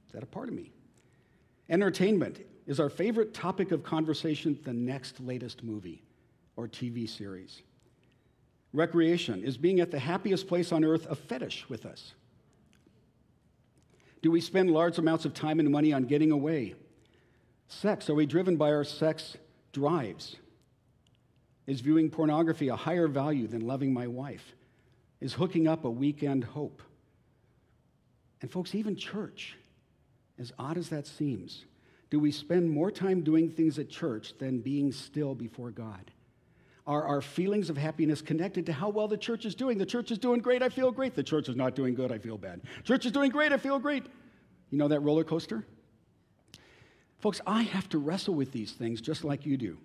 Is 0.06 0.12
that 0.12 0.22
a 0.22 0.26
part 0.26 0.48
of 0.48 0.54
me? 0.54 0.70
Entertainment. 1.70 2.46
Is 2.66 2.78
our 2.78 2.90
favorite 2.90 3.32
topic 3.32 3.72
of 3.72 3.82
conversation 3.82 4.58
the 4.62 4.74
next 4.74 5.18
latest 5.20 5.64
movie 5.64 6.02
or 6.54 6.68
TV 6.68 7.08
series? 7.08 7.62
Recreation. 8.74 9.42
Is 9.42 9.56
being 9.56 9.80
at 9.80 9.90
the 9.90 9.98
happiest 9.98 10.46
place 10.48 10.70
on 10.70 10.84
earth 10.84 11.06
a 11.08 11.14
fetish 11.14 11.66
with 11.70 11.86
us? 11.86 12.12
Do 14.20 14.30
we 14.30 14.42
spend 14.42 14.70
large 14.70 14.98
amounts 14.98 15.24
of 15.24 15.32
time 15.32 15.58
and 15.58 15.70
money 15.70 15.94
on 15.94 16.04
getting 16.04 16.30
away? 16.30 16.74
Sex. 17.68 18.10
Are 18.10 18.14
we 18.14 18.26
driven 18.26 18.56
by 18.56 18.70
our 18.70 18.84
sex 18.84 19.38
drives? 19.72 20.36
Is 21.66 21.80
viewing 21.80 22.10
pornography 22.10 22.68
a 22.68 22.76
higher 22.76 23.08
value 23.08 23.46
than 23.46 23.66
loving 23.66 23.94
my 23.94 24.06
wife? 24.06 24.54
Is 25.20 25.32
hooking 25.32 25.66
up 25.66 25.86
a 25.86 25.90
weekend 25.90 26.44
hope? 26.44 26.82
And, 28.42 28.50
folks, 28.50 28.74
even 28.74 28.96
church, 28.96 29.56
as 30.38 30.52
odd 30.58 30.76
as 30.76 30.90
that 30.90 31.06
seems, 31.06 31.64
do 32.10 32.20
we 32.20 32.30
spend 32.30 32.70
more 32.70 32.90
time 32.90 33.22
doing 33.22 33.50
things 33.50 33.78
at 33.78 33.88
church 33.88 34.34
than 34.38 34.60
being 34.60 34.92
still 34.92 35.34
before 35.34 35.70
God? 35.70 36.10
Are 36.86 37.04
our 37.04 37.20
feelings 37.20 37.68
of 37.68 37.76
happiness 37.76 38.22
connected 38.22 38.66
to 38.66 38.72
how 38.72 38.90
well 38.90 39.08
the 39.08 39.16
church 39.16 39.44
is 39.44 39.56
doing? 39.56 39.76
The 39.76 39.86
church 39.86 40.12
is 40.12 40.18
doing 40.18 40.40
great, 40.40 40.62
I 40.62 40.68
feel 40.68 40.92
great. 40.92 41.16
The 41.16 41.22
church 41.24 41.48
is 41.48 41.56
not 41.56 41.74
doing 41.74 41.94
good, 41.94 42.12
I 42.12 42.18
feel 42.18 42.38
bad. 42.38 42.60
Church 42.84 43.06
is 43.06 43.12
doing 43.12 43.30
great, 43.30 43.52
I 43.52 43.56
feel 43.56 43.80
great. 43.80 44.06
You 44.70 44.78
know 44.78 44.88
that 44.88 45.00
roller 45.00 45.24
coaster? 45.24 45.64
Folks, 47.18 47.40
I 47.46 47.62
have 47.62 47.88
to 47.88 47.98
wrestle 47.98 48.34
with 48.34 48.52
these 48.52 48.72
things 48.72 49.00
just 49.00 49.24
like 49.24 49.46
you 49.46 49.56
do. 49.56 49.78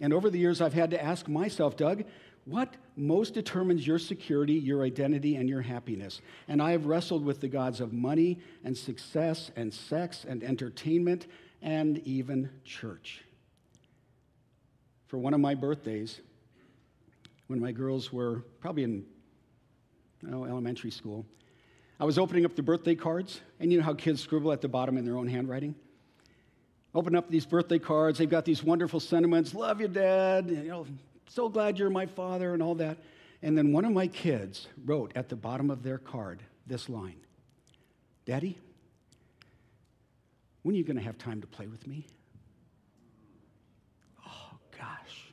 And 0.00 0.14
over 0.14 0.30
the 0.30 0.38
years, 0.38 0.60
I've 0.60 0.72
had 0.72 0.90
to 0.92 1.02
ask 1.02 1.28
myself, 1.28 1.76
Doug, 1.76 2.04
what 2.44 2.74
most 2.96 3.34
determines 3.34 3.86
your 3.86 3.98
security, 3.98 4.54
your 4.54 4.82
identity, 4.82 5.36
and 5.36 5.48
your 5.48 5.62
happiness? 5.62 6.20
And 6.48 6.60
I 6.60 6.72
have 6.72 6.86
wrestled 6.86 7.24
with 7.24 7.40
the 7.40 7.48
gods 7.48 7.80
of 7.80 7.92
money 7.92 8.40
and 8.64 8.76
success 8.76 9.50
and 9.54 9.72
sex 9.72 10.24
and 10.28 10.42
entertainment 10.42 11.28
and 11.62 11.98
even 11.98 12.50
church. 12.64 13.22
For 15.06 15.18
one 15.18 15.34
of 15.34 15.40
my 15.40 15.54
birthdays, 15.54 16.20
when 17.46 17.60
my 17.60 17.70
girls 17.70 18.12
were 18.12 18.42
probably 18.60 18.82
in 18.84 19.04
oh, 20.32 20.44
elementary 20.44 20.90
school, 20.90 21.24
I 22.00 22.04
was 22.04 22.18
opening 22.18 22.44
up 22.44 22.56
the 22.56 22.62
birthday 22.62 22.96
cards, 22.96 23.40
and 23.60 23.70
you 23.70 23.78
know 23.78 23.84
how 23.84 23.94
kids 23.94 24.20
scribble 24.20 24.50
at 24.50 24.60
the 24.60 24.68
bottom 24.68 24.96
in 24.96 25.04
their 25.04 25.16
own 25.16 25.28
handwriting? 25.28 25.76
Open 26.94 27.14
up 27.14 27.30
these 27.30 27.46
birthday 27.46 27.78
cards, 27.78 28.18
they've 28.18 28.28
got 28.28 28.44
these 28.44 28.64
wonderful 28.64 28.98
sentiments, 28.98 29.54
love 29.54 29.80
you, 29.80 29.88
Dad, 29.88 30.50
you 30.50 30.64
know, 30.64 30.86
so 31.32 31.48
glad 31.48 31.78
you're 31.78 31.90
my 31.90 32.06
father, 32.06 32.52
and 32.52 32.62
all 32.62 32.74
that. 32.76 32.98
And 33.42 33.56
then 33.56 33.72
one 33.72 33.84
of 33.84 33.92
my 33.92 34.06
kids 34.06 34.68
wrote 34.84 35.12
at 35.16 35.28
the 35.28 35.36
bottom 35.36 35.70
of 35.70 35.82
their 35.82 35.98
card 35.98 36.42
this 36.66 36.88
line 36.88 37.16
Daddy, 38.24 38.58
when 40.62 40.74
are 40.74 40.78
you 40.78 40.84
going 40.84 40.96
to 40.96 41.02
have 41.02 41.18
time 41.18 41.40
to 41.40 41.46
play 41.46 41.66
with 41.66 41.86
me? 41.86 42.06
Oh, 44.26 44.56
gosh. 44.78 45.32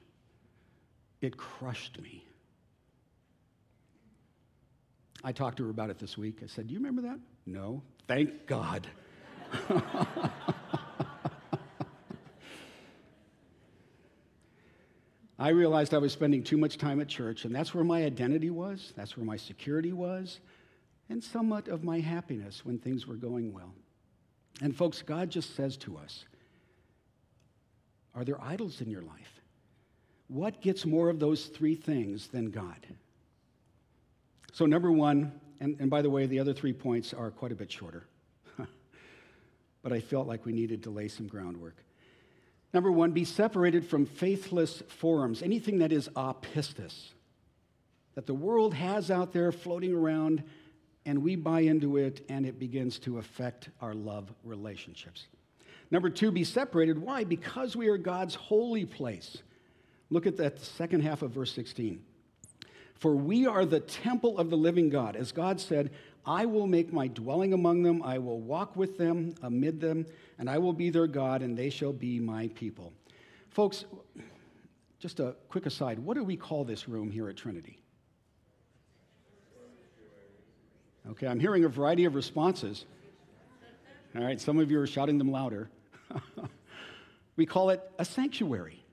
It 1.21 1.37
crushed 1.37 2.01
me. 2.01 2.23
I 5.23 5.33
talked 5.33 5.57
to 5.57 5.65
her 5.65 5.69
about 5.69 5.89
it 5.89 5.99
this 5.99 6.17
week. 6.17 6.39
I 6.43 6.47
said, 6.47 6.67
Do 6.67 6.73
you 6.73 6.79
remember 6.79 7.01
that? 7.03 7.19
No. 7.45 7.83
Thank 8.07 8.47
God. 8.47 8.87
I 15.39 15.49
realized 15.49 15.93
I 15.93 15.99
was 15.99 16.11
spending 16.11 16.43
too 16.43 16.57
much 16.57 16.77
time 16.77 16.99
at 16.99 17.07
church, 17.07 17.45
and 17.45 17.55
that's 17.55 17.73
where 17.73 17.85
my 17.85 18.03
identity 18.03 18.49
was, 18.49 18.91
that's 18.97 19.15
where 19.15 19.25
my 19.25 19.37
security 19.37 19.93
was, 19.93 20.41
and 21.07 21.23
somewhat 21.23 21.69
of 21.69 21.81
my 21.81 22.01
happiness 22.01 22.65
when 22.65 22.77
things 22.77 23.07
were 23.07 23.15
going 23.15 23.53
well. 23.53 23.73
And 24.61 24.75
folks, 24.75 25.01
God 25.01 25.29
just 25.29 25.55
says 25.55 25.77
to 25.77 25.97
us 25.97 26.25
Are 28.13 28.25
there 28.25 28.41
idols 28.41 28.81
in 28.81 28.89
your 28.89 29.01
life? 29.01 29.39
What 30.27 30.61
gets 30.61 30.85
more 30.85 31.09
of 31.09 31.19
those 31.19 31.45
three 31.45 31.75
things 31.75 32.27
than 32.27 32.51
God? 32.51 32.85
So, 34.51 34.65
number 34.65 34.91
one, 34.91 35.31
and, 35.61 35.77
and 35.79 35.89
by 35.89 36.01
the 36.01 36.09
way, 36.09 36.25
the 36.25 36.39
other 36.39 36.53
three 36.53 36.73
points 36.73 37.13
are 37.13 37.31
quite 37.31 37.53
a 37.53 37.55
bit 37.55 37.71
shorter, 37.71 38.05
but 39.83 39.93
I 39.93 40.01
felt 40.01 40.27
like 40.27 40.45
we 40.45 40.51
needed 40.51 40.83
to 40.83 40.89
lay 40.89 41.07
some 41.07 41.27
groundwork. 41.27 41.77
Number 42.73 42.91
one, 42.91 43.11
be 43.11 43.25
separated 43.25 43.85
from 43.85 44.05
faithless 44.05 44.83
forums, 44.87 45.41
anything 45.41 45.79
that 45.79 45.91
is 45.91 46.07
apistos, 46.09 47.09
that 48.15 48.27
the 48.27 48.33
world 48.33 48.73
has 48.75 49.09
out 49.09 49.33
there 49.33 49.51
floating 49.51 49.93
around, 49.93 50.43
and 51.05 51.23
we 51.23 51.35
buy 51.35 51.61
into 51.61 51.97
it, 51.97 52.23
and 52.29 52.45
it 52.45 52.59
begins 52.59 52.99
to 52.99 53.17
affect 53.17 53.69
our 53.81 53.95
love 53.95 54.31
relationships. 54.43 55.25
Number 55.89 56.09
two, 56.09 56.31
be 56.31 56.43
separated. 56.43 56.99
Why? 56.99 57.23
Because 57.23 57.75
we 57.75 57.87
are 57.87 57.97
God's 57.97 58.35
holy 58.35 58.85
place. 58.85 59.37
Look 60.11 60.27
at 60.27 60.37
that 60.37 60.59
second 60.59 61.01
half 61.01 61.23
of 61.23 61.31
verse 61.31 61.51
16. 61.53 62.03
For 62.95 63.15
we 63.15 63.47
are 63.47 63.65
the 63.65 63.79
temple 63.79 64.37
of 64.37 64.49
the 64.49 64.57
living 64.57 64.89
God. 64.89 65.15
As 65.15 65.31
God 65.31 65.59
said, 65.59 65.91
I 66.25 66.45
will 66.45 66.67
make 66.67 66.93
my 66.93 67.07
dwelling 67.07 67.53
among 67.53 67.83
them, 67.83 68.03
I 68.03 68.17
will 68.17 68.39
walk 68.39 68.75
with 68.75 68.97
them, 68.97 69.35
amid 69.41 69.79
them, 69.79 70.05
and 70.37 70.49
I 70.49 70.57
will 70.57 70.73
be 70.73 70.89
their 70.89 71.07
God, 71.07 71.41
and 71.41 71.57
they 71.57 71.69
shall 71.69 71.93
be 71.93 72.19
my 72.19 72.49
people. 72.49 72.93
Folks, 73.49 73.85
just 74.99 75.19
a 75.19 75.35
quick 75.47 75.65
aside 75.65 75.97
what 75.99 76.15
do 76.15 76.23
we 76.23 76.35
call 76.35 76.63
this 76.63 76.87
room 76.87 77.09
here 77.09 77.29
at 77.29 77.37
Trinity? 77.37 77.79
Okay, 81.11 81.27
I'm 81.27 81.39
hearing 81.39 81.63
a 81.63 81.69
variety 81.69 82.05
of 82.05 82.13
responses. 82.13 82.85
All 84.15 84.23
right, 84.23 84.39
some 84.39 84.59
of 84.59 84.69
you 84.69 84.79
are 84.79 84.87
shouting 84.87 85.17
them 85.17 85.31
louder. 85.31 85.69
we 87.35 87.45
call 87.45 87.69
it 87.69 87.81
a 87.97 88.05
sanctuary. 88.05 88.83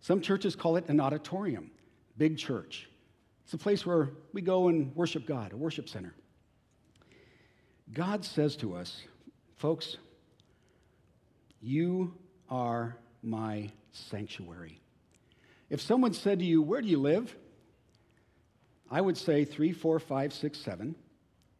Some 0.00 0.20
churches 0.20 0.54
call 0.54 0.76
it 0.76 0.88
an 0.88 1.00
auditorium, 1.00 1.70
big 2.16 2.38
church. 2.38 2.88
It's 3.44 3.54
a 3.54 3.58
place 3.58 3.84
where 3.84 4.10
we 4.32 4.42
go 4.42 4.68
and 4.68 4.94
worship 4.94 5.26
God, 5.26 5.52
a 5.52 5.56
worship 5.56 5.88
center. 5.88 6.14
God 7.92 8.24
says 8.24 8.56
to 8.56 8.74
us, 8.74 9.02
folks, 9.56 9.96
you 11.60 12.14
are 12.48 12.96
my 13.22 13.70
sanctuary. 13.92 14.80
If 15.68 15.80
someone 15.80 16.12
said 16.12 16.38
to 16.38 16.44
you, 16.44 16.62
Where 16.62 16.80
do 16.80 16.88
you 16.88 17.00
live? 17.00 17.34
I 18.90 19.00
would 19.00 19.16
say 19.16 19.44
three, 19.44 19.72
four, 19.72 19.98
five, 20.00 20.32
six, 20.32 20.58
seven. 20.58 20.94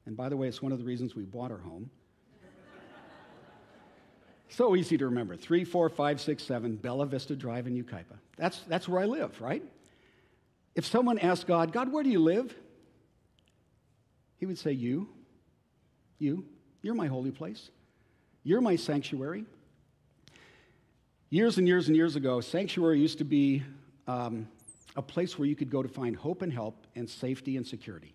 And 0.07 0.16
by 0.16 0.28
the 0.28 0.37
way, 0.37 0.49
it's 0.49 0.62
one 0.62 0.72
of 0.72 0.78
the 0.78 0.85
reasons 0.85 1.14
we 1.14 1.24
bought 1.24 1.53
our 1.53 1.59
home. 1.59 1.91
so 4.49 4.74
easy 4.74 4.99
to 4.99 5.07
remember 5.07 5.37
three, 5.37 5.64
four, 5.64 5.89
five, 5.89 6.20
six, 6.20 6.43
seven, 6.43 6.76
Bella 6.76 7.07
Vista 7.07 7.37
Drive 7.37 7.66
in 7.66 7.74
Yucaipa. 7.74 8.18
That's, 8.37 8.61
that's 8.62 8.89
where 8.89 9.01
I 9.01 9.05
live, 9.05 9.41
right? 9.41 9.62
If 10.74 10.87
someone 10.87 11.18
asked 11.18 11.47
God, 11.47 11.72
God, 11.72 11.93
where 11.93 12.03
do 12.03 12.11
you 12.11 12.20
live? 12.20 12.55
He 14.39 14.47
would 14.47 14.59
say, 14.59 14.72
You. 14.72 15.09
You. 16.21 16.45
You're 16.83 16.95
my 16.95 17.09
holy 17.09 17.33
place. 17.33 17.71
You're 18.45 18.61
my 18.61 18.77
sanctuary. 18.77 19.45
Years 21.31 21.59
and 21.59 21.66
years 21.66 21.89
and 21.89 21.97
years 21.97 22.14
ago, 22.14 22.41
sanctuary 22.41 23.01
used 23.01 23.18
to 23.18 23.25
be 23.25 23.62
um, 24.07 24.47
a 24.97 25.03
place 25.03 25.39
where 25.39 25.49
you 25.49 25.57
could 25.57 25.71
go 25.71 25.83
to 25.83 25.89
find 25.89 26.14
hope 26.14 26.43
and 26.43 26.53
help 26.53 26.87
and 26.95 27.09
safety 27.09 27.57
and 27.57 27.66
security. 27.66 28.14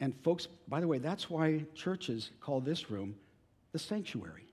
And, 0.00 0.14
folks, 0.22 0.46
by 0.68 0.80
the 0.80 0.86
way, 0.86 0.98
that's 0.98 1.28
why 1.28 1.64
churches 1.74 2.30
call 2.40 2.60
this 2.60 2.90
room 2.90 3.16
the 3.72 3.78
sanctuary. 3.78 4.44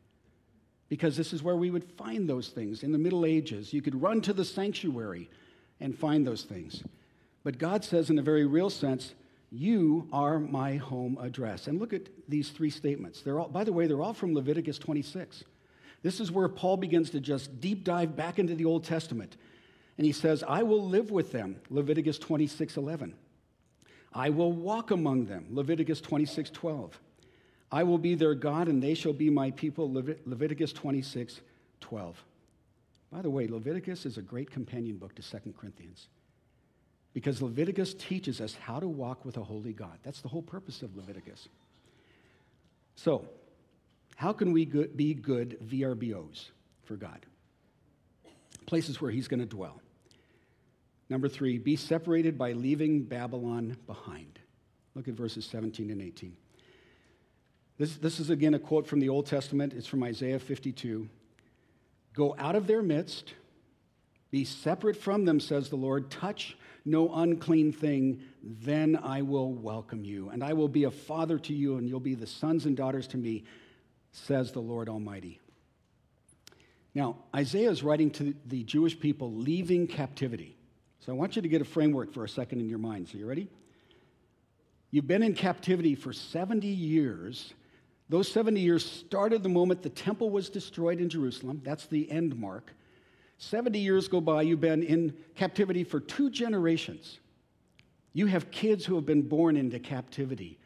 Because 0.89 1.17
this 1.17 1.33
is 1.33 1.43
where 1.43 1.55
we 1.55 1.71
would 1.71 1.83
find 1.83 2.29
those 2.29 2.49
things. 2.49 2.83
In 2.83 2.91
the 2.91 2.97
Middle 2.97 3.25
Ages, 3.25 3.73
you 3.73 3.81
could 3.81 4.01
run 4.01 4.21
to 4.21 4.33
the 4.33 4.45
sanctuary 4.45 5.29
and 5.79 5.97
find 5.97 6.25
those 6.25 6.43
things. 6.43 6.83
But 7.43 7.57
God 7.57 7.83
says, 7.83 8.09
in 8.09 8.19
a 8.19 8.23
very 8.23 8.45
real 8.45 8.69
sense, 8.69 9.13
you 9.51 10.07
are 10.11 10.39
my 10.39 10.75
home 10.75 11.17
address. 11.21 11.67
And 11.67 11.79
look 11.79 11.93
at 11.93 12.09
these 12.27 12.49
three 12.49 12.69
statements. 12.69 13.21
They're 13.21 13.39
all, 13.39 13.47
by 13.47 13.63
the 13.63 13.73
way, 13.73 13.87
they're 13.87 14.01
all 14.01 14.13
from 14.13 14.33
Leviticus 14.33 14.77
26. 14.79 15.43
This 16.01 16.19
is 16.19 16.31
where 16.31 16.47
Paul 16.47 16.77
begins 16.77 17.09
to 17.11 17.19
just 17.19 17.59
deep 17.61 17.83
dive 17.83 18.15
back 18.15 18.37
into 18.37 18.55
the 18.55 18.65
Old 18.65 18.83
Testament. 18.83 19.37
And 19.97 20.05
he 20.05 20.11
says, 20.11 20.43
I 20.47 20.63
will 20.63 20.87
live 20.87 21.09
with 21.09 21.31
them, 21.31 21.57
Leviticus 21.69 22.19
26 22.19 22.77
11. 22.77 23.15
I 24.13 24.29
will 24.29 24.51
walk 24.51 24.91
among 24.91 25.25
them, 25.25 25.47
Leviticus 25.49 26.01
26 26.01 26.49
12. 26.49 26.99
I 27.71 27.83
will 27.83 27.97
be 27.97 28.15
their 28.15 28.35
God, 28.35 28.67
and 28.67 28.81
they 28.81 28.93
shall 28.93 29.13
be 29.13 29.29
my 29.29 29.51
people, 29.51 29.91
Leviticus 29.91 30.71
26 30.73 31.41
12. 31.81 32.23
By 33.11 33.21
the 33.21 33.29
way, 33.29 33.47
Leviticus 33.47 34.05
is 34.05 34.17
a 34.17 34.21
great 34.21 34.51
companion 34.51 34.97
book 34.97 35.15
to 35.15 35.21
Second 35.21 35.57
Corinthians 35.57 36.07
because 37.15 37.41
Leviticus 37.41 37.93
teaches 37.93 38.41
us 38.41 38.55
how 38.55 38.77
to 38.77 38.89
walk 38.89 39.23
with 39.23 39.37
a 39.37 39.43
holy 39.43 39.71
God. 39.71 39.97
That's 40.03 40.19
the 40.19 40.27
whole 40.27 40.41
purpose 40.41 40.81
of 40.81 40.97
Leviticus. 40.97 41.47
So, 42.95 43.25
how 44.17 44.33
can 44.33 44.51
we 44.51 44.65
be 44.65 45.13
good 45.13 45.57
VRBOs 45.65 46.49
for 46.83 46.97
God? 46.97 47.25
Places 48.65 48.99
where 48.99 49.11
He's 49.11 49.29
going 49.29 49.39
to 49.39 49.45
dwell. 49.45 49.81
Number 51.09 51.29
three, 51.29 51.57
be 51.57 51.77
separated 51.77 52.37
by 52.37 52.51
leaving 52.51 53.03
Babylon 53.03 53.77
behind. 53.87 54.37
Look 54.93 55.07
at 55.07 55.13
verses 55.13 55.45
17 55.45 55.91
and 55.91 56.01
18. 56.01 56.35
This, 57.77 57.95
this 57.95 58.19
is 58.19 58.29
again 58.29 58.55
a 58.55 58.59
quote 58.59 58.87
from 58.87 58.99
the 58.99 59.07
Old 59.07 59.25
Testament. 59.25 59.71
It's 59.71 59.87
from 59.87 60.03
Isaiah 60.03 60.39
52. 60.39 61.07
Go 62.13 62.35
out 62.37 62.57
of 62.57 62.67
their 62.67 62.81
midst, 62.81 63.35
be 64.35 64.43
separate 64.43 64.97
from 64.97 65.23
them, 65.23 65.39
says 65.39 65.69
the 65.69 65.77
Lord. 65.77 66.11
Touch 66.11 66.57
no 66.83 67.09
unclean 67.15 67.71
thing, 67.71 68.19
then 68.43 68.99
I 69.01 69.21
will 69.21 69.53
welcome 69.53 70.03
you, 70.03 70.27
and 70.27 70.43
I 70.43 70.51
will 70.51 70.67
be 70.67 70.83
a 70.83 70.91
father 70.91 71.39
to 71.39 71.53
you, 71.53 71.77
and 71.77 71.87
you'll 71.87 72.01
be 72.01 72.15
the 72.15 72.27
sons 72.27 72.65
and 72.65 72.75
daughters 72.75 73.07
to 73.07 73.17
me, 73.17 73.45
says 74.11 74.51
the 74.51 74.59
Lord 74.59 74.89
Almighty. 74.89 75.39
Now, 76.93 77.15
Isaiah 77.33 77.71
is 77.71 77.81
writing 77.81 78.11
to 78.11 78.35
the 78.45 78.65
Jewish 78.65 78.99
people 78.99 79.33
leaving 79.33 79.87
captivity. 79.87 80.57
So 80.99 81.13
I 81.13 81.15
want 81.15 81.37
you 81.37 81.41
to 81.41 81.47
get 81.47 81.61
a 81.61 81.65
framework 81.65 82.11
for 82.11 82.25
a 82.25 82.29
second 82.29 82.59
in 82.59 82.67
your 82.67 82.77
mind. 82.77 83.07
So 83.07 83.17
you 83.17 83.25
ready? 83.25 83.47
You've 84.91 85.07
been 85.07 85.23
in 85.23 85.33
captivity 85.33 85.95
for 85.95 86.11
70 86.11 86.67
years 86.67 87.53
those 88.07 88.31
70 88.31 88.59
years 88.59 88.85
started 88.85 89.41
the 89.41 89.49
moment 89.49 89.81
the 89.81 89.89
temple 89.89 90.29
was 90.29 90.49
destroyed 90.49 90.99
in 90.99 91.09
Jerusalem. 91.09 91.61
That's 91.63 91.87
the 91.87 92.09
end 92.11 92.37
mark. 92.37 92.71
70 93.37 93.79
years 93.79 94.07
go 94.07 94.21
by, 94.21 94.43
you've 94.43 94.61
been 94.61 94.83
in 94.83 95.13
captivity 95.35 95.83
for 95.83 95.99
two 95.99 96.29
generations. 96.29 97.19
You 98.13 98.27
have 98.27 98.49
kids 98.49 98.85
who 98.85 98.95
have 98.95 99.05
been 99.05 99.23
born 99.23 99.57
into 99.57 99.77
captivity. 99.79 100.57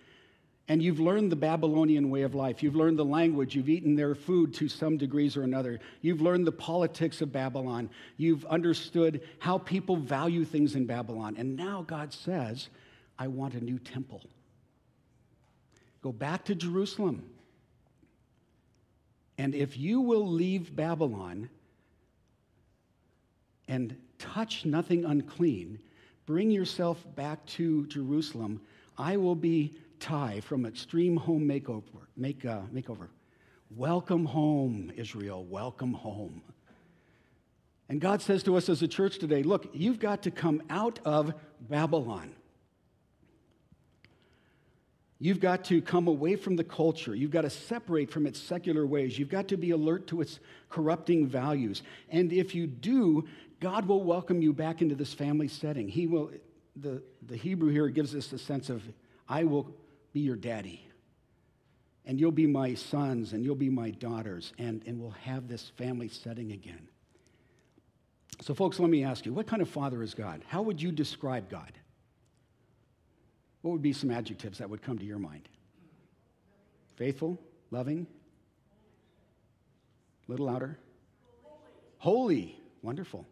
And 0.68 0.84
you've 0.84 1.00
learned 1.00 1.32
the 1.32 1.36
Babylonian 1.36 2.12
way 2.12 2.22
of 2.22 2.36
life. 2.36 2.62
You've 2.62 2.76
learned 2.76 3.00
the 3.00 3.06
language. 3.06 3.56
You've 3.56 3.70
eaten 3.70 3.96
their 3.96 4.14
food 4.14 4.54
to 4.54 4.70
some 4.70 4.98
degrees 4.98 5.36
or 5.36 5.42
another. 5.42 5.80
You've 6.02 6.22
learned 6.22 6.46
the 6.46 6.52
politics 6.52 7.22
of 7.22 7.32
Babylon. 7.32 7.90
You've 8.18 8.46
understood 8.46 9.22
how 9.40 9.58
people 9.58 9.96
value 9.96 10.46
things 10.46 10.76
in 10.76 10.86
Babylon. 10.86 11.36
And 11.40 11.56
now 11.56 11.84
God 11.88 12.14
says, 12.14 12.70
I 13.18 13.28
want 13.28 13.56
a 13.56 13.64
new 13.64 13.80
temple. 13.80 14.22
Go 16.04 16.12
back 16.12 16.46
to 16.46 16.56
Jerusalem. 16.56 17.28
And 19.40 19.56
if 19.56 19.76
you 19.76 20.02
will 20.02 20.28
leave 20.28 20.76
Babylon 20.76 21.50
and 23.70 23.96
touch 24.18 24.66
nothing 24.66 25.06
unclean, 25.06 25.80
bring 26.26 26.52
yourself 26.52 27.06
back 27.16 27.46
to 27.46 27.86
Jerusalem, 27.88 28.60
I 28.98 29.16
will 29.16 29.36
be 29.36 29.76
Ty 30.00 30.42
from 30.42 30.66
Extreme 30.66 31.18
Home 31.18 31.48
Makeover. 31.48 32.08
Make, 32.18 32.44
uh, 32.46 32.62
makeover. 32.74 33.08
Welcome 33.76 34.26
home, 34.26 34.92
Israel. 34.98 35.46
Welcome 35.46 35.94
home. 35.94 36.42
And 37.88 38.02
God 38.02 38.22
says 38.22 38.44
to 38.44 38.58
us 38.58 38.70
as 38.70 38.82
a 38.82 38.88
church 38.88 39.20
today 39.20 39.44
look, 39.44 39.70
you've 39.74 40.00
got 40.00 40.24
to 40.24 40.32
come 40.32 40.62
out 40.70 41.00
of 41.06 41.34
Babylon. 41.62 42.32
You've 45.22 45.42
got 45.42 45.66
to 45.66 45.82
come 45.82 46.08
away 46.08 46.38
from 46.38 46.56
the 46.56 46.64
culture. 46.64 47.14
You've 47.14 47.32
got 47.32 47.42
to 47.42 47.50
separate 47.50 48.10
from 48.10 48.26
its 48.26 48.40
secular 48.40 48.86
ways. 48.86 49.20
You've 49.20 49.30
got 49.30 49.50
to 49.50 49.58
be 49.58 49.72
alert 49.72 50.08
to 50.08 50.22
its 50.22 50.40
corrupting 50.70 51.28
values. 51.28 51.84
And 52.10 52.32
if 52.32 52.56
you 52.56 52.68
do, 52.68 53.28
God 53.60 53.88
will 53.88 54.04
welcome 54.04 54.42
you 54.42 54.54
back 54.54 54.82
into 54.82 54.96
this 54.96 55.14
family 55.14 55.48
setting. 55.48 55.88
He 55.88 56.08
will, 56.08 56.32
the, 56.76 57.02
the 57.26 57.36
Hebrew 57.36 57.70
here 57.70 57.88
gives 57.90 58.16
us 58.16 58.28
the 58.28 58.38
sense 58.38 58.70
of, 58.70 58.82
I 59.28 59.44
will 59.44 59.76
be 60.14 60.22
your 60.22 60.36
daddy. 60.36 60.86
And 62.06 62.20
you'll 62.20 62.32
be 62.32 62.48
my 62.48 62.74
sons 62.74 63.34
and 63.34 63.44
you'll 63.44 63.56
be 63.56 63.70
my 63.70 63.92
daughters. 63.92 64.54
And, 64.58 64.82
and 64.86 65.00
we'll 65.00 65.12
have 65.12 65.48
this 65.48 65.72
family 65.78 66.08
setting 66.08 66.52
again. 66.52 66.88
So, 68.42 68.54
folks, 68.54 68.80
let 68.80 68.90
me 68.90 69.04
ask 69.04 69.26
you 69.26 69.34
what 69.34 69.48
kind 69.48 69.62
of 69.62 69.70
father 69.70 70.02
is 70.02 70.14
God? 70.14 70.42
How 70.48 70.62
would 70.62 70.82
you 70.82 70.92
describe 70.92 71.50
God? 71.50 71.74
What 73.62 73.72
would 73.72 73.82
be 73.82 73.92
some 73.92 74.10
adjectives 74.10 74.60
that 74.60 74.70
would 74.70 74.82
come 74.82 74.98
to 74.98 75.06
your 75.06 75.20
mind? 75.20 75.50
Faithful, 76.96 77.38
loving, 77.72 78.08
a 80.28 80.32
little 80.32 80.46
louder. 80.46 80.80
Holy. 81.98 82.46
Holy. 82.46 82.60
Wonderful. 82.82 83.26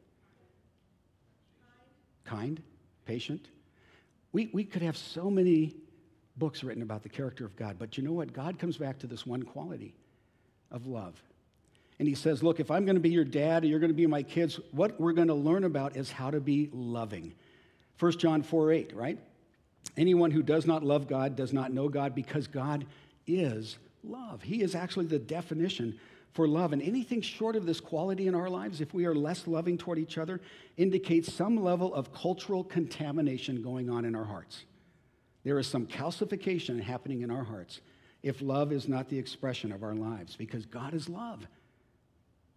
Kind, 2.27 2.61
patient. 3.05 3.47
We, 4.33 4.49
we 4.53 4.65
could 4.65 4.81
have 4.81 4.97
so 4.97 5.31
many 5.31 5.75
books 6.35 6.63
written 6.63 6.83
about 6.83 7.01
the 7.01 7.09
character 7.09 7.45
of 7.45 7.55
God, 7.55 7.77
but 7.79 7.97
you 7.97 8.03
know 8.03 8.11
what? 8.11 8.33
God 8.33 8.59
comes 8.59 8.77
back 8.77 8.99
to 8.99 9.07
this 9.07 9.25
one 9.25 9.43
quality 9.43 9.95
of 10.69 10.85
love. 10.85 11.15
And 11.99 12.07
he 12.07 12.13
says, 12.13 12.43
Look, 12.43 12.59
if 12.59 12.69
I'm 12.69 12.85
going 12.85 12.97
to 12.97 13.01
be 13.01 13.09
your 13.09 13.23
dad 13.23 13.63
and 13.63 13.71
you're 13.71 13.79
going 13.79 13.91
to 13.91 13.95
be 13.95 14.05
my 14.05 14.23
kids, 14.23 14.59
what 14.71 14.99
we're 14.99 15.13
going 15.13 15.29
to 15.29 15.33
learn 15.33 15.63
about 15.63 15.95
is 15.95 16.11
how 16.11 16.29
to 16.29 16.41
be 16.41 16.69
loving. 16.73 17.33
1 17.99 18.11
John 18.19 18.43
4 18.43 18.71
8, 18.73 18.93
right? 18.93 19.17
Anyone 19.95 20.31
who 20.31 20.43
does 20.43 20.67
not 20.67 20.83
love 20.83 21.07
God 21.07 21.35
does 21.35 21.53
not 21.53 21.71
know 21.71 21.87
God 21.87 22.13
because 22.13 22.45
God 22.45 22.85
is 23.25 23.77
love. 24.03 24.43
He 24.43 24.61
is 24.61 24.75
actually 24.75 25.05
the 25.05 25.17
definition 25.17 25.97
for 26.33 26.47
love. 26.47 26.73
And 26.73 26.81
anything 26.81 27.21
short 27.21 27.55
of 27.55 27.65
this 27.65 27.79
quality 27.79 28.27
in 28.27 28.35
our 28.35 28.49
lives, 28.49 28.81
if 28.81 28.93
we 28.93 29.05
are 29.05 29.15
less 29.15 29.47
loving 29.47 29.77
toward 29.77 29.99
each 29.99 30.17
other, 30.17 30.39
indicates 30.77 31.33
some 31.33 31.63
level 31.63 31.93
of 31.93 32.13
cultural 32.13 32.63
contamination 32.63 33.61
going 33.61 33.89
on 33.89 34.05
in 34.05 34.15
our 34.15 34.25
hearts. 34.25 34.65
There 35.43 35.57
is 35.59 35.67
some 35.67 35.87
calcification 35.87 36.81
happening 36.81 37.21
in 37.21 37.31
our 37.31 37.43
hearts 37.43 37.81
if 38.23 38.41
love 38.41 38.71
is 38.71 38.87
not 38.87 39.09
the 39.09 39.17
expression 39.17 39.71
of 39.71 39.83
our 39.83 39.95
lives, 39.95 40.35
because 40.35 40.65
God 40.65 40.93
is 40.93 41.07
love. 41.07 41.47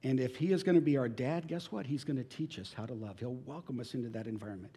And 0.03 0.18
if 0.18 0.37
He 0.37 0.53
is 0.53 0.62
going 0.62 0.75
to 0.75 0.81
be 0.81 0.97
our 0.97 1.09
dad, 1.09 1.47
guess 1.47 1.71
what? 1.71 1.87
He's 1.87 2.05
going 2.05 2.16
to 2.16 2.25
teach 2.25 2.59
us 2.59 2.75
how 2.77 2.87
to 2.87 2.95
love. 2.95 3.18
He'll 3.18 3.39
welcome 3.47 3.81
us 3.81 3.95
into 3.95 4.09
that 4.11 4.27
environment. 4.27 4.77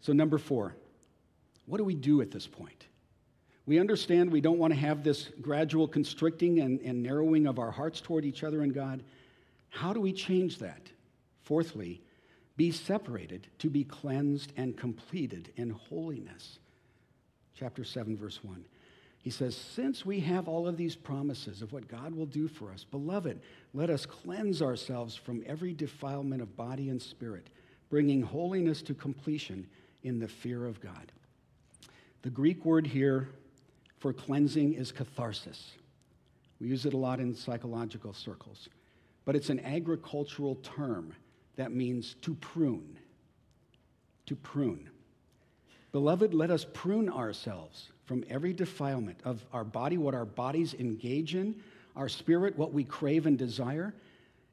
So, 0.00 0.12
number 0.12 0.38
four, 0.38 0.74
what 1.66 1.78
do 1.78 1.84
we 1.84 1.94
do 1.94 2.20
at 2.20 2.30
this 2.30 2.46
point? 2.46 2.86
We 3.66 3.78
understand 3.78 4.30
we 4.30 4.42
don't 4.42 4.58
want 4.58 4.74
to 4.74 4.78
have 4.78 5.02
this 5.02 5.30
gradual 5.40 5.88
constricting 5.88 6.60
and, 6.60 6.80
and 6.80 7.02
narrowing 7.02 7.46
of 7.46 7.58
our 7.58 7.70
hearts 7.70 8.00
toward 8.00 8.24
each 8.24 8.44
other 8.44 8.62
and 8.62 8.74
God. 8.74 9.02
How 9.70 9.92
do 9.92 10.00
we 10.00 10.12
change 10.12 10.58
that? 10.58 10.90
Fourthly, 11.42 12.02
be 12.56 12.70
separated 12.70 13.46
to 13.58 13.70
be 13.70 13.84
cleansed 13.84 14.52
and 14.56 14.76
completed 14.76 15.50
in 15.56 15.70
holiness. 15.70 16.58
Chapter 17.54 17.84
7, 17.84 18.16
verse 18.16 18.44
1. 18.44 18.64
He 19.18 19.30
says, 19.30 19.56
Since 19.56 20.04
we 20.04 20.20
have 20.20 20.48
all 20.48 20.68
of 20.68 20.76
these 20.76 20.94
promises 20.94 21.62
of 21.62 21.72
what 21.72 21.88
God 21.88 22.14
will 22.14 22.26
do 22.26 22.46
for 22.46 22.70
us, 22.70 22.84
beloved, 22.84 23.40
let 23.72 23.88
us 23.88 24.04
cleanse 24.04 24.60
ourselves 24.60 25.16
from 25.16 25.42
every 25.46 25.72
defilement 25.72 26.42
of 26.42 26.56
body 26.56 26.90
and 26.90 27.00
spirit, 27.00 27.48
bringing 27.88 28.20
holiness 28.20 28.82
to 28.82 28.94
completion 28.94 29.66
in 30.02 30.18
the 30.18 30.28
fear 30.28 30.66
of 30.66 30.80
God. 30.82 31.10
The 32.20 32.30
Greek 32.30 32.64
word 32.66 32.86
here 32.86 33.30
for 34.04 34.12
cleansing 34.12 34.74
is 34.74 34.92
catharsis. 34.92 35.70
We 36.60 36.68
use 36.68 36.84
it 36.84 36.92
a 36.92 36.98
lot 36.98 37.20
in 37.20 37.34
psychological 37.34 38.12
circles, 38.12 38.68
but 39.24 39.34
it's 39.34 39.48
an 39.48 39.60
agricultural 39.60 40.56
term 40.56 41.14
that 41.56 41.72
means 41.72 42.14
to 42.20 42.34
prune. 42.34 42.98
To 44.26 44.36
prune. 44.36 44.90
Beloved, 45.90 46.34
let 46.34 46.50
us 46.50 46.66
prune 46.74 47.08
ourselves 47.08 47.88
from 48.04 48.26
every 48.28 48.52
defilement 48.52 49.20
of 49.24 49.42
our 49.54 49.64
body, 49.64 49.96
what 49.96 50.14
our 50.14 50.26
bodies 50.26 50.74
engage 50.74 51.34
in, 51.34 51.62
our 51.96 52.10
spirit, 52.10 52.58
what 52.58 52.74
we 52.74 52.84
crave 52.84 53.24
and 53.24 53.38
desire, 53.38 53.94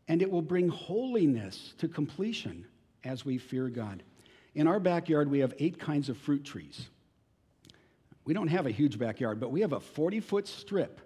and 0.07 0.21
it 0.21 0.31
will 0.31 0.41
bring 0.41 0.69
holiness 0.69 1.73
to 1.77 1.89
completion 1.89 2.65
as 3.03 3.25
we 3.25 3.37
fear 3.37 3.67
God. 3.67 4.01
In 4.55 4.65
our 4.65 4.79
backyard, 4.79 5.29
we 5.29 5.39
have 5.39 5.53
eight 5.59 5.77
kinds 5.77 6.07
of 6.07 6.17
fruit 6.17 6.45
trees. 6.45 6.87
We 8.25 8.33
don't 8.33 8.47
have 8.47 8.65
a 8.65 8.71
huge 8.71 8.99
backyard, 8.99 9.39
but 9.39 9.51
we 9.51 9.61
have 9.61 9.73
a 9.73 9.79
40 9.79 10.19
foot 10.19 10.47
strip, 10.47 11.01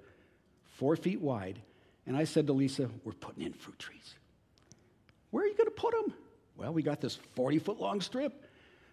four 0.78 0.96
feet 0.96 1.22
wide. 1.22 1.60
And 2.06 2.16
I 2.16 2.26
said 2.26 2.48
to 2.48 2.54
Lisa, 2.54 2.90
We're 3.04 3.14
putting 3.14 3.44
in 3.44 3.54
fruit 3.54 3.80
trees. 3.80 4.16
Where 5.32 5.44
are 5.44 5.48
you 5.48 5.56
going 5.56 5.66
to 5.66 5.72
put 5.72 5.94
them? 5.94 6.14
Well, 6.58 6.74
we 6.74 6.82
got 6.82 7.02
this 7.02 7.16
40 7.36 7.60
foot 7.60 7.80
long 7.80 8.02
strip. 8.02 8.46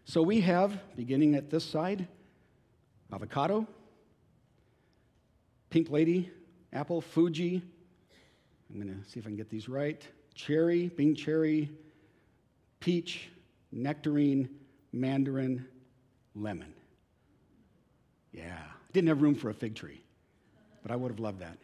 So 0.04 0.22
we 0.22 0.40
have, 0.40 0.80
beginning 0.96 1.34
at 1.36 1.50
this 1.50 1.64
side, 1.64 2.08
avocado, 3.12 3.66
pink 5.70 5.90
lady, 5.90 6.30
apple, 6.72 7.00
Fuji. 7.00 7.62
I'm 8.68 8.80
going 8.80 8.88
to 8.88 9.08
see 9.08 9.20
if 9.20 9.26
I 9.26 9.28
can 9.28 9.36
get 9.36 9.50
these 9.50 9.68
right. 9.68 10.02
Cherry, 10.34 10.88
Bing 10.88 11.14
cherry, 11.14 11.70
peach, 12.80 13.30
nectarine, 13.70 14.48
mandarin, 14.92 15.66
lemon. 16.34 16.74
Yeah, 18.32 18.58
didn't 18.92 19.08
have 19.08 19.22
room 19.22 19.34
for 19.34 19.50
a 19.50 19.54
fig 19.54 19.74
tree, 19.74 20.02
but 20.82 20.90
I 20.90 20.96
would 20.96 21.10
have 21.10 21.20
loved 21.20 21.40
that. 21.40 21.58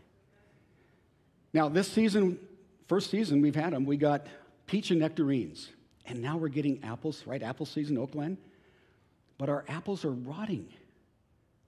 Now, 1.52 1.68
this 1.68 1.90
season, 1.90 2.38
first 2.86 3.10
season 3.10 3.40
we've 3.40 3.56
had 3.56 3.72
them, 3.72 3.84
we 3.84 3.96
got 3.96 4.26
peach 4.66 4.90
and 4.90 5.00
nectarines. 5.00 5.70
And 6.06 6.22
now 6.22 6.36
we're 6.36 6.48
getting 6.48 6.82
apples, 6.84 7.22
right? 7.26 7.42
Apple 7.42 7.66
season, 7.66 7.98
Oak 7.98 8.12
Glen. 8.12 8.38
But 9.36 9.48
our 9.48 9.64
apples 9.68 10.04
are 10.04 10.10
rotting 10.10 10.68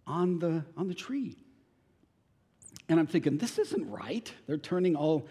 on 0.07 0.39
the, 0.39 0.65
on 0.77 0.89
the 0.89 0.95
tree. 0.95 1.37
And 2.89 2.99
I'm 2.99 3.07
thinking, 3.07 3.39
this 3.39 3.59
isn't 3.59 3.89
right. 3.91 4.33
They're 4.47 4.59
turning 4.59 4.97
all 4.97 5.27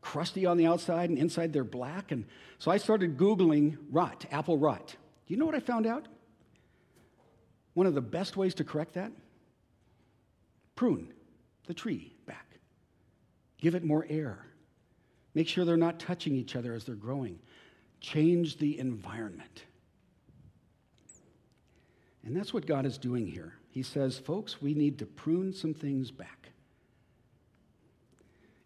crusty 0.00 0.46
on 0.46 0.56
the 0.56 0.66
outside 0.66 1.10
and 1.10 1.18
inside 1.18 1.52
they're 1.52 1.64
black. 1.64 2.12
And 2.12 2.26
so 2.58 2.70
I 2.70 2.76
started 2.76 3.16
Googling 3.16 3.76
rot, 3.90 4.24
apple 4.30 4.56
rot. 4.56 4.88
Do 5.26 5.34
you 5.34 5.36
know 5.36 5.46
what 5.46 5.54
I 5.54 5.60
found 5.60 5.86
out? 5.86 6.06
One 7.74 7.86
of 7.86 7.94
the 7.94 8.00
best 8.00 8.36
ways 8.36 8.54
to 8.54 8.64
correct 8.64 8.94
that? 8.94 9.12
Prune 10.74 11.12
the 11.66 11.74
tree 11.74 12.14
back, 12.26 12.46
give 13.58 13.74
it 13.74 13.84
more 13.84 14.06
air, 14.08 14.44
make 15.34 15.48
sure 15.48 15.64
they're 15.64 15.76
not 15.76 15.98
touching 15.98 16.34
each 16.36 16.56
other 16.56 16.74
as 16.74 16.84
they're 16.84 16.94
growing, 16.94 17.38
change 18.00 18.58
the 18.58 18.78
environment. 18.78 19.64
And 22.24 22.36
that's 22.36 22.54
what 22.54 22.66
God 22.66 22.86
is 22.86 22.98
doing 22.98 23.26
here. 23.26 23.54
He 23.70 23.82
says, 23.82 24.18
folks, 24.18 24.62
we 24.62 24.74
need 24.74 24.98
to 24.98 25.06
prune 25.06 25.52
some 25.52 25.74
things 25.74 26.10
back. 26.10 26.48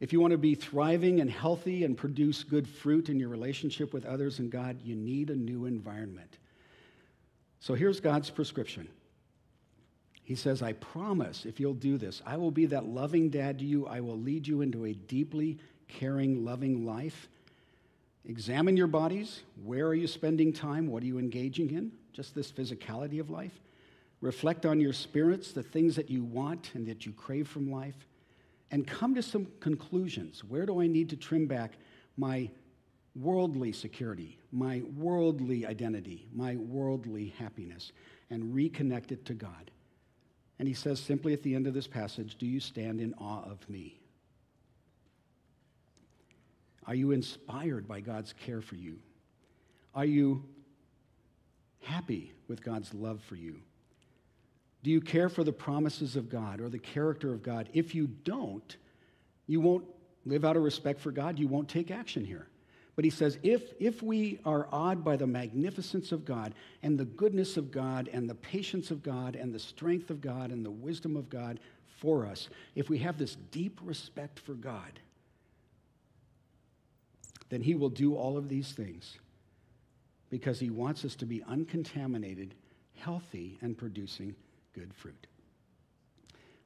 If 0.00 0.12
you 0.12 0.20
want 0.20 0.30
to 0.30 0.38
be 0.38 0.54
thriving 0.54 1.20
and 1.20 1.28
healthy 1.28 1.82
and 1.82 1.96
produce 1.96 2.44
good 2.44 2.68
fruit 2.68 3.08
in 3.08 3.18
your 3.18 3.30
relationship 3.30 3.92
with 3.92 4.06
others 4.06 4.38
and 4.38 4.50
God, 4.50 4.80
you 4.82 4.94
need 4.94 5.30
a 5.30 5.34
new 5.34 5.66
environment. 5.66 6.38
So 7.58 7.74
here's 7.74 7.98
God's 7.98 8.30
prescription. 8.30 8.88
He 10.28 10.34
says, 10.34 10.60
I 10.60 10.74
promise 10.74 11.46
if 11.46 11.58
you'll 11.58 11.72
do 11.72 11.96
this, 11.96 12.20
I 12.26 12.36
will 12.36 12.50
be 12.50 12.66
that 12.66 12.84
loving 12.84 13.30
dad 13.30 13.60
to 13.60 13.64
you. 13.64 13.86
I 13.86 14.00
will 14.00 14.18
lead 14.18 14.46
you 14.46 14.60
into 14.60 14.84
a 14.84 14.92
deeply 14.92 15.56
caring, 15.88 16.44
loving 16.44 16.84
life. 16.84 17.30
Examine 18.26 18.76
your 18.76 18.88
bodies. 18.88 19.40
Where 19.64 19.86
are 19.86 19.94
you 19.94 20.06
spending 20.06 20.52
time? 20.52 20.88
What 20.88 21.02
are 21.02 21.06
you 21.06 21.18
engaging 21.18 21.70
in? 21.70 21.92
Just 22.12 22.34
this 22.34 22.52
physicality 22.52 23.20
of 23.20 23.30
life. 23.30 23.58
Reflect 24.20 24.66
on 24.66 24.80
your 24.80 24.92
spirits, 24.92 25.52
the 25.52 25.62
things 25.62 25.96
that 25.96 26.10
you 26.10 26.22
want 26.24 26.72
and 26.74 26.86
that 26.88 27.06
you 27.06 27.12
crave 27.12 27.48
from 27.48 27.70
life 27.70 27.96
and 28.70 28.86
come 28.86 29.14
to 29.14 29.22
some 29.22 29.46
conclusions. 29.60 30.44
Where 30.44 30.66
do 30.66 30.82
I 30.82 30.88
need 30.88 31.08
to 31.08 31.16
trim 31.16 31.46
back 31.46 31.78
my 32.18 32.50
worldly 33.16 33.72
security, 33.72 34.36
my 34.52 34.82
worldly 34.94 35.64
identity, 35.64 36.26
my 36.34 36.56
worldly 36.56 37.32
happiness, 37.38 37.92
and 38.28 38.54
reconnect 38.54 39.10
it 39.10 39.24
to 39.24 39.32
God? 39.32 39.70
And 40.58 40.66
he 40.66 40.74
says 40.74 40.98
simply 40.98 41.32
at 41.32 41.42
the 41.42 41.54
end 41.54 41.66
of 41.66 41.74
this 41.74 41.86
passage, 41.86 42.36
Do 42.36 42.46
you 42.46 42.60
stand 42.60 43.00
in 43.00 43.14
awe 43.14 43.44
of 43.44 43.68
me? 43.68 44.00
Are 46.86 46.94
you 46.94 47.10
inspired 47.12 47.86
by 47.86 48.00
God's 48.00 48.32
care 48.32 48.62
for 48.62 48.74
you? 48.74 48.98
Are 49.94 50.06
you 50.06 50.44
happy 51.82 52.32
with 52.48 52.64
God's 52.64 52.92
love 52.94 53.20
for 53.28 53.36
you? 53.36 53.60
Do 54.82 54.90
you 54.90 55.00
care 55.00 55.28
for 55.28 55.44
the 55.44 55.52
promises 55.52 56.16
of 56.16 56.30
God 56.30 56.60
or 56.60 56.68
the 56.68 56.78
character 56.78 57.32
of 57.32 57.42
God? 57.42 57.68
If 57.72 57.94
you 57.94 58.06
don't, 58.06 58.76
you 59.46 59.60
won't 59.60 59.84
live 60.24 60.44
out 60.44 60.56
of 60.56 60.62
respect 60.62 61.00
for 61.00 61.10
God. 61.10 61.38
You 61.38 61.48
won't 61.48 61.68
take 61.68 61.90
action 61.90 62.24
here. 62.24 62.48
But 62.98 63.04
he 63.04 63.12
says, 63.12 63.38
if, 63.44 63.62
if 63.78 64.02
we 64.02 64.40
are 64.44 64.66
awed 64.72 65.04
by 65.04 65.14
the 65.14 65.24
magnificence 65.24 66.10
of 66.10 66.24
God 66.24 66.52
and 66.82 66.98
the 66.98 67.04
goodness 67.04 67.56
of 67.56 67.70
God 67.70 68.10
and 68.12 68.28
the 68.28 68.34
patience 68.34 68.90
of 68.90 69.04
God 69.04 69.36
and 69.36 69.54
the 69.54 69.60
strength 69.60 70.10
of 70.10 70.20
God 70.20 70.50
and 70.50 70.66
the 70.66 70.72
wisdom 70.72 71.16
of 71.16 71.30
God 71.30 71.60
for 72.00 72.26
us, 72.26 72.48
if 72.74 72.90
we 72.90 72.98
have 72.98 73.16
this 73.16 73.36
deep 73.52 73.78
respect 73.84 74.40
for 74.40 74.54
God, 74.54 74.98
then 77.50 77.62
he 77.62 77.76
will 77.76 77.88
do 77.88 78.16
all 78.16 78.36
of 78.36 78.48
these 78.48 78.72
things 78.72 79.16
because 80.28 80.58
he 80.58 80.68
wants 80.68 81.04
us 81.04 81.14
to 81.14 81.24
be 81.24 81.40
uncontaminated, 81.44 82.52
healthy, 82.96 83.58
and 83.60 83.78
producing 83.78 84.34
good 84.74 84.92
fruit. 84.92 85.28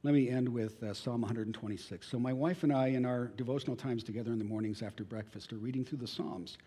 Let 0.05 0.15
me 0.15 0.29
end 0.29 0.49
with 0.49 0.83
uh, 0.83 0.93
Psalm 0.95 1.21
126. 1.21 2.09
So, 2.09 2.19
my 2.19 2.33
wife 2.33 2.65
and 2.65 2.73
I, 2.73 2.89
in 2.89 3.07
our 3.07 3.27
devotional 3.37 3.77
times 3.77 4.03
together 4.03 4.33
in 4.33 4.39
the 4.39 4.45
mornings 4.45 4.83
after 4.83 5.05
breakfast, 5.05 5.53
are 5.53 5.59
reading 5.59 5.85
through 5.85 5.99
the 5.99 6.07
Psalms. 6.07 6.59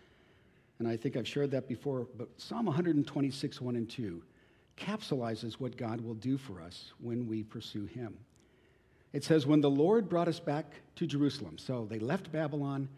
And 0.78 0.88
I 0.88 0.96
think 0.96 1.16
I've 1.16 1.28
shared 1.28 1.50
that 1.50 1.68
before, 1.68 2.06
but 2.16 2.28
Psalm 2.38 2.66
126, 2.66 3.60
1 3.60 3.76
and 3.76 3.88
2 3.88 4.22
capsulizes 4.76 5.54
what 5.54 5.76
God 5.76 6.00
will 6.00 6.14
do 6.14 6.36
for 6.36 6.60
us 6.60 6.92
when 7.00 7.26
we 7.26 7.42
pursue 7.42 7.86
Him. 7.86 8.16
It 9.12 9.24
says, 9.24 9.46
When 9.46 9.60
the 9.60 9.70
Lord 9.70 10.08
brought 10.08 10.28
us 10.28 10.40
back 10.40 10.66
to 10.96 11.06
Jerusalem, 11.06 11.58
so 11.58 11.86
they 11.88 11.98
left 11.98 12.32
Babylon, 12.32 12.88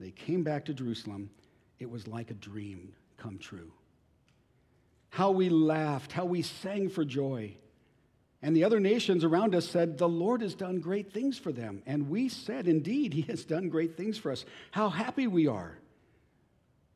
they 0.00 0.10
came 0.10 0.42
back 0.42 0.64
to 0.66 0.74
Jerusalem, 0.74 1.30
it 1.78 1.90
was 1.90 2.06
like 2.06 2.30
a 2.30 2.34
dream 2.34 2.92
come 3.16 3.38
true. 3.38 3.72
How 5.10 5.30
we 5.30 5.48
laughed, 5.48 6.12
how 6.12 6.24
we 6.24 6.42
sang 6.42 6.88
for 6.88 7.04
joy. 7.04 7.56
And 8.40 8.56
the 8.56 8.64
other 8.64 8.78
nations 8.78 9.24
around 9.24 9.54
us 9.54 9.68
said, 9.68 9.98
The 9.98 10.08
Lord 10.08 10.42
has 10.42 10.54
done 10.54 10.80
great 10.80 11.12
things 11.12 11.38
for 11.38 11.50
them. 11.50 11.82
And 11.86 12.08
we 12.08 12.28
said, 12.28 12.68
Indeed, 12.68 13.12
He 13.12 13.22
has 13.22 13.44
done 13.44 13.68
great 13.68 13.96
things 13.96 14.16
for 14.16 14.30
us. 14.30 14.44
How 14.70 14.88
happy 14.88 15.26
we 15.26 15.46
are. 15.46 15.78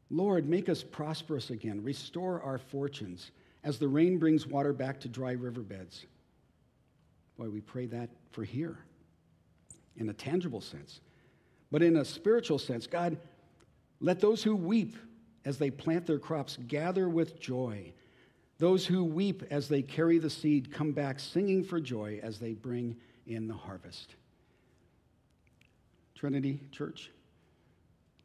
Lord, 0.09 0.49
make 0.49 0.68
us 0.68 0.82
prosperous 0.84 1.51
again. 1.51 1.82
Restore 1.82 2.43
our 2.43 2.59
fortunes 2.59 3.32
as 3.64 3.78
the 3.78 3.88
rain 3.88 4.18
brings 4.18 4.47
water 4.47 4.72
back 4.72 5.01
to 5.01 5.09
dry 5.09 5.32
riverbeds. 5.32 6.07
Boy, 7.36 7.49
we 7.49 7.61
pray 7.61 7.86
that 7.86 8.11
for 8.30 8.45
here 8.45 8.78
in 9.97 10.09
a 10.09 10.12
tangible 10.12 10.61
sense. 10.61 11.01
But 11.70 11.82
in 11.82 11.97
a 11.97 12.05
spiritual 12.05 12.59
sense, 12.59 12.86
God, 12.86 13.16
let 14.01 14.20
those 14.20 14.43
who 14.43 14.55
weep 14.55 14.97
as 15.45 15.59
they 15.59 15.70
plant 15.70 16.07
their 16.07 16.18
crops 16.18 16.59
gather 16.68 17.09
with 17.09 17.40
joy. 17.40 17.93
Those 18.59 18.86
who 18.86 19.05
weep 19.05 19.42
as 19.50 19.68
they 19.68 19.82
carry 19.82 20.18
the 20.18 20.30
seed 20.30 20.72
come 20.72 20.92
back 20.92 21.18
singing 21.18 21.64
for 21.64 21.80
joy 21.80 22.20
as 22.22 22.38
they 22.38 22.53
bring 22.53 22.96
in 23.26 23.48
the 23.48 23.55
harvest. 23.55 24.14
Trinity 26.14 26.61
Church, 26.70 27.11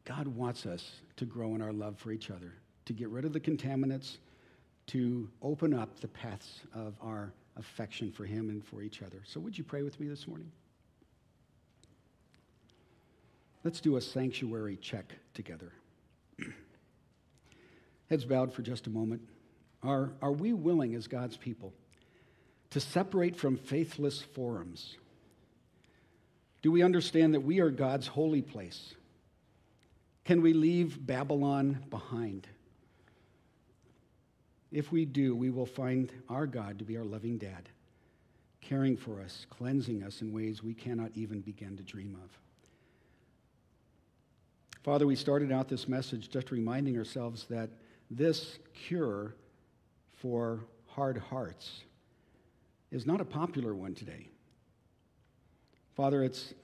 God 0.04 0.28
wants 0.28 0.66
us 0.66 1.00
to 1.16 1.24
grow 1.24 1.54
in 1.54 1.62
our 1.62 1.72
love 1.72 1.98
for 1.98 2.12
each 2.12 2.30
other, 2.30 2.52
to 2.84 2.92
get 2.92 3.08
rid 3.08 3.24
of 3.24 3.32
the 3.32 3.40
contaminants, 3.40 4.18
to 4.86 5.28
open 5.42 5.74
up 5.74 6.00
the 6.00 6.08
paths 6.08 6.60
of 6.74 6.94
our 7.00 7.32
affection 7.56 8.12
for 8.12 8.24
Him 8.24 8.50
and 8.50 8.64
for 8.64 8.82
each 8.82 9.02
other. 9.02 9.22
So, 9.24 9.40
would 9.40 9.58
you 9.58 9.64
pray 9.64 9.82
with 9.82 9.98
me 9.98 10.06
this 10.06 10.28
morning? 10.28 10.50
Let's 13.64 13.80
do 13.80 13.96
a 13.96 14.00
sanctuary 14.00 14.76
check 14.76 15.12
together. 15.34 15.72
Heads 18.08 18.24
bowed 18.24 18.52
for 18.52 18.62
just 18.62 18.86
a 18.86 18.90
moment. 18.90 19.20
Are, 19.82 20.10
are 20.20 20.32
we 20.32 20.52
willing 20.52 20.94
as 20.94 21.06
God's 21.06 21.36
people 21.36 21.72
to 22.70 22.80
separate 22.80 23.36
from 23.36 23.56
faithless 23.56 24.20
forums? 24.20 24.96
Do 26.62 26.72
we 26.72 26.82
understand 26.82 27.34
that 27.34 27.40
we 27.40 27.60
are 27.60 27.70
God's 27.70 28.08
holy 28.08 28.42
place? 28.42 28.94
Can 30.24 30.42
we 30.42 30.52
leave 30.52 31.06
Babylon 31.06 31.84
behind? 31.90 32.46
If 34.70 34.92
we 34.92 35.04
do, 35.04 35.34
we 35.34 35.50
will 35.50 35.66
find 35.66 36.12
our 36.28 36.46
God 36.46 36.78
to 36.80 36.84
be 36.84 36.96
our 36.98 37.04
loving 37.04 37.38
dad, 37.38 37.68
caring 38.60 38.96
for 38.96 39.20
us, 39.20 39.46
cleansing 39.48 40.02
us 40.02 40.20
in 40.20 40.32
ways 40.32 40.62
we 40.62 40.74
cannot 40.74 41.12
even 41.14 41.40
begin 41.40 41.76
to 41.76 41.82
dream 41.82 42.18
of. 42.22 42.30
Father, 44.82 45.06
we 45.06 45.16
started 45.16 45.52
out 45.52 45.68
this 45.68 45.88
message 45.88 46.30
just 46.30 46.50
reminding 46.50 46.98
ourselves 46.98 47.46
that 47.48 47.70
this 48.10 48.58
cure 48.74 49.34
for 50.20 50.60
hard 50.86 51.18
hearts 51.18 51.82
is 52.90 53.06
not 53.06 53.20
a 53.20 53.24
popular 53.24 53.74
one 53.74 53.94
today. 53.94 54.28
Father, 55.94 56.22
it's, 56.22 56.54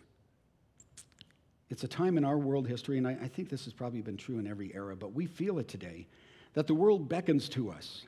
it's 1.71 1.85
a 1.85 1.89
time 1.89 2.17
in 2.17 2.25
our 2.25 2.39
world 2.39 2.67
history, 2.67 2.99
and 2.99 3.07
I, 3.07 3.17
I 3.23 3.29
think 3.29 3.49
this 3.49 3.65
has 3.65 3.73
probably 3.73 4.01
been 4.01 4.17
true 4.17 4.39
in 4.39 4.47
every 4.47 4.75
era, 4.75 4.97
but 4.97 5.13
we 5.13 5.27
feel 5.27 5.59
it 5.59 5.69
today, 5.69 6.07
that 6.55 6.67
the 6.67 6.75
world 6.75 7.09
beckons 7.09 7.49
to 7.51 7.71
us 7.71 8.07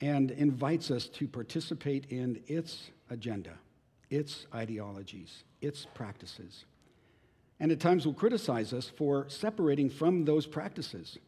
and 0.00 0.30
invites 0.30 0.90
us 0.90 1.06
to 1.08 1.26
participate 1.26 2.06
in 2.10 2.40
its 2.46 2.90
agenda, 3.10 3.52
its 4.10 4.46
ideologies, 4.54 5.44
its 5.60 5.86
practices 5.94 6.64
and 7.60 7.72
at 7.72 7.80
times 7.80 8.06
will 8.06 8.14
criticize 8.14 8.72
us 8.72 8.88
for 8.88 9.28
separating 9.28 9.90
from 9.90 10.24
those 10.24 10.46
practices. 10.46 11.18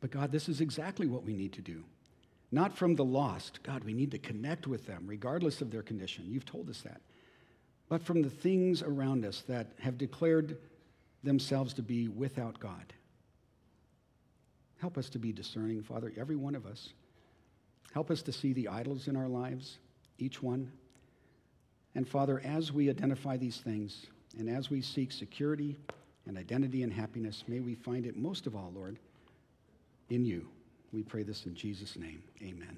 But 0.00 0.10
God, 0.10 0.32
this 0.32 0.48
is 0.48 0.60
exactly 0.60 1.06
what 1.06 1.24
we 1.24 1.34
need 1.34 1.52
to 1.54 1.62
do. 1.62 1.84
Not 2.52 2.76
from 2.76 2.96
the 2.96 3.04
lost. 3.04 3.62
God, 3.62 3.84
we 3.84 3.92
need 3.92 4.10
to 4.10 4.18
connect 4.18 4.66
with 4.66 4.86
them 4.86 5.04
regardless 5.06 5.60
of 5.60 5.70
their 5.70 5.82
condition. 5.82 6.24
You've 6.28 6.46
told 6.46 6.68
us 6.68 6.80
that. 6.82 7.00
But 7.88 8.02
from 8.02 8.22
the 8.22 8.30
things 8.30 8.82
around 8.82 9.24
us 9.24 9.42
that 9.48 9.72
have 9.80 9.98
declared 9.98 10.56
themselves 11.22 11.74
to 11.74 11.82
be 11.82 12.08
without 12.08 12.58
God. 12.58 12.92
Help 14.80 14.96
us 14.96 15.10
to 15.10 15.18
be 15.18 15.32
discerning, 15.32 15.82
Father, 15.82 16.12
every 16.16 16.36
one 16.36 16.54
of 16.54 16.64
us. 16.64 16.94
Help 17.92 18.10
us 18.10 18.22
to 18.22 18.32
see 18.32 18.52
the 18.52 18.68
idols 18.68 19.08
in 19.08 19.16
our 19.16 19.28
lives, 19.28 19.78
each 20.18 20.42
one. 20.42 20.72
And 21.94 22.08
Father, 22.08 22.40
as 22.44 22.72
we 22.72 22.88
identify 22.88 23.36
these 23.36 23.58
things, 23.58 24.06
and 24.38 24.48
as 24.48 24.70
we 24.70 24.80
seek 24.80 25.12
security 25.12 25.76
and 26.26 26.38
identity 26.38 26.82
and 26.82 26.92
happiness, 26.92 27.44
may 27.48 27.60
we 27.60 27.74
find 27.74 28.06
it 28.06 28.16
most 28.16 28.46
of 28.46 28.54
all, 28.54 28.72
Lord, 28.74 28.98
in 30.10 30.24
you. 30.24 30.48
We 30.92 31.02
pray 31.02 31.22
this 31.22 31.46
in 31.46 31.54
Jesus' 31.54 31.96
name. 31.96 32.22
Amen. 32.42 32.68